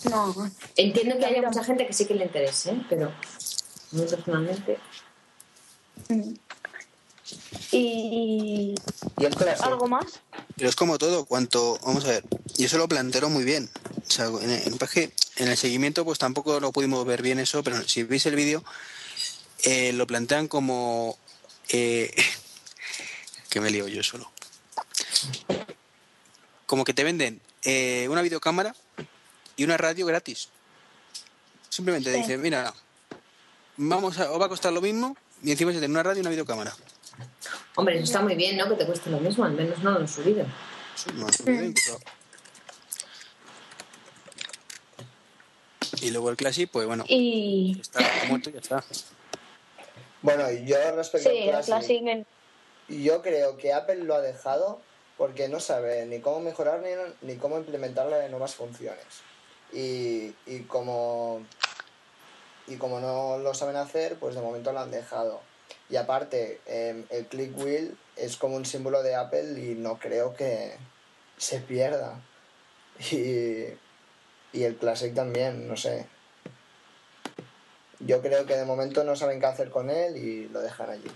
No, 0.10 0.34
Entiendo 0.75 1.17
que 1.17 1.25
haya 1.25 1.41
mucha 1.41 1.63
gente 1.63 1.86
que 1.86 1.93
sí 1.93 2.06
que 2.06 2.15
le 2.15 2.25
interese, 2.25 2.71
¿eh? 2.71 2.86
pero 2.89 3.08
a 3.08 3.95
mí 3.95 4.06
personalmente... 4.10 4.80
y 7.71 8.75
Y 9.17 9.25
el 9.25 9.34
algo 9.62 9.88
más. 9.88 10.21
Pero 10.56 10.69
es 10.69 10.75
como 10.75 10.97
todo, 10.97 11.25
cuanto, 11.25 11.77
vamos 11.86 12.06
a 12.06 12.10
ver, 12.10 12.23
y 12.58 12.65
eso 12.65 12.77
lo 12.77 12.88
plantearon 12.88 13.34
muy 13.34 13.43
bien. 13.43 13.69
Sea, 14.17 14.25
en 14.25 14.49
el, 14.49 14.62
en 14.67 14.73
el- 14.73 15.13
en 15.36 15.47
el 15.49 15.58
seguimiento 15.58 16.03
pues 16.03 16.17
tampoco 16.17 16.60
lo 16.60 16.71
pudimos 16.71 17.06
ver 17.06 17.21
bien 17.21 17.38
eso, 17.38 17.63
pero 17.63 17.88
si 17.88 18.01
veis 18.01 18.25
el 18.25 18.36
vídeo, 18.36 18.63
eh, 19.63 19.93
lo 19.93 20.08
plantean 20.08 20.47
como... 20.47 21.17
eh, 21.69 22.12
que 23.51 23.62
me 23.62 23.69
lío 23.69 23.88
yo 23.88 24.01
solo. 24.01 24.32
Como 26.65 26.84
que 26.84 26.95
te 26.95 27.04
venden 27.04 27.39
eh, 27.63 28.08
una 28.10 28.23
videocámara 28.23 28.75
y 29.56 29.63
una 29.63 29.77
radio 29.77 30.08
gratis. 30.08 30.50
Simplemente 31.69 32.12
Sí. 32.12 32.17
dicen, 32.21 32.41
mira, 32.41 32.73
vamos 33.77 34.17
a, 34.17 34.31
os 34.31 34.41
va 34.41 34.48
a 34.48 34.50
costar 34.50 34.73
lo 34.73 34.81
mismo 34.81 35.15
y 35.44 35.52
encima 35.52 35.71
se 35.73 35.77
tiene 35.77 35.94
una 35.94 36.02
radio 36.02 36.17
y 36.17 36.21
una 36.21 36.31
videocámara. 36.31 36.75
Hombre, 37.75 37.96
eso 37.98 38.06
está 38.06 38.21
muy 38.21 38.33
bien, 38.33 38.58
¿no? 38.58 38.67
Que 38.67 38.75
te 38.75 38.85
cueste 38.87 39.12
lo 39.12 39.19
mismo, 39.19 39.46
al 39.46 39.52
menos 39.54 39.77
no 39.83 39.91
lo 39.91 40.00
han 40.00 40.08
subido. 40.08 40.44
Eso 40.96 41.12
no 41.13 41.31
subido 41.31 41.63
incluso. 41.63 42.00
Y 46.02 46.12
luego 46.12 46.29
el 46.29 46.38
Classic, 46.38 46.69
pues 46.69 46.85
bueno, 46.88 47.04
Y 47.08 47.77
está 47.79 48.00
muerto 48.27 48.50
y 48.50 48.54
ya 48.54 48.60
está. 48.60 48.83
Bueno, 50.21 50.52
y 50.52 50.65
yo 50.65 50.77
respecto 50.96 51.29
sí, 51.29 51.38
al 51.38 51.44
el 51.44 51.50
Classic, 51.50 51.73
Classic 51.73 52.08
en- 52.08 52.25
yo 52.90 53.21
creo 53.21 53.58
que 53.58 53.73
Apple 53.73 54.04
lo 54.04 54.15
ha 54.15 54.21
dejado 54.21 54.79
porque 55.17 55.48
no 55.48 55.60
sabe 55.60 56.06
ni 56.06 56.19
cómo 56.19 56.40
mejorar 56.40 56.81
ni, 56.81 56.90
ni 57.27 57.38
cómo 57.38 57.58
implementar 57.58 58.08
las 58.08 58.29
nuevas 58.29 58.56
funciones. 58.56 59.06
Y, 59.73 60.33
y 60.46 60.62
como 60.67 61.42
y 62.67 62.75
como 62.75 63.00
no 63.00 63.38
lo 63.38 63.54
saben 63.54 63.75
hacer, 63.77 64.17
pues 64.19 64.35
de 64.35 64.42
momento 64.42 64.71
lo 64.73 64.79
han 64.79 64.92
dejado. 64.92 65.42
Y 65.90 65.96
aparte, 65.96 66.60
em, 66.65 67.06
el 67.10 67.25
click 67.27 67.58
wheel 67.58 67.98
es 68.15 68.35
como 68.38 68.56
un 68.58 68.65
símbolo 68.65 69.04
de 69.04 69.15
Apple 69.15 69.60
y 69.60 69.75
no 69.75 69.98
creo 70.00 70.35
que, 70.35 70.75
se 71.38 71.60
pierda. 71.60 72.19
Y, 73.12 73.65
y 74.58 74.63
el 74.63 74.75
Classic 74.75 75.13
también, 75.13 75.67
no 75.67 75.77
sé. 75.77 76.08
Yo 77.99 78.21
creo 78.21 78.45
que 78.45 78.55
de 78.55 78.65
momento 78.65 79.03
no 79.03 79.15
saben 79.15 79.39
qué 79.39 79.45
hacer 79.45 79.69
con 79.69 79.89
él 79.89 80.17
y 80.17 80.47
lo 80.49 80.62
dejan 80.62 80.89
allí. 80.89 81.12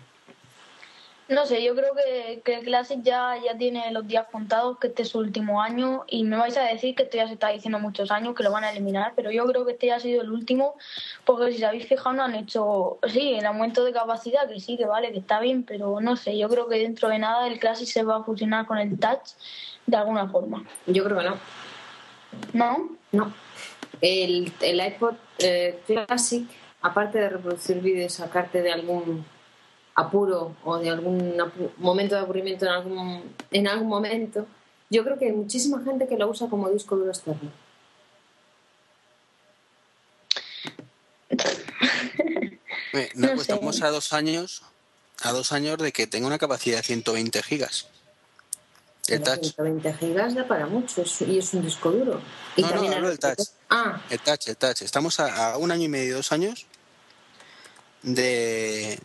No 1.27 1.45
sé, 1.45 1.63
yo 1.63 1.73
creo 1.75 1.93
que, 1.95 2.41
que 2.43 2.55
el 2.55 2.65
Classic 2.65 3.01
ya, 3.01 3.35
ya 3.43 3.57
tiene 3.57 3.89
los 3.91 4.05
días 4.05 4.27
contados, 4.29 4.77
que 4.79 4.87
este 4.87 5.03
es 5.03 5.09
su 5.09 5.19
último 5.19 5.61
año 5.61 6.03
y 6.07 6.23
me 6.23 6.35
vais 6.35 6.57
a 6.57 6.63
decir 6.63 6.93
que 6.93 7.03
esto 7.03 7.15
ya 7.15 7.27
se 7.27 7.33
está 7.33 7.47
diciendo 7.49 7.79
muchos 7.79 8.11
años, 8.11 8.35
que 8.35 8.43
lo 8.43 8.51
van 8.51 8.65
a 8.65 8.71
eliminar, 8.71 9.13
pero 9.15 9.31
yo 9.31 9.45
creo 9.45 9.65
que 9.65 9.71
este 9.71 9.87
ya 9.87 9.95
ha 9.95 9.99
sido 10.01 10.21
el 10.21 10.29
último, 10.29 10.75
porque 11.23 11.53
si 11.53 11.59
os 11.59 11.69
habéis 11.69 11.87
fijado 11.87 12.13
no 12.13 12.23
han 12.23 12.35
hecho, 12.35 12.99
sí, 13.07 13.35
el 13.35 13.45
aumento 13.45 13.85
de 13.85 13.93
capacidad, 13.93 14.47
que 14.47 14.59
sí, 14.59 14.75
que 14.75 14.85
vale, 14.85 15.13
que 15.13 15.19
está 15.19 15.39
bien, 15.39 15.63
pero 15.63 16.01
no 16.01 16.17
sé, 16.17 16.37
yo 16.37 16.49
creo 16.49 16.67
que 16.67 16.79
dentro 16.79 17.07
de 17.07 17.19
nada 17.19 17.47
el 17.47 17.59
Classic 17.59 17.87
se 17.87 18.03
va 18.03 18.17
a 18.17 18.23
fusionar 18.23 18.65
con 18.65 18.77
el 18.77 18.99
Touch 18.99 19.29
de 19.85 19.97
alguna 19.97 20.27
forma, 20.27 20.65
Yo 20.85 21.03
creo 21.05 21.17
que 21.17 21.23
no. 21.23 21.60
¿No? 22.53 22.89
No. 23.11 23.33
El, 24.01 24.51
el 24.61 24.85
iPod 24.87 25.15
eh, 25.39 25.79
Classic, 25.85 26.47
aparte 26.81 27.19
de 27.19 27.29
reproducir 27.29 27.79
vídeo 27.81 28.05
y 28.05 28.09
sacarte 28.09 28.61
de 28.61 28.71
algún 28.71 29.25
apuro 29.95 30.55
o 30.63 30.77
de 30.79 30.89
algún 30.89 31.37
apu- 31.37 31.69
momento 31.77 32.15
de 32.15 32.21
aburrimiento 32.21 32.65
en 32.65 32.71
algún, 32.71 33.35
en 33.51 33.67
algún 33.67 33.87
momento, 33.87 34.47
yo 34.89 35.03
creo 35.03 35.17
que 35.19 35.25
hay 35.25 35.33
muchísima 35.33 35.81
gente 35.83 36.07
que 36.07 36.17
lo 36.17 36.27
usa 36.29 36.47
como 36.49 36.69
disco 36.69 36.95
duro 36.95 37.09
externo. 37.11 37.51
Eh, 42.93 43.09
no, 43.15 43.27
No 43.27 43.33
pues 43.35 43.47
sé. 43.47 43.53
estamos 43.53 43.81
a 43.81 43.89
dos 43.89 44.13
años, 44.13 44.63
a 45.21 45.31
dos 45.31 45.51
años 45.51 45.77
de 45.77 45.91
que 45.91 46.07
tenga 46.07 46.27
una 46.27 46.37
capacidad 46.39 46.77
de 46.77 46.83
120 46.83 47.43
gigas. 47.43 47.87
El 49.07 49.21
touch. 49.23 49.41
120 49.55 49.93
gigas 49.95 50.35
da 50.35 50.47
para 50.47 50.67
mucho 50.67 51.03
y 51.27 51.37
es 51.39 51.53
un 51.53 51.63
disco 51.63 51.91
duro. 51.91 52.21
Y 52.55 52.61
No, 52.61 52.69
no, 52.75 52.91
hablo 52.91 53.09
del 53.09 53.19
touch. 53.19 53.39
Ah, 53.69 54.01
El 54.09 54.19
touch, 54.19 54.47
el 54.47 54.57
touch. 54.57 54.81
Estamos 54.83 55.19
a, 55.19 55.53
a 55.53 55.57
un 55.57 55.71
año 55.71 55.83
y 55.85 55.89
medio, 55.89 56.15
dos 56.17 56.31
años 56.31 56.65
de 58.03 58.99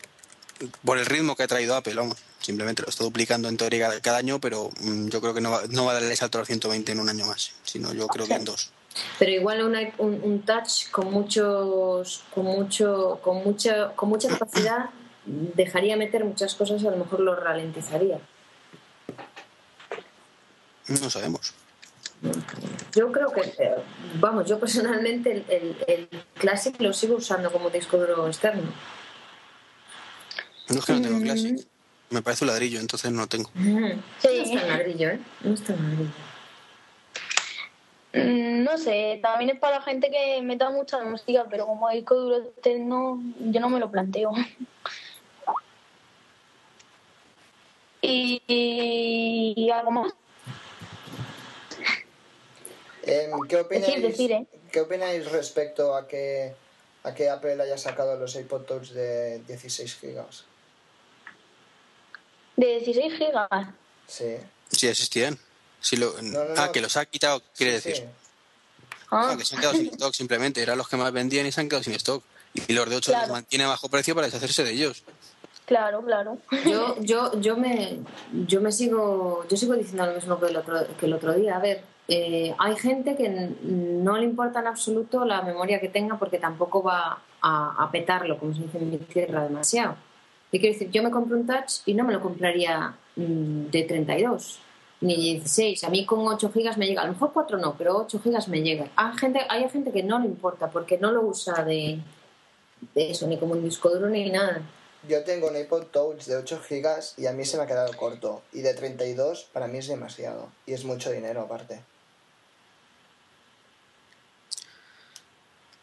por 0.85 0.99
el 0.99 1.07
ritmo 1.07 1.37
que 1.37 1.43
ha 1.43 1.47
traído 1.49 1.75
Apple, 1.75 1.95
vamos. 1.95 2.17
Simplemente 2.41 2.83
lo 2.83 2.89
está 2.89 3.05
duplicando 3.05 3.49
en 3.49 3.57
teoría 3.57 3.89
cada, 3.89 4.01
cada 4.01 4.19
año, 4.19 4.41
pero 4.41 4.71
mm, 4.81 5.09
yo 5.09 5.21
creo 5.21 5.35
que 5.35 5.41
no 5.41 5.51
va, 5.51 5.63
no 5.69 5.85
va 5.85 5.91
a 5.93 5.95
darle 5.95 6.11
el 6.13 6.17
salto 6.17 6.39
a 6.39 6.41
los 6.43 6.49
120 6.49 6.93
en 6.93 7.01
un 7.01 7.09
año 7.09 7.27
más, 7.27 7.53
sino 7.65 7.93
yo 7.93 8.07
creo 8.07 8.27
que 8.27 8.35
en 8.35 8.45
dos. 8.45 8.71
pero 9.19 9.33
igual 9.33 9.63
un, 9.65 9.75
i- 9.77 9.93
un, 9.99 10.21
un 10.23 10.43
touch 10.43 10.89
con 10.91 11.11
muchos 11.13 12.23
con 12.33 12.45
mucho 12.45 13.19
con 13.23 13.43
mucha 13.43 13.93
con 13.97 14.09
mucha 14.09 14.29
capacidad 14.29 14.91
dejaría 15.25 15.97
meter 15.97 16.25
muchas 16.25 16.55
cosas 16.55 16.81
y 16.83 16.87
a 16.87 16.91
lo 16.93 16.99
mejor 16.99 17.21
lo 17.21 17.35
ralentizaría. 17.35 18.21
No 20.89 21.11
sabemos. 21.11 21.55
Yo 22.95 23.13
creo 23.13 23.31
que, 23.33 23.41
eh, 23.43 23.75
vamos, 24.21 24.47
yo 24.49 24.59
personalmente 24.59 25.33
el, 25.33 25.45
el, 25.49 25.77
el 25.87 26.09
Classic 26.35 26.81
lo 26.81 26.93
sigo 26.93 27.17
usando 27.17 27.53
como 27.53 27.69
disco 27.71 27.99
duro 27.99 28.27
externo. 28.27 28.63
No 30.69 30.79
es 30.79 30.85
que 30.85 30.93
no 30.95 31.03
tengo 31.03 31.19
Mm. 31.19 31.23
Classic. 31.23 31.67
Me 32.11 32.23
parece 32.23 32.45
un 32.45 32.51
ladrillo, 32.51 32.79
entonces 32.81 33.11
no 33.11 33.23
lo 33.23 33.27
tengo. 33.27 33.51
Sí. 33.55 33.63
No 33.69 33.89
está 34.29 34.63
en 34.63 34.69
ladrillo, 34.69 35.09
¿eh? 35.11 35.21
No 35.43 35.55
está 35.55 35.75
en 35.75 35.83
ladrillo. 35.83 36.11
Mm, 38.15 38.63
No 38.65 38.79
sé, 38.79 39.19
también 39.23 39.51
es 39.51 39.59
para 39.61 39.83
gente 39.83 40.11
que 40.11 40.41
meta 40.43 40.71
mucha 40.71 41.03
música, 41.05 41.47
pero 41.51 41.67
como 41.67 41.91
disco 41.91 42.15
duro 42.15 42.37
externo, 42.39 43.21
yo 43.41 43.61
no 43.61 43.69
me 43.69 43.81
lo 43.81 43.91
planteo. 43.91 44.33
Y, 48.03 48.41
y 49.57 49.71
algo 49.71 49.91
más. 49.91 50.13
Em, 53.07 53.31
¿qué, 53.49 53.57
opináis, 53.57 53.87
Decir, 53.87 54.03
decir, 54.09 54.33
¿eh? 54.33 54.47
¿Qué 54.73 54.81
opináis 54.81 55.31
respecto 55.31 55.95
a 55.95 56.07
que, 56.09 56.55
a 57.05 57.15
que 57.15 57.31
Apple 57.31 57.63
haya 57.63 57.79
sacado 57.79 58.17
los 58.19 58.35
iPod 58.37 58.63
Touch 58.63 58.89
de 58.91 59.41
16 59.47 59.95
gigas? 59.97 60.45
De 62.57 62.67
16 62.81 63.13
gigas. 63.15 63.49
Sí. 64.07 64.37
Si 64.71 64.89
existían. 64.89 65.39
Si 65.81 65.97
lo, 65.97 66.15
no, 66.23 66.41
ah, 66.57 66.67
no. 66.67 66.73
que 66.73 66.81
los 66.81 66.97
ha 66.97 67.05
quitado, 67.07 67.43
quiere 67.57 67.81
Sí, 67.81 67.91
decir. 67.91 68.05
sí. 68.05 68.11
Ah, 69.11 69.29
No, 69.33 69.39
que 69.39 69.45
se 69.45 69.55
han 69.55 69.61
quedado 69.61 69.77
sin 69.77 69.87
stock 69.89 70.15
simplemente. 70.15 70.63
Eran 70.63 70.79
los 70.79 70.89
que 70.89 70.97
más 70.97 71.13
vendían 71.13 71.47
y 71.47 71.53
se 71.53 71.61
han 71.61 71.69
quedado 71.69 71.85
sin 71.85 71.93
stock. 71.95 72.25
Y 72.67 72.73
los 72.73 72.89
de 72.89 72.97
8 72.97 73.13
Claro. 73.13 73.27
los 73.29 73.33
mantiene 73.33 73.65
a 73.65 73.69
bajo 73.69 73.89
precio 73.89 74.15
para 74.15 74.27
deshacerse 74.27 74.65
de 74.65 74.71
ellos. 74.73 75.05
claro, 75.67 76.03
claro. 76.03 76.39
Yo, 76.65 76.97
yo, 77.01 77.39
yo 77.41 77.57
me 77.57 77.99
yo 78.47 78.61
me 78.61 78.73
sigo 78.73 79.47
yo 79.49 79.57
sigo 79.57 79.75
diciendo 79.75 80.07
lo 80.07 80.15
mismo 80.15 80.41
que 80.41 80.47
el 80.47 80.57
otro, 80.57 80.87
que 80.99 81.07
el 81.07 81.13
otro 81.13 81.35
día. 81.35 81.57
A 81.57 81.61
ver, 81.61 81.85
eh, 82.09 82.55
hay 82.59 82.77
gente 82.77 83.17
que 83.17 83.29
no 83.63 84.17
le 84.17 84.25
importa 84.25 84.61
en 84.61 84.69
absoluto 84.69 85.25
la 85.25 85.43
memoria 85.43 85.81
que 85.81 85.89
tenga 85.89 86.19
porque 86.19 86.39
tampoco 86.39 86.83
va 86.83 87.23
a, 87.41 87.85
a 87.85 87.91
petarlo, 87.91 88.39
como 88.39 88.55
se 88.55 88.63
dice 88.63 88.79
en 88.79 88.91
mi 88.91 88.99
tierra, 88.99 89.45
demasiado. 89.45 89.97
Y 90.53 90.61
quiero 90.61 90.75
decir, 90.75 90.91
yo 90.91 91.03
me 91.03 91.11
compro 91.11 91.37
un 91.37 91.47
touch 91.47 91.81
y 91.87 91.95
no 91.95 92.05
me 92.05 92.13
lo 92.13 92.21
compraría 92.21 92.97
mm, 93.17 93.67
de 93.67 93.83
32 93.83 94.61
ni 95.01 95.17
16. 95.17 95.85
A 95.85 95.91
mí 95.91 96.07
con 96.07 96.27
8 96.27 96.51
gigas 96.53 96.79
me 96.79 96.87
llega. 96.87 97.03
A 97.03 97.07
lo 97.07 97.13
mejor 97.13 97.33
4 97.33 97.59
no, 97.59 97.77
pero 97.77 97.97
8 97.99 98.21
gigas 98.21 98.49
me 98.49 98.63
llega. 98.63 98.89
Hay 98.97 99.17
gente, 99.19 99.41
hay 99.49 99.69
gente 99.69 99.93
que 99.93 100.03
no 100.03 100.19
le 100.19 100.27
importa 100.27 100.71
porque 100.71 100.99
no 100.99 101.13
lo 101.13 101.23
usa 101.23 101.65
de, 101.65 102.01
de 102.95 103.11
eso, 103.11 103.27
ni 103.27 103.39
como 103.39 103.53
un 103.53 103.63
disco 103.63 103.91
duro 103.91 104.09
ni 104.09 104.31
nada. 104.31 104.63
Yo 105.09 105.23
tengo 105.23 105.49
un 105.49 105.57
iPod 105.57 105.85
Touch 105.87 106.25
de 106.25 106.37
8 106.37 106.61
gigas 106.67 107.15
y 107.17 107.27
a 107.27 107.33
mí 107.33 107.45
se 107.45 107.57
me 107.57 107.65
ha 107.65 107.67
quedado 107.67 107.93
corto. 107.97 108.43
Y 108.53 108.63
de 108.63 108.75
32 108.75 109.49
para 109.53 109.69
mí 109.69 109.79
es 109.79 109.89
demasiado. 109.89 110.49
Y 110.67 110.73
es 110.73 110.85
mucho 110.85 111.11
dinero 111.13 111.43
aparte. 111.43 111.81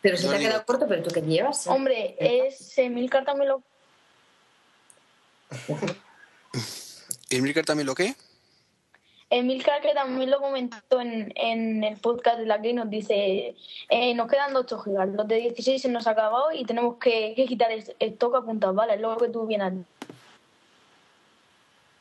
Pero 0.04 0.18
se 0.18 0.28
te 0.28 0.36
ha 0.36 0.38
digo- 0.38 0.49
quedado 0.51 0.66
corto, 0.66 0.86
pero 0.88 1.01
tú 1.01 1.10
qué 1.12 1.22
llevas. 1.22 1.66
Hombre, 1.66 2.16
es 2.20 2.78
Emilcar 2.78 3.26
también 3.26 3.49
lo 3.49 3.64
¿Y 7.30 7.41
Milker 7.41 7.66
también 7.66 7.88
lo 7.88 7.95
qué? 7.95 8.16
Emilcar 9.30 9.82
que 9.82 9.93
también 9.93 10.30
lo 10.30 10.39
comentó 10.39 11.01
en, 11.01 11.32
en 11.36 11.84
el 11.84 11.97
podcast 11.97 12.38
de 12.38 12.45
la 12.45 12.62
que 12.62 12.74
nos 12.74 12.88
dice 12.89 13.56
eh, 13.89 14.14
nos 14.14 14.28
quedan 14.28 14.56
8 14.56 14.80
gigas, 14.80 15.10
los 15.10 15.28
de 15.28 15.38
16 15.38 15.82
se 15.82 15.89
nos 15.89 16.06
ha 16.06 16.12
acabado 16.12 16.51
y 16.51 16.66
tenemos 16.66 16.97
que, 16.97 17.34
que 17.36 17.45
quitar 17.45 17.72
el 17.72 17.84
stock 17.99 18.36
a 18.36 18.41
puntas 18.43 18.76
balas, 18.76 18.97
es 18.97 19.01
lo 19.01 19.18
que 19.18 19.30
tú 19.30 19.47
bien 19.47 19.62
has 19.64 19.74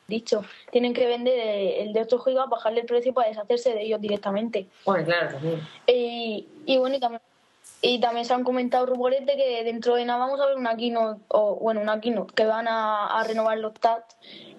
dicho. 0.07 0.43
Tienen 0.71 0.93
que 0.93 1.07
vender 1.07 1.39
eh, 1.39 1.81
el 1.81 1.93
de 1.93 2.01
8 2.01 2.19
gigas, 2.19 2.49
bajarle 2.49 2.81
el 2.81 2.85
precio 2.85 3.13
para 3.15 3.29
deshacerse 3.29 3.73
de 3.73 3.81
ellos 3.83 3.99
directamente. 4.01 4.67
Bueno, 4.85 5.05
claro, 5.05 5.29
también. 5.31 5.59
Y, 5.87 6.47
y 6.67 6.77
bueno, 6.77 6.97
y 6.97 6.99
también, 6.99 7.21
y 7.85 7.99
también 7.99 8.25
se 8.25 8.33
han 8.33 8.45
comentado 8.45 8.85
rumores 8.85 9.25
de 9.25 9.35
que 9.35 9.61
dentro 9.65 9.95
de 9.95 10.05
nada 10.05 10.19
vamos 10.19 10.39
a 10.39 10.45
ver 10.45 10.55
una 10.55 10.77
keynote, 10.77 11.21
o 11.27 11.57
bueno, 11.57 11.81
una 11.81 11.99
keynote, 11.99 12.33
que 12.33 12.45
van 12.45 12.69
a, 12.69 13.07
a 13.07 13.23
renovar 13.25 13.57
los 13.57 13.73
TAT, 13.73 14.05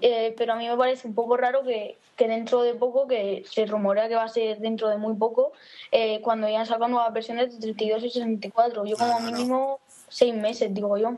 eh, 0.03 0.35
pero 0.37 0.53
a 0.53 0.57
mí 0.57 0.68
me 0.68 0.77
parece 0.77 1.09
un 1.09 1.14
poco 1.14 1.39
raro 1.39 1.62
que, 1.62 1.97
que 2.16 2.29
dentro 2.29 2.62
de 2.62 2.75
poco, 2.75 3.07
que 3.07 3.43
se 3.51 3.64
rumorea 3.64 4.09
que 4.09 4.14
va 4.14 4.25
a 4.25 4.29
ser 4.29 4.59
dentro 4.59 4.91
de 4.91 4.99
muy 4.99 5.14
poco, 5.16 5.53
eh, 5.91 6.20
cuando 6.20 6.51
ya 6.51 6.61
han 6.61 6.66
sacado 6.66 6.89
nuevas 6.89 7.14
versiones 7.14 7.59
de 7.59 7.61
32 7.61 8.05
y 8.05 8.11
64. 8.11 8.85
Yo 8.85 8.97
como 8.99 9.18
mínimo 9.20 9.81
seis 10.11 10.35
meses, 10.35 10.75
digo 10.75 10.99
yo. 10.99 11.16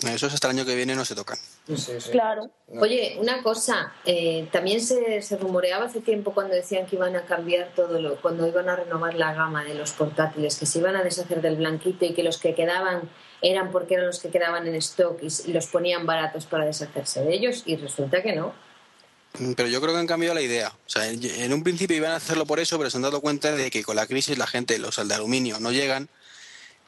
Esos 0.00 0.34
hasta 0.34 0.48
el 0.48 0.56
año 0.56 0.66
que 0.66 0.74
viene 0.74 0.94
no 0.94 1.04
se 1.04 1.14
tocan. 1.14 1.38
Sí, 1.66 1.76
sí. 1.76 2.10
Claro. 2.10 2.50
Oye, 2.80 3.16
una 3.20 3.42
cosa, 3.42 3.92
eh, 4.04 4.48
también 4.50 4.80
se, 4.80 5.22
se 5.22 5.36
rumoreaba 5.36 5.86
hace 5.86 6.00
tiempo 6.00 6.34
cuando 6.34 6.54
decían 6.54 6.86
que 6.86 6.96
iban 6.96 7.14
a 7.14 7.24
cambiar 7.24 7.72
todo 7.76 8.00
lo, 8.00 8.20
cuando 8.20 8.46
iban 8.46 8.68
a 8.68 8.76
renovar 8.76 9.14
la 9.14 9.32
gama 9.32 9.64
de 9.64 9.74
los 9.74 9.92
portátiles, 9.92 10.56
que 10.56 10.66
se 10.66 10.80
iban 10.80 10.96
a 10.96 11.04
deshacer 11.04 11.40
del 11.40 11.56
blanquito 11.56 12.04
y 12.04 12.14
que 12.14 12.24
los 12.24 12.38
que 12.38 12.54
quedaban 12.54 13.08
eran 13.42 13.70
porque 13.70 13.94
eran 13.94 14.06
los 14.06 14.18
que 14.18 14.30
quedaban 14.30 14.66
en 14.66 14.74
stock 14.76 15.20
y 15.22 15.52
los 15.52 15.66
ponían 15.66 16.06
baratos 16.06 16.46
para 16.46 16.64
deshacerse 16.64 17.22
de 17.22 17.34
ellos 17.34 17.62
y 17.66 17.76
resulta 17.76 18.22
que 18.22 18.34
no. 18.34 18.54
Mm, 19.38 19.52
Pero 19.52 19.68
yo 19.68 19.80
creo 19.80 19.92
que 19.92 20.00
han 20.00 20.06
cambiado 20.06 20.34
la 20.34 20.42
idea. 20.42 20.68
O 20.68 20.88
sea, 20.88 21.08
en 21.08 21.52
un 21.52 21.62
principio 21.62 21.96
iban 21.96 22.12
a 22.12 22.16
hacerlo 22.16 22.46
por 22.46 22.60
eso, 22.60 22.76
pero 22.78 22.90
se 22.90 22.96
han 22.96 23.02
dado 23.02 23.20
cuenta 23.20 23.52
de 23.52 23.70
que 23.70 23.84
con 23.84 23.96
la 23.96 24.06
crisis 24.06 24.36
la 24.36 24.46
gente, 24.46 24.78
los 24.78 24.96
de 24.96 25.14
aluminio, 25.14 25.60
no 25.60 25.70
llegan 25.70 26.08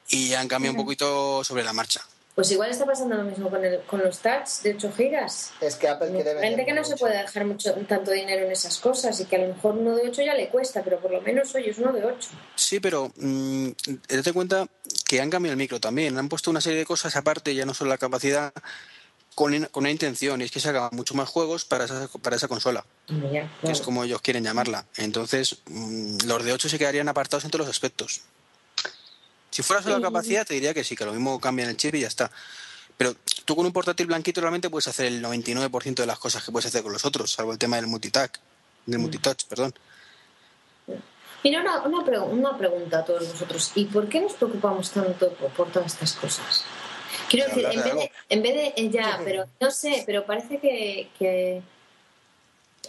y 0.08 0.34
han 0.34 0.48
cambiado 0.48 0.76
un 0.76 0.84
poquito 0.84 1.44
sobre 1.44 1.64
la 1.64 1.72
marcha. 1.72 2.02
Pues 2.34 2.50
igual 2.50 2.70
está 2.70 2.84
pasando 2.84 3.14
lo 3.14 3.22
mismo 3.22 3.48
con, 3.48 3.64
el, 3.64 3.80
con 3.82 4.02
los 4.02 4.18
touch 4.18 4.62
de 4.64 4.74
8 4.74 4.92
gigas. 4.96 5.52
Es 5.60 5.76
que 5.76 5.86
Apple 5.88 6.08
quiere 6.08 6.34
vender 6.34 6.44
Gente 6.50 6.64
que 6.66 6.72
no 6.72 6.82
se 6.82 6.90
mucho. 6.92 7.00
puede 7.04 7.18
dejar 7.18 7.44
mucho, 7.44 7.72
tanto 7.88 8.10
dinero 8.10 8.44
en 8.44 8.50
esas 8.50 8.78
cosas 8.78 9.20
y 9.20 9.26
que 9.26 9.36
a 9.36 9.38
lo 9.46 9.54
mejor 9.54 9.76
uno 9.76 9.94
de 9.94 10.08
8 10.08 10.22
ya 10.22 10.34
le 10.34 10.48
cuesta, 10.48 10.82
pero 10.82 10.98
por 10.98 11.12
lo 11.12 11.20
menos 11.20 11.54
hoy 11.54 11.68
es 11.68 11.78
uno 11.78 11.92
de 11.92 12.04
8. 12.04 12.28
Sí, 12.56 12.80
pero 12.80 13.12
mm, 13.16 13.68
date 14.08 14.32
cuenta 14.32 14.66
que 15.06 15.20
han 15.20 15.30
cambiado 15.30 15.52
el 15.52 15.58
micro 15.58 15.78
también. 15.78 16.18
Han 16.18 16.28
puesto 16.28 16.50
una 16.50 16.60
serie 16.60 16.80
de 16.80 16.86
cosas 16.86 17.14
aparte, 17.14 17.54
ya 17.54 17.64
no 17.66 17.72
solo 17.72 17.90
la 17.90 17.98
capacidad, 17.98 18.52
con, 19.36 19.52
con 19.66 19.82
una 19.84 19.90
intención, 19.92 20.40
y 20.40 20.44
es 20.44 20.50
que 20.50 20.58
se 20.60 20.70
hagan 20.70 20.88
muchos 20.92 21.16
más 21.16 21.28
juegos 21.28 21.64
para 21.64 21.84
esa, 21.84 22.08
para 22.20 22.34
esa 22.34 22.48
consola, 22.48 22.84
Ya, 23.08 23.42
que 23.60 23.70
es 23.70 23.78
claro. 23.78 23.84
como 23.84 24.02
ellos 24.04 24.20
quieren 24.22 24.42
llamarla. 24.42 24.86
Entonces, 24.96 25.58
mm, 25.66 26.18
los 26.26 26.44
de 26.44 26.52
8 26.52 26.68
se 26.68 26.78
quedarían 26.78 27.08
apartados 27.08 27.44
en 27.44 27.50
todos 27.52 27.66
los 27.66 27.74
aspectos. 27.74 28.22
Si 29.54 29.62
fuera 29.62 29.80
solo 29.82 29.98
la 29.98 30.02
capacidad, 30.08 30.44
te 30.44 30.54
diría 30.54 30.74
que 30.74 30.82
sí, 30.82 30.96
que 30.96 31.04
lo 31.04 31.12
mismo 31.12 31.38
cambian 31.40 31.68
el 31.68 31.76
chip 31.76 31.94
y 31.94 32.00
ya 32.00 32.08
está. 32.08 32.28
Pero 32.96 33.14
tú 33.44 33.54
con 33.54 33.64
un 33.64 33.72
portátil 33.72 34.06
blanquito 34.06 34.40
realmente 34.40 34.68
puedes 34.68 34.88
hacer 34.88 35.06
el 35.06 35.22
99% 35.22 35.94
de 35.94 36.06
las 36.06 36.18
cosas 36.18 36.42
que 36.42 36.50
puedes 36.50 36.66
hacer 36.66 36.82
con 36.82 36.92
los 36.92 37.04
otros, 37.04 37.30
salvo 37.30 37.52
el 37.52 37.58
tema 37.58 37.76
del 37.76 37.86
multitouch, 37.86 38.32
del 38.86 38.98
multitouch, 38.98 39.44
perdón. 39.46 39.72
Mira, 41.44 41.60
una, 41.60 41.82
una, 41.82 42.04
pre- 42.04 42.18
una 42.18 42.58
pregunta 42.58 42.98
a 42.98 43.04
todos 43.04 43.30
vosotros. 43.30 43.70
¿Y 43.76 43.84
por 43.84 44.08
qué 44.08 44.20
nos 44.20 44.32
preocupamos 44.32 44.90
tanto 44.90 45.32
por, 45.34 45.50
por 45.50 45.70
todas 45.70 45.92
estas 45.92 46.14
cosas? 46.14 46.64
Quiero 47.28 47.46
decir, 47.46 47.64
en 47.64 47.70
hablar 47.78 47.84
vez, 47.84 47.94
de 47.94 48.00
de, 48.00 48.12
en 48.30 48.42
vez 48.42 48.54
de... 48.54 48.66
eh, 48.82 48.90
Ya, 48.90 49.20
pero 49.24 49.46
no 49.60 49.70
sé, 49.70 50.02
pero 50.04 50.26
parece 50.26 50.58
que, 50.58 51.10
que... 51.16 51.62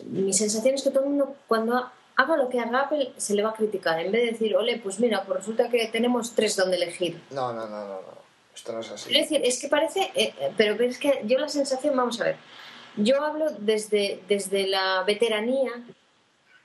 Mi 0.06 0.34
sensación 0.34 0.74
es 0.76 0.82
que 0.84 0.90
todo 0.90 1.04
el 1.04 1.10
mundo, 1.10 1.36
cuando 1.48 1.92
haga 2.16 2.38
lo 2.38 2.50
que 2.50 2.60
haga 2.60 2.82
Apple, 2.82 3.14
se 3.18 3.34
le 3.34 3.44
va 3.44 3.50
a 3.50 3.54
criticar. 3.54 4.00
En 4.00 4.12
vez 4.12 4.22
de 4.24 4.32
decir, 4.32 4.56
ole, 4.56 4.80
pues 4.80 5.00
mira, 5.00 5.24
pues 5.24 5.40
resulta 5.40 5.70
que 5.70 5.88
tenemos 5.88 6.34
tres 6.34 6.56
donde 6.56 6.78
elegir. 6.78 7.22
No, 7.32 7.54
no, 7.54 7.68
no, 7.68 7.88
no, 7.88 8.02
no. 8.02 8.26
Esto 8.54 8.72
no 8.72 8.80
es 8.80 8.90
así. 8.90 9.10
Quiero 9.10 9.22
decir, 9.22 9.42
es 9.44 9.60
que 9.60 9.68
parece, 9.68 10.12
eh, 10.16 10.34
eh, 10.40 10.54
pero 10.56 10.82
es 10.82 10.98
que 10.98 11.22
yo 11.26 11.38
la 11.38 11.50
sensación, 11.50 11.96
vamos 11.96 12.22
a 12.22 12.26
ver, 12.26 12.38
yo 12.96 13.22
hablo 13.22 13.48
desde, 13.60 14.22
desde 14.30 14.68
la 14.68 15.04
veteranía 15.04 15.72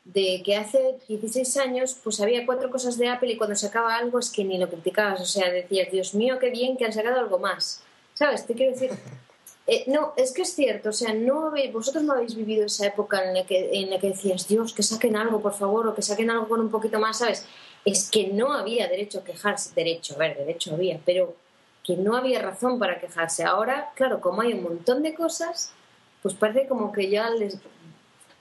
de 0.05 0.43
que 0.45 0.57
hace 0.57 0.99
16 1.09 1.57
años 1.59 1.97
pues 2.03 2.21
había 2.21 2.47
cuatro 2.47 2.71
cosas 2.71 2.97
de 2.97 3.09
Apple 3.09 3.33
y 3.33 3.37
cuando 3.37 3.57
sacaba 3.57 3.97
algo 3.97 4.19
es 4.19 4.31
que 4.31 4.45
ni 4.45 4.57
lo 4.59 4.69
criticabas, 4.69 5.21
o 5.21 5.27
sea, 5.27 5.51
decías, 5.51 5.91
Dios 5.91 6.15
mío, 6.15 6.39
qué 6.39 6.51
bien 6.51 6.77
que 6.77 6.85
han 6.85 6.93
sacado 6.93 7.19
algo 7.19 7.39
más. 7.39 7.83
¿Sabes? 8.15 8.47
Te 8.47 8.55
quiero 8.55 8.73
decir, 8.73 8.91
eh, 9.73 9.85
no, 9.87 10.13
es 10.17 10.33
que 10.33 10.43
es 10.43 10.55
cierto, 10.55 10.89
o 10.91 10.93
sea, 10.93 11.13
no 11.15 11.47
habéis- 11.47 11.73
vosotros 11.73 12.03
no 12.05 12.13
habéis 12.15 12.35
vivido 12.35 12.67
esa 12.67 12.87
época 12.87 13.23
en 13.25 13.35
la, 13.35 13.47
que, 13.47 13.71
en 13.73 13.91
la 13.91 13.99
que 13.99 14.09
decías, 14.09 14.47
Dios, 14.49 14.73
que 14.75 14.83
saquen 14.83 15.17
algo, 15.17 15.41
por 15.41 15.55
favor, 15.55 15.87
o 15.89 15.95
que 15.95 16.03
saquen 16.03 16.31
algo 16.31 16.49
con 16.49 16.61
un 16.61 16.71
poquito 16.71 16.99
más, 16.99 17.19
¿sabes? 17.19 17.45
Es 17.85 18.11
que 18.11 18.29
no 18.29 18.53
había 18.53 18.89
derecho 18.89 19.21
a 19.21 19.25
quejarse, 19.25 19.71
derecho, 19.75 20.15
a 20.15 20.19
ver, 20.19 20.37
derecho 20.37 20.75
había, 20.75 20.99
pero 21.07 21.35
que 21.85 21.97
no 21.97 22.17
había 22.17 22.43
razón 22.43 22.79
para 22.79 23.01
quejarse. 23.01 23.45
Ahora, 23.45 23.91
claro, 23.95 24.21
como 24.21 24.43
hay 24.43 24.53
un 24.53 24.63
montón 24.63 25.03
de 25.03 25.15
cosas, 25.15 25.73
pues 26.23 26.35
parece 26.35 26.69
como 26.69 26.93
que 26.93 27.09
ya 27.09 27.31
les 27.31 27.57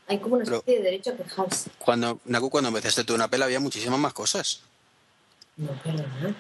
hay 0.07 0.17
como 0.17 0.36
una 0.36 0.43
Pero- 0.45 0.57
especie 0.57 0.80
de 0.80 0.84
derecho 0.84 1.11
a 1.11 1.15
quejarse. 1.17 1.69
Cuando, 1.77 2.19
Naku, 2.25 2.49
cuando 2.49 2.69
empezaste 2.69 3.03
tú 3.03 3.13
en 3.15 3.21
Apple 3.21 3.43
había 3.43 3.59
muchísimas 3.59 3.99
más 3.99 4.13
cosas. 4.13 4.63
No, 5.55 5.71
perdona. 5.84 6.36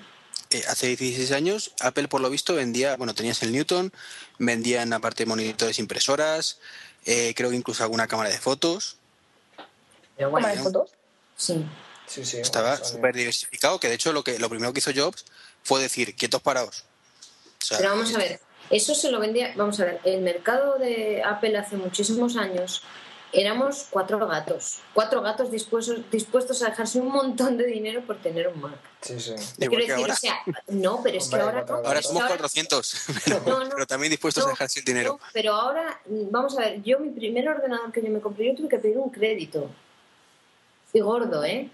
Eh, 0.51 0.63
hace 0.67 0.95
16 0.95 1.31
años, 1.31 1.73
Apple 1.79 2.07
por 2.07 2.21
lo 2.21 2.29
visto 2.29 2.55
vendía, 2.55 2.97
bueno, 2.97 3.13
tenías 3.13 3.43
el 3.43 3.51
Newton, 3.51 3.93
vendían 4.39 4.93
aparte 4.93 5.25
monitores 5.25 5.77
impresoras, 5.79 6.59
eh, 7.05 7.33
creo 7.35 7.49
que 7.49 7.55
incluso 7.55 7.83
alguna 7.83 8.07
cámara 8.07 8.29
de 8.29 8.39
fotos. 8.39 8.97
Cámara 10.17 10.49
de 10.49 10.57
fotos. 10.57 10.89
sí. 11.37 11.65
Sí, 12.07 12.25
sí. 12.25 12.37
Estaba 12.37 12.75
súper 12.83 13.15
diversificado, 13.15 13.79
que 13.79 13.87
de 13.87 13.93
hecho 13.93 14.11
lo 14.11 14.23
que 14.23 14.39
lo 14.39 14.49
primero 14.49 14.73
que 14.73 14.79
hizo 14.79 14.91
Jobs 14.95 15.25
fue 15.61 15.79
decir, 15.79 16.15
quietos. 16.15 16.41
O 16.43 16.71
sea, 17.59 17.77
Pero 17.77 17.91
vamos 17.91 18.15
a 18.15 18.17
ver, 18.17 18.39
eso 18.71 18.95
se 18.95 19.11
lo 19.11 19.19
vendía, 19.19 19.53
vamos 19.55 19.79
a 19.79 19.85
ver, 19.85 20.01
el 20.03 20.21
mercado 20.21 20.79
de 20.79 21.21
Apple 21.23 21.55
hace 21.55 21.77
muchísimos 21.77 22.35
años 22.35 22.81
éramos 23.31 23.87
cuatro 23.89 24.25
gatos, 24.27 24.79
cuatro 24.93 25.21
gatos 25.21 25.51
dispuestos, 25.51 26.09
dispuestos 26.11 26.61
a 26.63 26.69
dejarse 26.69 26.99
un 26.99 27.09
montón 27.09 27.57
de 27.57 27.65
dinero 27.67 28.01
por 28.05 28.17
tener 28.21 28.47
un 28.47 28.59
Mac. 28.61 28.79
Sí, 29.01 29.19
sí. 29.19 29.33
Quiero 29.57 29.71
que 29.71 29.77
decir, 29.77 29.91
ahora. 29.95 30.13
o 30.13 30.17
sea, 30.17 30.35
no, 30.67 31.01
pero 31.03 31.17
es 31.17 31.27
que 31.27 31.35
ahora 31.35 31.63
no, 31.67 31.75
Ahora 31.75 32.01
somos 32.01 32.23
ahora- 32.23 32.35
400, 32.37 33.05
pero, 33.25 33.41
No, 33.45 33.63
no. 33.63 33.69
pero 33.69 33.85
también 33.87 34.09
dispuestos 34.11 34.45
a 34.45 34.49
dejarse 34.49 34.79
el 34.79 34.85
dinero. 34.85 35.13
no, 35.21 35.27
pero 35.33 35.53
ahora, 35.53 35.99
mm, 36.07 36.31
vamos 36.31 36.57
a 36.57 36.61
ver, 36.61 36.81
yo 36.81 36.99
mi 36.99 37.09
primer 37.11 37.47
ordenador 37.47 37.91
que 37.91 38.01
yo 38.01 38.09
me 38.09 38.19
compré, 38.19 38.47
yo 38.47 38.55
tuve 38.55 38.69
que 38.69 38.79
pedir 38.79 38.97
un 38.97 39.09
crédito. 39.09 39.69
Y 40.91 40.99
gordo, 41.01 41.43
¿eh? 41.43 41.69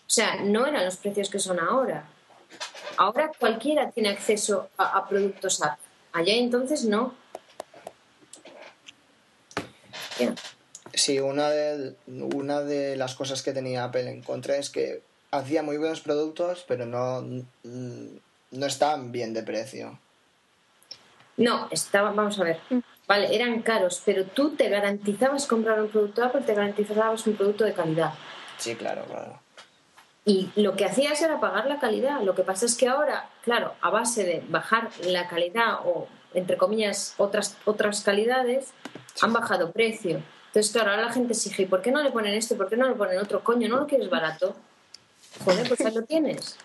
O 0.00 0.10
sea, 0.10 0.36
no 0.42 0.66
eran 0.66 0.84
los 0.84 0.96
precios 0.96 1.28
que 1.28 1.38
son 1.38 1.60
ahora. 1.60 2.06
Ahora 2.96 3.30
cualquiera 3.38 3.90
tiene 3.90 4.08
acceso 4.08 4.70
a, 4.78 4.96
a 4.98 5.06
productos 5.08 5.62
Apple. 5.62 5.84
Allá 6.12 6.32
entonces 6.34 6.84
no. 6.84 7.14
Ya. 10.18 10.34
Sí, 10.96 11.20
una 11.20 11.50
de, 11.50 11.94
una 12.06 12.62
de 12.62 12.96
las 12.96 13.14
cosas 13.14 13.42
que 13.42 13.52
tenía 13.52 13.84
Apple 13.84 14.10
en 14.10 14.22
contra 14.22 14.56
es 14.56 14.70
que 14.70 15.02
hacía 15.30 15.62
muy 15.62 15.76
buenos 15.76 16.00
productos, 16.00 16.64
pero 16.66 16.86
no, 16.86 17.20
mm, 17.20 18.16
no 18.52 18.66
estaban 18.66 19.12
bien 19.12 19.34
de 19.34 19.42
precio. 19.42 19.98
No, 21.36 21.68
estaba, 21.70 22.12
vamos 22.12 22.40
a 22.40 22.44
ver. 22.44 22.60
Vale, 23.06 23.34
eran 23.34 23.60
caros, 23.60 24.00
pero 24.06 24.24
tú 24.24 24.56
te 24.56 24.70
garantizabas 24.70 25.46
comprar 25.46 25.82
un 25.82 25.90
producto 25.90 26.24
Apple, 26.24 26.40
te 26.46 26.54
garantizabas 26.54 27.26
un 27.26 27.36
producto 27.36 27.64
de 27.64 27.74
calidad. 27.74 28.14
Sí, 28.56 28.74
claro, 28.74 29.04
claro. 29.04 29.38
Y 30.24 30.48
lo 30.56 30.76
que 30.76 30.86
hacías 30.86 31.20
era 31.20 31.40
pagar 31.40 31.66
la 31.66 31.78
calidad. 31.78 32.22
Lo 32.22 32.34
que 32.34 32.42
pasa 32.42 32.64
es 32.64 32.74
que 32.74 32.88
ahora, 32.88 33.28
claro, 33.42 33.74
a 33.82 33.90
base 33.90 34.24
de 34.24 34.42
bajar 34.48 34.88
la 35.04 35.28
calidad 35.28 35.80
o, 35.84 36.08
entre 36.32 36.56
comillas, 36.56 37.12
otras, 37.18 37.58
otras 37.66 38.02
calidades, 38.02 38.72
han 39.20 39.34
bajado 39.34 39.72
precio. 39.72 40.22
Entonces, 40.56 40.72
claro, 40.72 40.92
ahora 40.92 41.02
la 41.02 41.12
gente 41.12 41.34
exige, 41.34 41.64
¿y 41.64 41.66
por 41.66 41.82
qué 41.82 41.90
no 41.90 42.02
le 42.02 42.10
ponen 42.10 42.32
esto? 42.32 42.56
¿Por 42.56 42.66
qué 42.70 42.78
no 42.78 42.88
le 42.88 42.94
ponen 42.94 43.18
otro? 43.18 43.44
Coño, 43.44 43.68
¿no 43.68 43.76
lo 43.76 43.86
quieres 43.86 44.08
barato? 44.08 44.56
Joder, 45.44 45.68
pues 45.68 45.78
ahí 45.82 45.92
lo 45.92 46.00
tienes. 46.04 46.56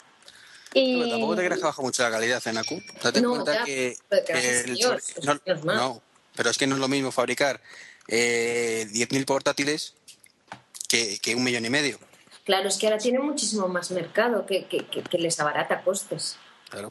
Y 0.73 0.97
Pero 0.97 1.09
tampoco 1.11 1.35
te 1.35 1.43
creas 1.43 1.59
que 1.59 1.65
baja 1.65 1.81
mucho 1.81 2.01
la 2.01 2.09
calidad, 2.11 2.39
Zenaku. 2.39 2.81
Date 3.03 3.19
No, 3.19 3.31
cuenta 3.31 3.53
ya, 3.53 3.63
que, 3.65 3.97
pero 4.07 4.25
que 4.25 4.31
gracias 4.31 4.55
a 4.55 4.59
el 4.61 4.75
Dios, 4.75 4.79
sobre- 4.79 4.95
gracias 4.95 5.27
a 5.27 5.43
Dios, 5.43 5.59
no, 5.59 5.65
más. 5.65 5.75
no, 5.75 6.01
pero 6.37 6.49
es 6.51 6.57
que 6.57 6.67
no 6.67 6.75
es 6.75 6.79
lo 6.79 6.87
mismo 6.87 7.11
fabricar 7.11 7.59
eh, 8.07 8.87
10.000 8.93 9.25
portátiles 9.25 9.93
que, 10.87 11.19
que 11.19 11.35
un 11.35 11.43
millón 11.43 11.65
y 11.65 11.69
medio. 11.69 11.99
Claro, 12.45 12.69
es 12.69 12.77
que 12.77 12.87
ahora 12.87 12.97
tiene 12.97 13.19
muchísimo 13.19 13.67
más 13.67 13.91
mercado 13.91 14.45
que, 14.45 14.67
que, 14.67 14.85
que- 14.87 15.03
que 15.03 15.17
les 15.17 15.37
abarata 15.41 15.81
costes. 15.81 16.37
Claro. 16.69 16.87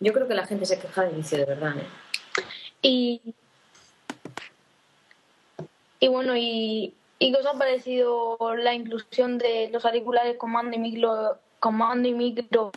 Yo 0.00 0.12
creo 0.12 0.26
que 0.26 0.34
la 0.34 0.44
gente 0.44 0.66
se 0.66 0.80
queja 0.80 1.02
de 1.04 1.12
vicio 1.12 1.38
de 1.38 1.44
verdad, 1.44 1.78
¿eh? 1.78 1.86
Y, 2.82 3.20
y 6.00 6.08
bueno, 6.08 6.36
y, 6.36 6.94
y 7.18 7.32
qué 7.32 7.38
os 7.38 7.46
ha 7.46 7.54
parecido 7.58 8.36
la 8.58 8.74
inclusión 8.74 9.38
de 9.38 9.70
los 9.72 9.84
auriculares 9.84 10.36
con 10.36 10.52
mando 10.52 10.76
y 10.76 10.78
micro, 10.80 11.38
con 11.58 11.76
mando 11.76 12.08
y 12.08 12.12
micro 12.12 12.72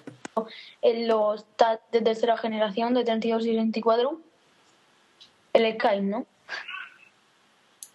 en 0.82 1.08
los 1.08 1.46
TAC 1.58 1.82
de 1.92 2.02
tercera 2.02 2.38
generación 2.38 2.94
de 2.94 3.04
32 3.04 3.46
y 3.46 3.56
24? 3.56 4.20
El 5.54 5.74
Skype, 5.74 6.02
¿no? 6.02 6.26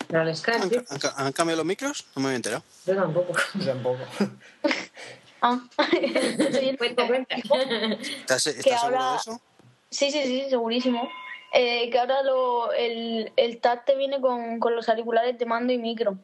Pero 0.08 0.20
al 0.20 0.36
Skype, 0.36 0.60
¿Han, 0.62 0.70
¿sí? 0.70 0.76
han 0.90 0.98
ca- 0.98 1.14
han 1.16 1.32
cambiado 1.32 1.56
los 1.58 1.66
micros? 1.66 2.04
No 2.14 2.20
me 2.22 2.28
había 2.28 2.36
enterado. 2.36 2.62
yo 2.86 2.94
tampoco. 2.94 3.32
Yo 3.54 3.64
tampoco. 3.66 3.98
Ah, 5.40 5.60
Cuenta, 6.78 7.06
cuenta. 7.06 7.34
¿Estás, 7.36 8.46
estás 8.46 8.80
seguro 8.80 8.98
ahora- 8.98 9.10
de 9.12 9.16
eso? 9.16 9.40
Sí, 9.90 10.10
sí, 10.10 10.22
sí, 10.24 10.46
segurísimo. 10.48 11.08
Eh, 11.56 11.88
que 11.88 12.00
ahora 12.00 12.24
lo, 12.24 12.72
el, 12.72 13.32
el 13.36 13.60
TAC 13.60 13.84
te 13.84 13.94
viene 13.94 14.20
con, 14.20 14.58
con 14.58 14.74
los 14.74 14.88
auriculares 14.88 15.38
de 15.38 15.46
mando 15.46 15.72
y 15.72 15.78
micro, 15.78 16.18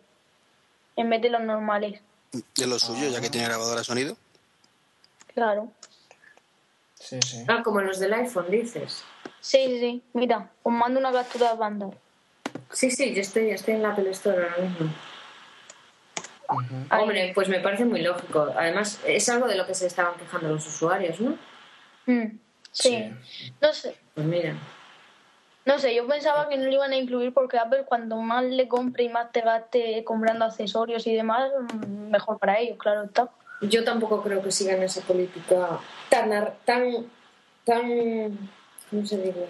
en 0.97 1.09
vez 1.09 1.23
de 1.23 1.31
los 1.31 1.41
normales. 1.41 2.01
De 2.33 2.67
lo 2.67 2.81
suyo, 2.81 3.09
ya 3.09 3.21
que 3.21 3.31
tiene 3.31 3.47
grabadora 3.47 3.79
de 3.79 3.85
sonido. 3.85 4.17
Claro. 5.33 5.71
Sí, 6.95 7.21
sí. 7.25 7.45
Ah, 7.47 7.63
como 7.63 7.81
los 7.81 8.01
del 8.01 8.13
iPhone, 8.13 8.51
dices. 8.51 9.05
Sí, 9.41 9.67
sí, 9.67 9.79
sí. 9.79 10.03
Mira, 10.15 10.51
os 10.65 10.73
mando 10.73 10.99
una 10.99 11.13
captura 11.13 11.53
de 11.53 11.59
banda. 11.59 11.91
Sí, 12.73 12.91
sí, 12.91 13.15
yo 13.15 13.21
estoy, 13.21 13.51
estoy 13.51 13.75
en 13.75 13.83
la 13.83 13.93
Apple 13.93 14.11
Store 14.11 14.43
ahora 14.43 14.57
mismo. 14.59 14.93
Hombre, 16.91 17.31
pues 17.37 17.49
me 17.49 17.61
parece 17.61 17.85
muy 17.85 18.03
lógico. 18.03 18.53
Además, 18.57 18.99
es 19.07 19.29
algo 19.29 19.47
de 19.47 19.55
lo 19.55 19.65
que 19.65 19.75
se 19.77 19.87
estaban 19.87 20.19
quejando 20.19 20.49
los 20.49 20.67
usuarios, 20.67 21.21
¿no? 21.21 21.39
Mm, 22.07 22.37
sí. 22.73 23.13
Sí. 23.23 23.51
No 23.61 23.73
sé. 23.73 23.97
Pues 24.15 24.27
mira. 24.27 24.57
No 25.67 25.79
sé, 25.79 25.95
yo 25.95 26.07
pensaba 26.07 26.49
que 26.49 26.57
no 26.57 26.65
lo 26.65 26.73
iban 26.73 26.93
a 26.93 26.97
incluir 26.97 27.35
porque 27.35 27.59
Apple 27.59 27.85
cuando 27.87 28.17
más 28.17 28.45
le 28.45 28.67
compre 28.67 29.05
y 29.05 29.09
más 29.09 29.31
te 29.31 29.43
gaste 29.43 30.03
comprando 30.05 30.47
accesorios 30.47 31.07
y 31.07 31.15
demás, 31.15 31.51
mm, 31.75 32.11
mejor 32.11 32.39
para 32.39 32.59
ellos, 32.59 32.79
claro 32.79 33.05
está. 33.05 33.29
Yo 33.61 33.85
tampoco 33.85 34.23
creo 34.23 34.43
que 34.43 34.51
sigan 34.51 34.83
esa 34.83 35.03
política 35.03 35.79
tan, 36.09 36.31
tan, 36.65 37.07
tan, 37.65 38.51
¿cómo 38.89 39.07
se 39.07 39.19
dice? 39.19 39.49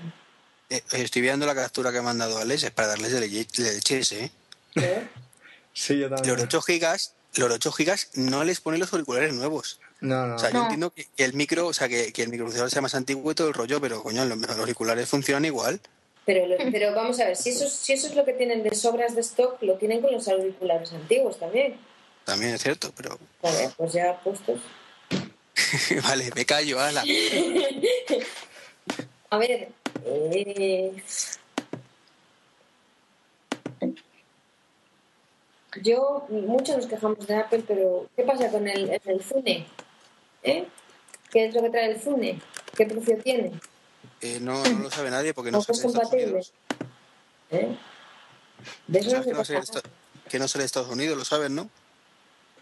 Eh, 0.69 0.83
estoy 0.93 1.23
viendo 1.23 1.47
la 1.47 1.55
captura 1.55 1.93
que 1.93 2.01
me 2.01 2.11
han 2.11 2.19
mandado 2.19 2.39
Alex, 2.39 2.65
es 2.65 2.71
para 2.73 2.89
darles 2.89 3.13
de 3.13 3.21
leches, 3.21 4.13
¿eh? 4.13 4.33
¿Eh? 4.75 5.09
Sí, 5.73 5.99
yo 5.99 6.09
Los 6.09 6.23
también. 6.23 6.41
8 6.41 6.63
gigas, 6.63 7.15
los 7.37 7.53
8 7.53 7.73
gigas 7.73 8.11
no 8.15 8.43
les 8.43 8.61
ponen 8.61 8.81
los 8.81 8.93
auriculares 8.93 9.33
nuevos. 9.33 9.81
No, 10.01 10.27
no. 10.27 10.37
O 10.37 10.39
sea, 10.39 10.51
yo 10.51 10.63
entiendo 10.63 10.91
que, 10.91 11.07
que 11.17 11.25
el 11.25 11.35
micro, 11.35 11.69
o 11.69 11.73
sea, 11.73 11.89
que, 11.89 12.13
que 12.13 12.25
el 12.25 12.31
microprocesador 12.31 12.71
sea 12.71 12.83
más 12.83 12.95
antiguo 12.97 13.31
y 13.31 13.35
todo 13.35 13.49
el 13.49 13.55
rollo, 13.55 13.81
pero 13.81 14.03
coño, 14.03 14.25
los, 14.25 14.39
los 14.39 14.59
auriculares 14.59 15.09
funcionan 15.09 15.45
igual. 15.45 15.81
Pero, 16.27 16.47
lo- 16.47 16.57
pero 16.71 16.95
vamos 16.95 17.19
a 17.21 17.27
ver, 17.27 17.37
si 17.37 17.51
eso, 17.51 17.69
si 17.69 17.93
eso 17.95 18.07
es 18.07 18.15
lo 18.15 18.25
que 18.25 18.33
tienen 18.35 18.63
de 18.63 18.75
sobras 18.75 19.15
de 19.15 19.23
stock, 19.23 19.61
lo 19.63 19.75
tienen 19.77 20.01
con 20.01 20.13
los 20.13 20.29
auriculares 20.29 20.93
antiguos 20.93 21.39
también. 21.39 21.77
También 22.25 22.55
es 22.55 22.63
cierto, 22.63 22.93
pero 22.97 23.19
Vale, 23.43 23.71
pues 23.77 23.93
ya 23.93 24.19
puestos. 24.21 24.61
vale, 26.05 26.31
me 26.37 26.45
callo, 26.45 26.79
ala. 26.79 27.03
A 29.31 29.39
ver, 29.39 29.69
eh, 30.05 30.93
yo, 35.83 36.27
muchos 36.29 36.77
nos 36.77 36.87
quejamos 36.87 37.27
de 37.27 37.35
Apple, 37.37 37.63
pero 37.67 38.09
¿qué 38.17 38.23
pasa 38.25 38.51
con 38.51 38.67
el, 38.69 39.01
el 39.05 39.23
Zune? 39.23 39.67
¿Eh? 40.43 40.67
¿Qué 41.31 41.47
es 41.47 41.55
lo 41.55 41.63
que 41.63 41.71
trae 41.71 41.93
el 41.93 42.01
Zune? 42.01 42.41
¿Qué 42.77 42.87
precio 42.87 43.17
tiene? 43.23 43.53
Eh, 44.23 44.39
no, 44.41 44.63
no 44.63 44.79
lo 44.81 44.91
sabe 44.91 45.11
nadie 45.11 45.33
porque 45.33 45.51
no 45.51 45.59
¿No 45.59 45.65
es 45.67 45.81
compatible? 45.81 46.41
¿Eh? 47.51 47.77
De 48.87 48.99
eso 48.99 49.11
no 49.11 49.23
¿Sabes 49.23 49.47
se 49.47 49.53
que 49.53 49.59
no 49.59 49.63
Esta- 49.63 49.83
que 50.29 50.39
no 50.39 50.47
sale 50.47 50.63
de 50.63 50.67
Estados 50.67 50.91
Unidos, 50.91 51.19
lo 51.19 51.25
sabes, 51.25 51.51
¿no? 51.51 51.69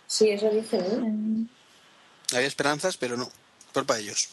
Sí, 0.07 0.31
eso 0.31 0.49
dicen. 0.49 1.43
Mm, 1.43 1.49
Había 2.35 2.47
esperanzas, 2.47 2.97
pero 2.97 3.17
no. 3.17 3.31
Por 3.73 3.85
para 3.85 4.01
ellos. 4.01 4.29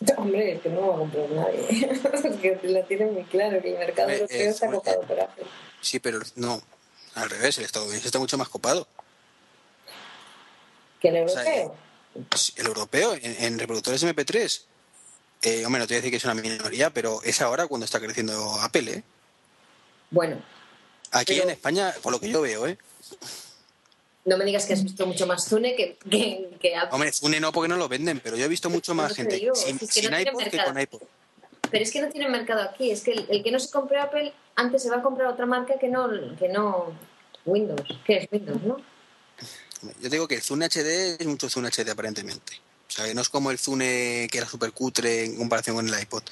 Hombre, 0.16 0.52
es 0.54 0.62
que 0.62 0.68
no 0.70 0.80
lo 0.80 0.88
va 0.88 0.94
a 0.94 0.98
comprar 0.98 1.30
nadie. 1.30 1.66
es 2.24 2.36
que 2.40 2.58
lo 2.68 2.82
tienen 2.84 3.12
muy 3.12 3.24
claro, 3.24 3.60
que 3.60 3.72
el 3.72 3.78
mercado 3.78 4.10
europeo 4.10 4.38
eh, 4.40 4.48
está 4.48 4.70
copado 4.70 5.02
eh. 5.02 5.06
por 5.06 5.20
Apple. 5.20 5.44
Sí, 5.80 5.98
pero 6.00 6.20
no. 6.36 6.62
Al 7.14 7.28
revés, 7.28 7.58
el 7.58 7.64
estadounidense 7.64 8.06
está 8.08 8.18
mucho 8.18 8.38
más 8.38 8.48
copado. 8.48 8.86
¿Que 11.00 11.08
el 11.08 11.24
o 11.24 11.28
sea, 11.28 11.42
europeo? 11.42 11.74
Sí, 11.76 11.91
El 12.56 12.66
europeo, 12.66 13.14
en, 13.14 13.44
en 13.44 13.58
reproductores 13.58 14.04
MP3. 14.04 14.62
Eh, 15.42 15.66
hombre, 15.66 15.80
no 15.80 15.86
te 15.86 15.94
voy 15.94 15.98
a 15.98 16.00
decir 16.00 16.10
que 16.10 16.16
es 16.18 16.24
una 16.24 16.34
minoría, 16.34 16.90
pero 16.90 17.20
es 17.24 17.40
ahora 17.40 17.66
cuando 17.66 17.84
está 17.84 17.98
creciendo 17.98 18.60
Apple, 18.60 18.92
¿eh? 18.92 19.02
Bueno, 20.10 20.42
Aquí 21.12 21.38
en 21.38 21.50
España, 21.50 21.94
por 22.02 22.10
lo 22.10 22.18
que 22.18 22.30
yo 22.30 22.40
veo, 22.40 22.66
¿eh? 22.66 22.78
no 24.24 24.38
me 24.38 24.44
digas 24.44 24.66
que 24.66 24.72
has 24.72 24.82
visto 24.82 25.06
mucho 25.06 25.26
más 25.26 25.46
Zune 25.48 25.74
que, 25.74 25.98
que, 26.08 26.50
que 26.60 26.76
Apple. 26.76 26.90
Hombre, 26.92 27.12
Zune 27.12 27.40
no 27.40 27.52
porque 27.52 27.68
no 27.68 27.76
lo 27.76 27.88
venden, 27.88 28.20
pero 28.20 28.36
yo 28.36 28.44
he 28.44 28.48
visto 28.48 28.70
mucho 28.70 28.94
más 28.94 29.14
gente 29.14 29.36
digo, 29.36 29.54
sin, 29.54 29.76
es 29.76 29.80
que 29.80 29.86
sin 29.86 30.10
no 30.10 30.16
tiene 30.16 30.30
iPod 30.30 30.44
que 30.44 30.64
con 30.64 30.80
iPod. 30.80 31.02
Pero 31.70 31.84
es 31.84 31.90
que 31.90 32.00
no 32.00 32.08
tiene 32.08 32.28
mercado 32.28 32.62
aquí. 32.62 32.90
Es 32.90 33.02
que 33.02 33.12
el, 33.12 33.26
el 33.28 33.42
que 33.42 33.50
no 33.50 33.58
se 33.58 33.70
compre 33.70 33.98
Apple 33.98 34.32
antes 34.54 34.82
se 34.82 34.90
va 34.90 34.98
a 34.98 35.02
comprar 35.02 35.28
otra 35.28 35.44
marca 35.44 35.78
que 35.78 35.88
no, 35.88 36.08
que 36.38 36.48
no 36.48 36.92
Windows. 37.44 37.82
¿Qué 38.04 38.18
es 38.18 38.28
Windows, 38.30 38.62
no? 38.62 38.76
Yo 40.00 40.08
digo 40.08 40.28
que 40.28 40.36
el 40.36 40.42
Zune 40.42 40.66
HD 40.66 41.16
es 41.20 41.26
mucho 41.26 41.48
Zune 41.50 41.68
HD 41.70 41.90
aparentemente. 41.90 42.54
O 42.88 42.90
sea, 42.90 43.06
que 43.06 43.14
no 43.14 43.20
es 43.22 43.28
como 43.28 43.50
el 43.50 43.58
Zune 43.58 44.28
que 44.30 44.38
era 44.38 44.46
súper 44.46 44.72
cutre 44.72 45.24
en 45.24 45.36
comparación 45.36 45.76
con 45.76 45.88
el 45.88 46.00
iPod. 46.00 46.22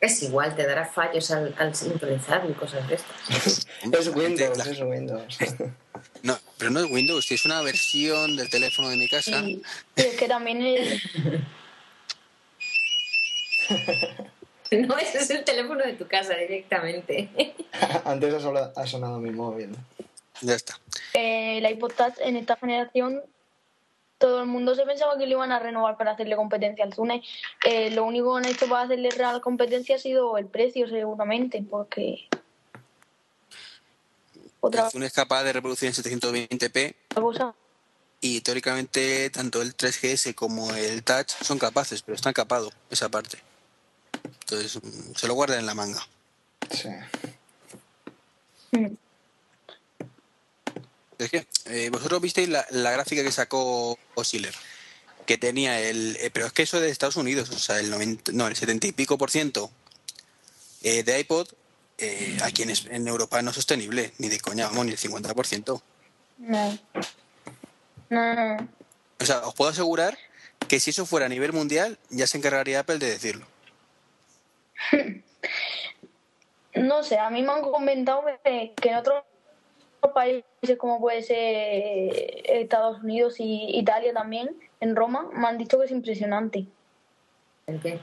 Es 0.00 0.20
igual, 0.24 0.56
te 0.56 0.66
dará 0.66 0.84
fallos 0.86 1.30
al, 1.30 1.54
al 1.58 1.76
sincronizarlo 1.76 2.50
y 2.50 2.54
cosas 2.54 2.88
de 2.88 2.96
estas. 2.96 3.66
Es 3.92 4.08
Windows, 4.08 4.58
La- 4.58 4.64
es 4.64 4.80
Windows. 4.80 5.38
No, 6.24 6.38
pero 6.58 6.70
no 6.70 6.80
es 6.80 6.90
Windows, 6.90 7.30
es 7.30 7.44
una 7.44 7.62
versión 7.62 8.36
del 8.36 8.48
teléfono 8.48 8.88
de 8.88 8.96
mi 8.96 9.08
casa. 9.08 9.40
Y, 9.40 9.62
y 9.96 10.00
es 10.00 10.16
que 10.16 10.26
también 10.28 10.62
es, 10.62 11.00
No, 14.70 14.96
ese 14.98 15.18
es 15.18 15.30
el 15.30 15.44
teléfono 15.44 15.84
de 15.84 15.92
tu 15.94 16.06
casa 16.08 16.34
directamente. 16.34 17.28
Antes 18.04 18.32
ha 18.34 18.40
sonado, 18.40 18.72
ha 18.74 18.86
sonado 18.86 19.18
mi 19.18 19.30
móvil. 19.30 19.76
Ya 20.42 20.54
está. 20.54 20.78
eh, 21.14 21.66
iPod 21.70 21.92
Touch 21.92 22.14
en 22.20 22.36
esta 22.36 22.56
generación 22.56 23.22
todo 24.22 24.40
el 24.42 24.46
mundo 24.46 24.76
se 24.76 24.84
pensaba 24.84 25.18
que 25.18 25.26
lo 25.26 25.32
iban 25.32 25.50
a 25.50 25.58
renovar 25.58 25.96
para 25.96 26.12
hacerle 26.12 26.36
competencia 26.36 26.84
al 26.84 26.94
Zune. 26.94 27.24
Eh, 27.64 27.90
lo 27.90 28.04
único 28.04 28.32
que 28.32 28.38
han 28.38 28.54
hecho 28.54 28.68
para 28.68 28.82
hacerle 28.82 29.10
real 29.10 29.40
competencia 29.40 29.96
ha 29.96 29.98
sido 29.98 30.38
el 30.38 30.46
precio, 30.46 30.88
seguramente, 30.88 31.60
porque 31.68 32.28
otra 34.60 34.84
El 34.84 34.90
Zune 34.92 35.06
es 35.06 35.12
capaz 35.12 35.42
de 35.42 35.52
reproducir 35.52 35.88
en 35.88 35.94
720p 35.94 36.94
cosa. 37.16 37.52
y 38.20 38.42
teóricamente 38.42 39.28
tanto 39.30 39.60
el 39.60 39.76
3GS 39.76 40.36
como 40.36 40.72
el 40.72 41.02
Touch 41.02 41.30
son 41.42 41.58
capaces, 41.58 42.00
pero 42.02 42.14
están 42.14 42.32
capados 42.32 42.72
esa 42.90 43.08
parte. 43.08 43.38
Entonces 44.42 44.78
se 45.16 45.26
lo 45.26 45.34
guardan 45.34 45.58
en 45.58 45.66
la 45.66 45.74
manga. 45.74 46.00
Sí. 46.70 46.88
Mm. 48.70 48.96
Es 51.24 51.30
que 51.30 51.46
eh, 51.66 51.90
vosotros 51.90 52.20
visteis 52.20 52.48
la, 52.48 52.66
la 52.70 52.90
gráfica 52.90 53.22
que 53.22 53.32
sacó 53.32 53.98
Osciller, 54.14 54.54
que 55.26 55.38
tenía 55.38 55.80
el... 55.80 56.16
eh, 56.20 56.30
pero 56.32 56.46
es 56.46 56.52
que 56.52 56.62
eso 56.62 56.76
es 56.76 56.82
de 56.82 56.90
Estados 56.90 57.16
Unidos, 57.16 57.50
o 57.50 57.58
sea, 57.58 57.78
el 57.78 57.90
90, 57.90 58.32
no, 58.32 58.46
el 58.46 58.56
70 58.56 58.88
y 58.88 58.92
pico 58.92 59.18
por 59.18 59.30
ciento 59.30 59.70
eh, 60.82 61.02
de 61.02 61.20
iPod, 61.20 61.48
eh, 61.98 62.38
aquí 62.42 62.62
en, 62.62 62.72
en 62.90 63.08
Europa 63.08 63.40
no 63.42 63.50
es 63.50 63.56
sostenible, 63.56 64.12
ni 64.18 64.28
de 64.28 64.40
coña, 64.40 64.66
vamos, 64.66 64.86
ni 64.86 64.92
el 64.92 64.98
50%. 64.98 65.82
No. 66.38 66.78
No, 68.10 68.34
no. 68.34 68.68
O 69.20 69.24
sea, 69.24 69.46
os 69.46 69.54
puedo 69.54 69.70
asegurar 69.70 70.18
que 70.68 70.80
si 70.80 70.90
eso 70.90 71.06
fuera 71.06 71.26
a 71.26 71.28
nivel 71.28 71.52
mundial, 71.52 71.98
ya 72.10 72.26
se 72.26 72.38
encargaría 72.38 72.80
Apple 72.80 72.98
de 72.98 73.10
decirlo. 73.10 73.46
No 76.74 77.02
sé, 77.02 77.18
a 77.18 77.28
mí 77.28 77.42
me 77.42 77.52
han 77.52 77.60
comentado 77.60 78.24
que 78.42 78.88
en 78.88 78.94
otros 78.96 79.24
países 80.10 80.44
como 80.78 81.00
puede 81.00 81.22
ser 81.22 82.12
Estados 82.44 83.02
Unidos 83.02 83.36
y 83.38 83.78
Italia 83.78 84.12
también, 84.12 84.50
en 84.80 84.96
Roma, 84.96 85.28
me 85.32 85.46
han 85.46 85.58
dicho 85.58 85.78
que 85.78 85.84
es 85.84 85.90
impresionante 85.90 86.66
¿El 87.66 87.80
qué? 87.80 88.00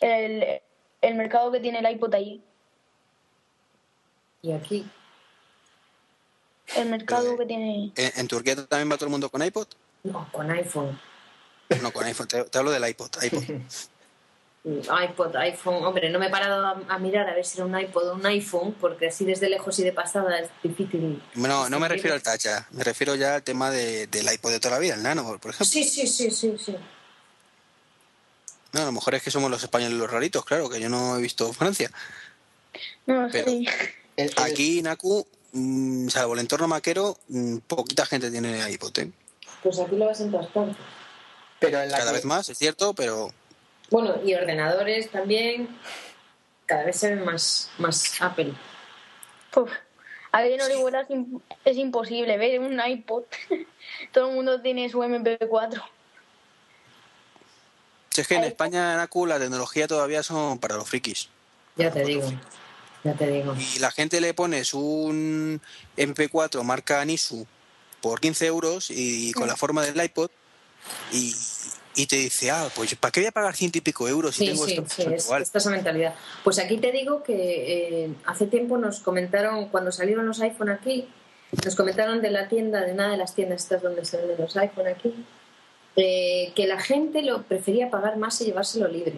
el, 0.00 0.60
el 1.00 1.14
mercado 1.14 1.50
que 1.50 1.60
tiene 1.60 1.80
el 1.80 1.90
iPod 1.90 2.14
allí. 2.14 2.42
Y 4.42 4.52
aquí. 4.52 4.86
El 6.76 6.88
mercado 6.88 7.24
Pero, 7.24 7.38
que 7.38 7.46
tiene... 7.46 7.92
¿En, 7.96 8.12
en 8.16 8.28
Turquía 8.28 8.56
también 8.66 8.90
va 8.90 8.96
todo 8.96 9.06
el 9.06 9.10
mundo 9.12 9.28
con 9.28 9.42
iPod? 9.42 9.66
No, 10.04 10.28
con 10.32 10.50
iPhone. 10.50 10.98
No, 11.82 11.92
con 11.92 12.04
iPhone, 12.04 12.28
te, 12.28 12.44
te 12.44 12.58
hablo 12.58 12.70
del 12.70 12.88
iPod. 12.88 13.10
iPod. 13.22 13.42
iPod, 14.64 15.34
iPhone. 15.36 15.84
Hombre, 15.84 16.08
no 16.10 16.18
me 16.20 16.26
he 16.26 16.30
parado 16.30 16.64
a, 16.64 16.80
a 16.88 16.98
mirar 16.98 17.28
a 17.28 17.34
ver 17.34 17.44
si 17.44 17.56
era 17.58 17.66
un 17.66 17.78
iPod 17.78 18.10
o 18.10 18.14
un 18.14 18.24
iPhone, 18.26 18.74
porque 18.80 19.08
así 19.08 19.24
desde 19.24 19.48
lejos 19.48 19.76
y 19.80 19.82
de 19.84 19.92
pasada 19.92 20.38
es 20.38 20.50
difícil. 20.62 21.20
No, 21.34 21.68
no 21.68 21.80
me 21.80 21.88
refiero 21.88 22.14
al 22.14 22.22
touch 22.22 22.42
ya, 22.42 22.66
me 22.70 22.84
refiero 22.84 23.14
ya 23.16 23.34
al 23.36 23.42
tema 23.42 23.70
de, 23.70 24.06
del 24.06 24.32
iPod 24.32 24.52
de 24.52 24.60
toda 24.60 24.74
la 24.74 24.78
vida, 24.80 24.94
el 24.94 25.02
nano, 25.02 25.24
por 25.24 25.50
ejemplo. 25.50 25.64
Sí, 25.66 25.82
sí, 25.84 26.06
sí, 26.06 26.30
sí, 26.30 26.54
sí. 26.64 26.76
No, 28.72 28.82
a 28.82 28.84
lo 28.86 28.92
mejor 28.92 29.14
es 29.16 29.22
que 29.22 29.30
somos 29.30 29.50
los 29.50 29.62
españoles 29.62 29.98
los 29.98 30.10
raritos, 30.10 30.44
claro, 30.44 30.70
que 30.70 30.80
yo 30.80 30.88
no 30.88 31.16
he 31.18 31.20
visto 31.20 31.52
Francia. 31.52 31.90
No 33.06 33.28
Pero- 33.30 33.50
el- 34.16 34.32
Aquí, 34.36 34.80
Naku, 34.82 35.26
mm, 35.52 36.08
salvo 36.08 36.34
el 36.34 36.40
entorno 36.40 36.68
maquero, 36.68 37.18
mm, 37.28 37.58
poquita 37.66 38.06
gente 38.06 38.30
tiene 38.30 38.70
iPod, 38.70 38.96
¿eh? 39.00 39.10
Pues 39.62 39.78
aquí 39.80 39.96
lo 39.96 40.06
vas 40.06 40.20
en 40.20 40.30
todas 40.30 40.46
partes. 40.48 40.76
pero 41.58 41.80
en 41.80 41.90
la 41.90 41.98
Cada 41.98 42.10
que- 42.10 42.16
vez 42.16 42.24
más, 42.24 42.48
es 42.48 42.58
cierto, 42.58 42.92
pero 42.94 43.32
Bueno, 43.92 44.16
y 44.24 44.34
ordenadores 44.34 45.10
también. 45.10 45.68
Cada 46.66 46.84
vez 46.84 46.96
se 46.96 47.10
ven 47.14 47.24
más, 47.24 47.70
más 47.78 48.20
Apple. 48.22 48.54
Puf. 49.50 49.70
A 50.32 50.40
no 50.40 50.46
le 50.46 50.54
es, 50.56 51.10
im- 51.10 51.42
es 51.62 51.76
imposible 51.76 52.38
ver 52.38 52.58
un 52.58 52.80
iPod. 52.80 53.24
Todo 54.12 54.30
el 54.30 54.34
mundo 54.34 54.62
tiene 54.62 54.88
su 54.88 55.00
MP4. 55.00 55.82
si 58.08 58.20
es 58.22 58.26
que 58.26 58.36
en 58.36 58.44
España, 58.44 58.96
Naku, 58.96 59.26
la 59.26 59.38
tecnología 59.38 59.86
todavía 59.86 60.22
son 60.22 60.58
para 60.58 60.76
los 60.76 60.88
frikis. 60.88 61.28
Ya 61.76 61.90
te 61.90 62.02
digo. 62.02 62.32
Ya 63.04 63.12
te 63.14 63.26
digo. 63.26 63.54
Y 63.54 63.78
la 63.78 63.90
gente 63.90 64.22
le 64.22 64.32
pones 64.32 64.72
un 64.72 65.60
MP4 65.98 66.62
marca 66.62 67.04
Nisu 67.04 67.46
por 68.00 68.20
15 68.20 68.46
euros 68.46 68.90
y 68.90 69.32
con 69.32 69.48
la 69.48 69.56
forma 69.56 69.82
del 69.82 70.02
iPod 70.02 70.30
y, 71.12 71.34
y 71.94 72.06
te 72.06 72.16
dice, 72.16 72.50
ah, 72.50 72.68
pues 72.74 72.94
¿para 72.96 73.12
qué 73.12 73.20
voy 73.20 73.26
a 73.28 73.32
pagar 73.32 73.54
ciento 73.54 73.78
y 73.78 73.80
pico 73.80 74.08
euros 74.08 74.34
si 74.34 74.46
Sí, 74.46 74.50
tengo 74.52 74.66
sí, 74.66 74.72
esto? 74.74 74.84
sí, 74.88 75.02
es, 75.14 75.24
igual? 75.26 75.42
esta 75.42 75.58
esa 75.58 75.70
mentalidad. 75.70 76.14
Pues 76.44 76.58
aquí 76.58 76.78
te 76.78 76.90
digo 76.92 77.22
que 77.22 78.04
eh, 78.04 78.14
hace 78.26 78.46
tiempo 78.46 78.78
nos 78.78 79.00
comentaron, 79.00 79.68
cuando 79.68 79.92
salieron 79.92 80.26
los 80.26 80.40
iPhone 80.40 80.70
aquí, 80.70 81.08
nos 81.64 81.76
comentaron 81.76 82.22
de 82.22 82.30
la 82.30 82.48
tienda, 82.48 82.80
de 82.80 82.92
una 82.92 83.10
de 83.10 83.16
las 83.18 83.34
tiendas 83.34 83.62
estas 83.62 83.82
donde 83.82 84.04
se 84.04 84.16
venden 84.16 84.38
los 84.38 84.56
iPhone 84.56 84.86
aquí, 84.88 85.14
eh, 85.96 86.52
que 86.56 86.66
la 86.66 86.80
gente 86.80 87.22
lo 87.22 87.42
prefería 87.42 87.90
pagar 87.90 88.16
más 88.16 88.40
y 88.40 88.46
llevárselo 88.46 88.88
libre. 88.88 89.14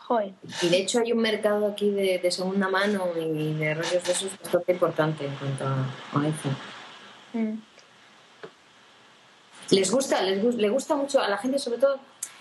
Joder. 0.00 0.32
Y 0.60 0.68
de 0.68 0.76
hecho 0.78 0.98
hay 1.00 1.12
un 1.12 1.20
mercado 1.20 1.66
aquí 1.66 1.90
de, 1.90 2.18
de 2.18 2.30
segunda 2.30 2.68
mano 2.68 3.06
y 3.16 3.54
de 3.54 3.74
rollos 3.74 4.04
de 4.04 4.12
esos 4.12 4.30
bastante 4.42 4.72
importante 4.72 5.24
en 5.24 5.34
cuanto 5.36 5.64
a, 5.64 5.86
a 6.12 6.20
iPhone. 6.20 6.56
Mm. 7.32 7.62
Les 9.70 9.90
gusta, 9.90 10.22
les 10.22 10.42
gu- 10.42 10.56
le 10.56 10.68
gusta 10.68 10.94
mucho 10.96 11.20
a 11.20 11.28
la 11.28 11.38
gente, 11.38 11.58
sobre 11.58 11.78
todo, 11.78 11.98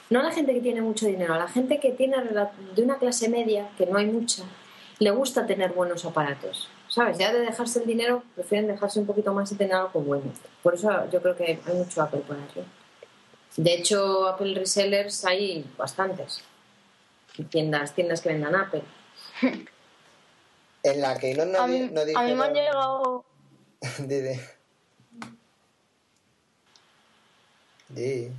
no 0.10 0.20
a 0.20 0.24
la 0.24 0.32
gente 0.32 0.54
que 0.54 0.62
tiene 0.62 0.82
mucho 0.82 1.06
dinero, 1.06 1.34
a 1.34 1.38
la 1.38 1.48
gente 1.48 1.80
que 1.80 1.92
tiene 1.92 2.18
de 2.76 2.84
una 2.84 2.98
clase 2.98 3.30
media, 3.30 3.70
que 3.78 3.86
no 3.86 3.98
hay 3.98 4.06
mucha, 4.06 4.44
le 5.00 5.12
gusta 5.12 5.46
tener 5.46 5.72
buenos 5.74 6.06
aparatos. 6.06 6.70
¿Sabes? 6.88 7.18
Ya 7.18 7.34
de 7.34 7.40
dejarse 7.40 7.80
el 7.80 7.88
dinero, 7.88 8.22
prefieren 8.36 8.68
dejarse 8.68 9.00
un 9.00 9.08
poquito 9.08 9.34
más 9.34 9.52
y 9.52 9.56
tener 9.56 9.74
algo 9.76 10.00
bueno. 10.02 10.32
Por 10.62 10.76
eso 10.76 10.90
yo 11.12 11.22
creo 11.24 11.36
que 11.36 11.60
hay 11.66 11.74
mucho 11.74 12.02
Apple 12.04 12.20
por 12.28 12.38
aquí. 12.38 12.62
De 13.58 13.74
hecho, 13.74 14.28
Apple 14.28 14.54
resellers 14.54 15.26
hay 15.26 15.66
bastantes. 15.76 16.42
Tiendas, 17.50 17.94
tiendas 17.96 18.22
que 18.22 18.30
vendan 18.30 18.54
Apple. 18.54 18.84
En 20.84 21.02
la 21.02 21.18
que 21.18 21.34
no, 21.34 21.46
no, 21.46 21.60
a, 21.62 21.68
mí, 21.68 21.90
no 21.92 22.02
a 22.02 22.24
mí 22.24 22.34
me 22.36 22.44
han 22.46 22.54
llegado... 22.54 23.26
Di, 27.96 28.02
di. 28.02 28.32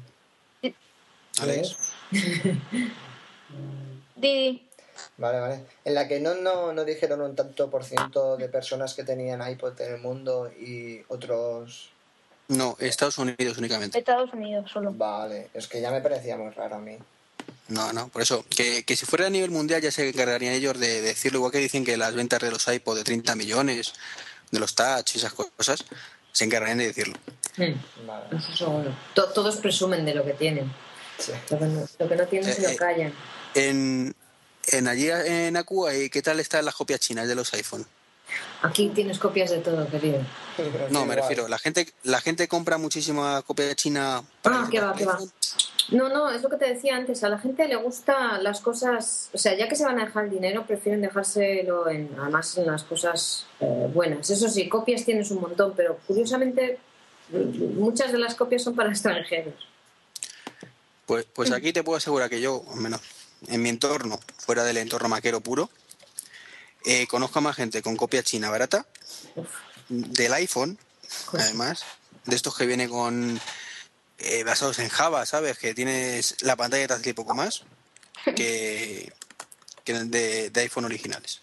Di. 0.63 0.75
Alex. 1.41 1.77
Didi. 4.17 4.69
Vale, 5.17 5.41
vale. 5.41 5.67
En 5.85 5.95
la 5.95 6.09
que 6.09 6.21
no, 6.21 6.35
no, 6.35 6.73
no 6.73 6.85
dijeron 6.85 7.21
un 7.21 7.35
tanto 7.35 7.71
por 7.71 7.85
ciento 7.85 8.37
de 8.37 8.49
personas 8.49 8.95
que 8.95 9.05
tenían 9.05 9.49
iPod 9.49 9.81
en 9.81 9.95
el 9.95 10.01
mundo 10.01 10.51
y 10.53 11.03
otros... 11.09 11.91
No, 12.49 12.77
Estados 12.79 13.19
Unidos 13.19 13.59
únicamente. 13.59 13.99
Estados 13.99 14.33
Unidos 14.33 14.71
solo. 14.71 14.93
Vale, 14.93 15.49
es 15.55 15.67
que 15.67 15.81
ya 15.81 15.91
me 15.91 16.01
parecía 16.01 16.37
muy 16.37 16.51
raro 16.51 16.77
a 16.77 16.79
mí. 16.79 16.99
No, 17.69 17.93
no, 17.93 18.09
por 18.09 18.23
eso, 18.23 18.45
que, 18.51 18.85
que 18.85 18.97
si 18.97 19.07
fuera 19.07 19.27
a 19.27 19.31
nivel 19.31 19.51
mundial 19.51 19.81
ya 19.81 19.91
se 19.91 20.07
encargarían 20.07 20.53
ellos 20.53 20.79
de 20.79 21.01
decirlo, 21.01 21.39
igual 21.39 21.53
que 21.53 21.59
dicen 21.59 21.85
que 21.85 21.97
las 21.97 22.15
ventas 22.15 22.41
de 22.41 22.51
los 22.51 22.69
iPod 22.69 22.97
de 22.97 23.05
30 23.05 23.35
millones, 23.37 23.95
de 24.51 24.61
los 24.61 24.75
touch 24.75 25.15
y 25.15 25.19
esas 25.19 25.33
cosas, 25.33 25.85
se 26.33 26.45
encargarían 26.45 26.79
de 26.79 26.89
decirlo. 26.89 27.15
Mm, 27.57 28.07
Vale. 28.07 28.25
eso 28.37 28.57
seguro. 28.57 28.95
To- 29.15 29.29
todos 29.33 29.57
presumen 29.57 30.05
de 30.05 30.15
lo 30.15 30.25
que 30.25 30.33
tienen. 30.35 30.73
Sí. 31.19 31.33
Lo 31.51 31.59
que 31.59 31.65
no, 31.67 31.87
lo 31.99 32.09
que 32.09 32.17
no 32.17 32.27
tienen 32.27 32.53
se 32.53 32.61
Eh, 32.61 32.65
lo 32.65 32.71
eh, 32.71 32.77
callan. 32.77 33.13
En, 33.55 34.15
en 34.69 34.89
allí 34.89 35.09
en 35.11 35.57
Acu, 35.57 35.87
ahí, 35.87 36.11
¿qué 36.11 36.23
tal 36.23 36.41
están 36.41 36.65
las 36.65 36.75
copias 36.75 37.01
chinas 37.01 37.29
de 37.29 37.35
los 37.35 37.53
iPhone? 37.55 37.87
Aquí 38.63 38.89
tienes 38.95 39.19
copias 39.19 39.51
de 39.51 39.59
todo, 39.59 39.87
querido. 39.89 40.19
No, 40.91 41.05
me 41.05 41.15
refiero, 41.15 41.47
la 41.47 41.59
gente 41.59 41.93
la 42.05 42.21
gente 42.21 42.49
compra 42.49 42.79
muchísima 42.79 43.43
copia 43.43 43.75
china. 43.75 44.23
Ah, 44.45 44.67
que 44.71 44.81
va, 44.81 44.87
para 44.93 44.99
que 44.99 45.05
va. 45.05 45.19
No, 45.91 46.09
no, 46.09 46.31
es 46.31 46.41
lo 46.43 46.49
que 46.49 46.57
te 46.57 46.73
decía 46.73 46.97
antes. 46.97 47.23
A 47.23 47.29
la 47.29 47.39
gente 47.39 47.69
le 47.69 47.77
gusta 47.77 48.39
las 48.39 48.61
cosas, 48.63 49.29
o 49.35 49.39
sea, 49.39 49.55
ya 49.55 49.69
que 49.69 49.77
se 49.77 49.85
van 49.85 50.01
a 50.01 50.07
dejar 50.07 50.25
el 50.25 50.31
dinero, 50.31 50.67
prefieren 50.67 51.03
dejárselo 51.03 51.89
en, 51.91 52.11
además 52.19 52.57
en 52.57 52.67
las 52.67 52.85
cosas 52.85 53.45
eh, 53.61 53.89
buenas. 53.93 54.31
Eso 54.31 54.49
sí, 54.49 54.69
copias 54.71 55.05
tienes 55.05 55.31
un 55.31 55.43
montón, 55.43 55.75
pero 55.77 55.99
curiosamente 56.07 56.79
muchas 57.31 58.12
de 58.12 58.18
las 58.18 58.35
copias 58.35 58.62
son 58.62 58.75
para 58.75 58.91
extranjeros. 58.91 59.55
Pues, 61.07 61.27
pues 61.33 61.53
aquí 61.53 61.72
te 61.72 61.83
puedo 61.83 61.99
asegurar 61.99 62.31
que 62.31 62.41
yo, 62.41 62.64
al 62.72 62.81
menos 62.81 63.01
en 63.49 63.62
mi 63.62 63.68
entorno, 63.68 64.18
fuera 64.39 64.64
del 64.64 64.79
entorno 64.79 65.09
maquero 65.09 65.41
puro, 65.41 65.70
eh, 66.85 67.07
conozco 67.07 67.39
a 67.39 67.43
más 67.43 67.57
gente 67.57 67.83
con 67.83 67.97
copia 67.97 68.22
china 68.22 68.51
barata 68.51 68.87
del 69.89 70.33
iPhone, 70.35 70.79
además, 71.33 71.85
de 72.25 72.37
estos 72.37 72.57
que 72.57 72.66
viene 72.66 72.89
con 72.89 73.41
eh, 74.18 74.45
basados 74.45 74.79
en 74.79 74.89
Java, 74.89 75.27
¿sabes? 75.27 75.59
Que 75.59 75.75
tienes 75.75 76.43
la 76.43 76.57
pantalla 76.57 76.89
táctil 76.89 77.11
y 77.11 77.14
poco 77.14 77.35
más, 77.35 77.64
que, 78.37 79.12
que 79.85 79.93
de, 79.93 80.51
de 80.51 80.61
iPhone 80.61 80.87
originales. 80.87 81.43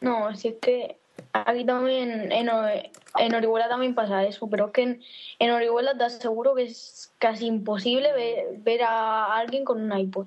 No, 0.00 0.36
si 0.36 0.48
es 0.48 0.54
que 0.60 0.96
aquí 1.32 1.64
también, 1.64 2.32
en, 2.32 2.48
en 3.18 3.34
Orihuela 3.34 3.68
también 3.68 3.94
pasa 3.94 4.24
eso, 4.24 4.48
pero 4.48 4.66
es 4.66 4.72
que 4.72 4.82
en, 4.82 5.02
en 5.38 5.50
Orihuela 5.50 5.96
te 5.96 6.04
aseguro 6.04 6.54
que 6.54 6.64
es 6.64 7.12
casi 7.18 7.46
imposible 7.46 8.12
ver, 8.12 8.46
ver 8.58 8.82
a 8.82 9.36
alguien 9.36 9.64
con 9.64 9.80
un 9.82 9.98
iPod. 9.98 10.26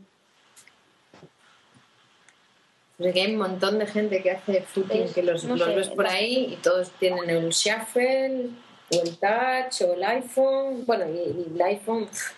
O 2.99 3.03
sea, 3.03 3.13
que 3.13 3.21
hay 3.21 3.31
un 3.33 3.37
montón 3.37 3.77
de 3.77 3.85
gente 3.85 4.23
que 4.23 4.31
hace 4.31 4.61
footing 4.61 5.03
Es- 5.03 5.13
que 5.13 5.21
los, 5.23 5.43
no 5.43 5.55
los 5.55 5.67
sé, 5.67 5.75
ves 5.75 5.89
por 5.89 6.07
ahí 6.07 6.53
y 6.53 6.55
todos 6.57 6.89
tienen 6.93 7.29
el 7.29 7.49
shuffle 7.49 8.49
o 8.91 9.01
el 9.03 9.17
touch 9.19 9.81
o 9.87 9.93
el 9.93 10.03
iPhone. 10.03 10.83
Bueno, 10.85 11.05
y, 11.07 11.11
y 11.17 11.51
el 11.53 11.61
iPhone, 11.61 12.07
pff, 12.07 12.31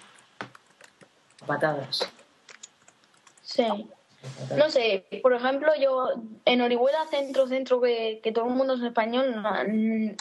patadas. 1.48 2.10
Sí. 3.42 3.64
No 4.56 4.70
sé, 4.70 5.06
por 5.22 5.34
ejemplo, 5.34 5.72
yo 5.80 6.10
en 6.46 6.62
Orihuela, 6.62 7.06
centro, 7.10 7.48
centro, 7.48 7.80
que, 7.80 8.20
que 8.22 8.32
todo 8.32 8.48
el 8.48 8.54
mundo 8.54 8.74
es 8.74 8.82
español, 8.82 9.42
no, 9.42 9.50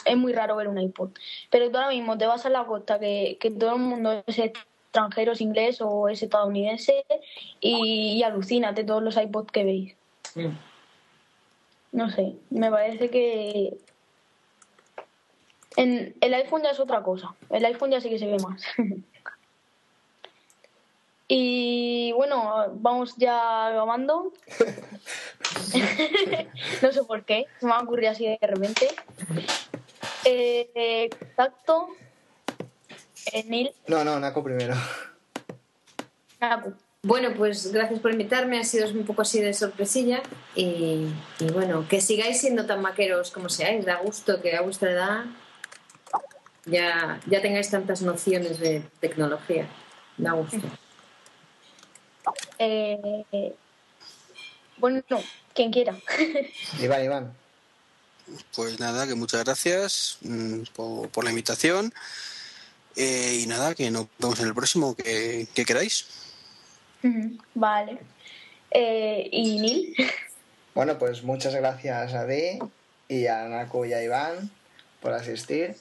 es 0.05 0.17
muy 0.17 0.33
raro 0.33 0.55
ver 0.55 0.67
un 0.67 0.79
iPod. 0.79 1.09
Pero 1.49 1.69
tú 1.69 1.77
ahora 1.77 1.89
mismo 1.89 2.17
te 2.17 2.25
vas 2.25 2.45
a 2.45 2.49
la 2.49 2.65
costa, 2.65 2.99
que, 2.99 3.37
que 3.39 3.51
todo 3.51 3.75
el 3.75 3.81
mundo 3.81 4.23
es 4.25 4.39
extranjero, 4.39 5.33
es 5.33 5.41
inglés 5.41 5.81
o 5.81 6.07
es 6.07 6.23
estadounidense, 6.23 7.05
y, 7.59 8.13
y 8.17 8.23
alucínate 8.23 8.83
todos 8.83 9.03
los 9.03 9.17
iPods 9.17 9.51
que 9.51 9.63
veis. 9.63 9.95
Mm. 10.35 10.57
No 11.91 12.09
sé, 12.09 12.35
me 12.51 12.69
parece 12.69 13.09
que 13.09 13.77
en 15.75 16.15
el 16.21 16.33
iPhone 16.33 16.61
ya 16.63 16.71
es 16.71 16.79
otra 16.79 17.01
cosa. 17.03 17.35
El 17.49 17.65
iPhone 17.65 17.91
ya 17.91 18.01
sí 18.01 18.09
que 18.09 18.19
se 18.19 18.27
ve 18.27 18.37
más. 18.37 18.61
y 21.31 22.11
bueno, 22.13 22.65
vamos 22.73 23.13
ya 23.15 23.67
acabando. 23.67 24.33
no 26.81 26.91
sé 26.91 27.03
por 27.03 27.23
qué, 27.23 27.45
se 27.59 27.67
me 27.67 27.73
ha 27.73 27.79
ocurrido 27.79 28.11
así 28.11 28.25
de 28.25 28.39
repente. 28.41 28.87
Eh, 30.25 30.71
eh, 30.73 31.09
contacto. 31.11 31.89
Eh, 33.31 33.43
Neil 33.43 33.71
No, 33.87 34.03
no, 34.03 34.19
Naco 34.19 34.43
primero. 34.43 34.73
Naku. 36.41 36.73
Bueno, 37.03 37.29
pues 37.37 37.71
gracias 37.71 37.99
por 37.99 38.11
invitarme, 38.11 38.59
ha 38.59 38.63
sido 38.63 38.89
un 38.89 39.05
poco 39.05 39.21
así 39.21 39.39
de 39.39 39.53
sorpresilla 39.53 40.23
y, 40.55 41.05
y 41.39 41.51
bueno, 41.53 41.87
que 41.87 42.01
sigáis 42.01 42.41
siendo 42.41 42.65
tan 42.65 42.81
maqueros 42.81 43.29
como 43.29 43.49
seáis, 43.49 43.85
da 43.85 43.97
gusto 43.97 44.41
que 44.41 44.55
a 44.55 44.61
vuestra 44.61 44.91
edad 44.91 45.25
ya, 46.65 47.19
ya 47.27 47.41
tengáis 47.41 47.69
tantas 47.69 48.01
nociones 48.01 48.59
de 48.59 48.81
tecnología, 48.99 49.67
da 50.17 50.31
gusto. 50.31 50.57
Eh, 52.57 53.53
bueno, 54.77 55.01
quien 55.53 55.71
quiera. 55.71 55.95
Iván, 56.81 57.03
Iván. 57.03 57.33
Pues 58.55 58.79
nada, 58.79 59.07
que 59.07 59.15
muchas 59.15 59.43
gracias 59.43 60.17
mm, 60.21 60.63
por, 60.75 61.09
por 61.09 61.23
la 61.23 61.31
invitación. 61.31 61.93
Eh, 62.95 63.39
y 63.43 63.47
nada, 63.47 63.75
que 63.75 63.89
nos 63.91 64.07
vemos 64.17 64.39
en 64.39 64.47
el 64.47 64.53
próximo 64.53 64.95
que, 64.95 65.47
que 65.53 65.65
queráis. 65.65 66.05
Vale. 67.53 67.99
Eh, 68.71 69.29
¿Y 69.31 69.59
Neil? 69.59 69.95
Bueno, 70.75 70.97
pues 70.97 71.23
muchas 71.23 71.53
gracias 71.55 72.13
a 72.13 72.25
Di 72.25 72.59
y 73.09 73.27
a 73.27 73.49
Naco 73.49 73.85
y 73.85 73.91
a 73.91 74.01
Iván 74.01 74.49
por 75.01 75.11
asistir. 75.11 75.75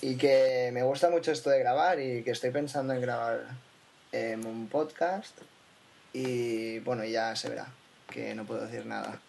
Y 0.00 0.16
que 0.16 0.70
me 0.72 0.84
gusta 0.84 1.10
mucho 1.10 1.32
esto 1.32 1.50
de 1.50 1.58
grabar 1.58 1.98
y 1.98 2.22
que 2.22 2.30
estoy 2.30 2.50
pensando 2.50 2.92
en 2.92 3.00
grabar 3.00 3.40
em, 4.12 4.44
un 4.46 4.68
podcast. 4.68 5.36
Y 6.12 6.78
bueno, 6.80 7.04
ya 7.04 7.34
se 7.36 7.48
verá, 7.48 7.68
que 8.08 8.34
no 8.34 8.44
puedo 8.44 8.66
decir 8.66 8.86
nada. 8.86 9.20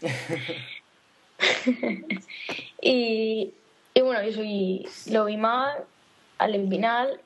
Y, 2.80 3.54
y 3.94 4.00
bueno, 4.00 4.22
yo 4.22 4.32
soy 4.32 4.88
Lobimar, 5.06 5.84
Alen 6.38 6.68
Vinal, 6.68 7.20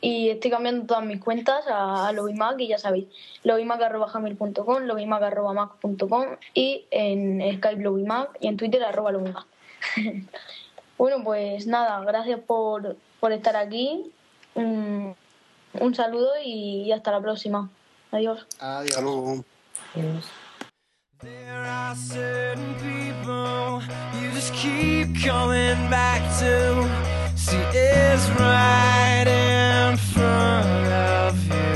y 0.00 0.30
estoy 0.30 0.50
cambiando 0.50 0.86
todas 0.86 1.04
mis 1.04 1.20
cuentas 1.20 1.66
a, 1.68 2.08
a 2.08 2.12
Lobimac 2.12 2.58
y 2.58 2.68
ya 2.68 2.78
sabéis, 2.78 3.06
lobimac.jamil.com, 3.42 4.84
lobimac.mac.com 4.84 6.26
y 6.54 6.86
en 6.90 7.40
Skype 7.58 7.82
Lobimac 7.82 8.30
y 8.40 8.48
en 8.48 8.56
Twitter 8.56 8.82
arroba 8.82 9.12
Lobimac. 9.12 9.44
bueno, 10.98 11.22
pues 11.22 11.66
nada, 11.66 12.00
gracias 12.00 12.40
por, 12.40 12.96
por 13.20 13.32
estar 13.32 13.56
aquí. 13.56 14.10
Un, 14.54 15.14
un 15.74 15.94
saludo 15.94 16.30
y, 16.44 16.82
y 16.86 16.92
hasta 16.92 17.10
la 17.12 17.20
próxima. 17.20 17.70
Adiós. 18.10 18.46
Adiós. 18.58 19.44
Adiós. 19.94 20.24
There 21.22 21.64
are 21.66 21.94
certain 21.94 22.74
people 22.76 23.82
you 24.14 24.30
just 24.32 24.54
keep 24.54 25.14
coming 25.22 25.76
back 25.90 26.22
to. 26.38 26.88
See, 27.36 27.58
it's 27.74 28.28
right 28.40 29.26
in 29.26 29.98
front 29.98 30.86
of. 30.88 31.36
You 31.46 31.69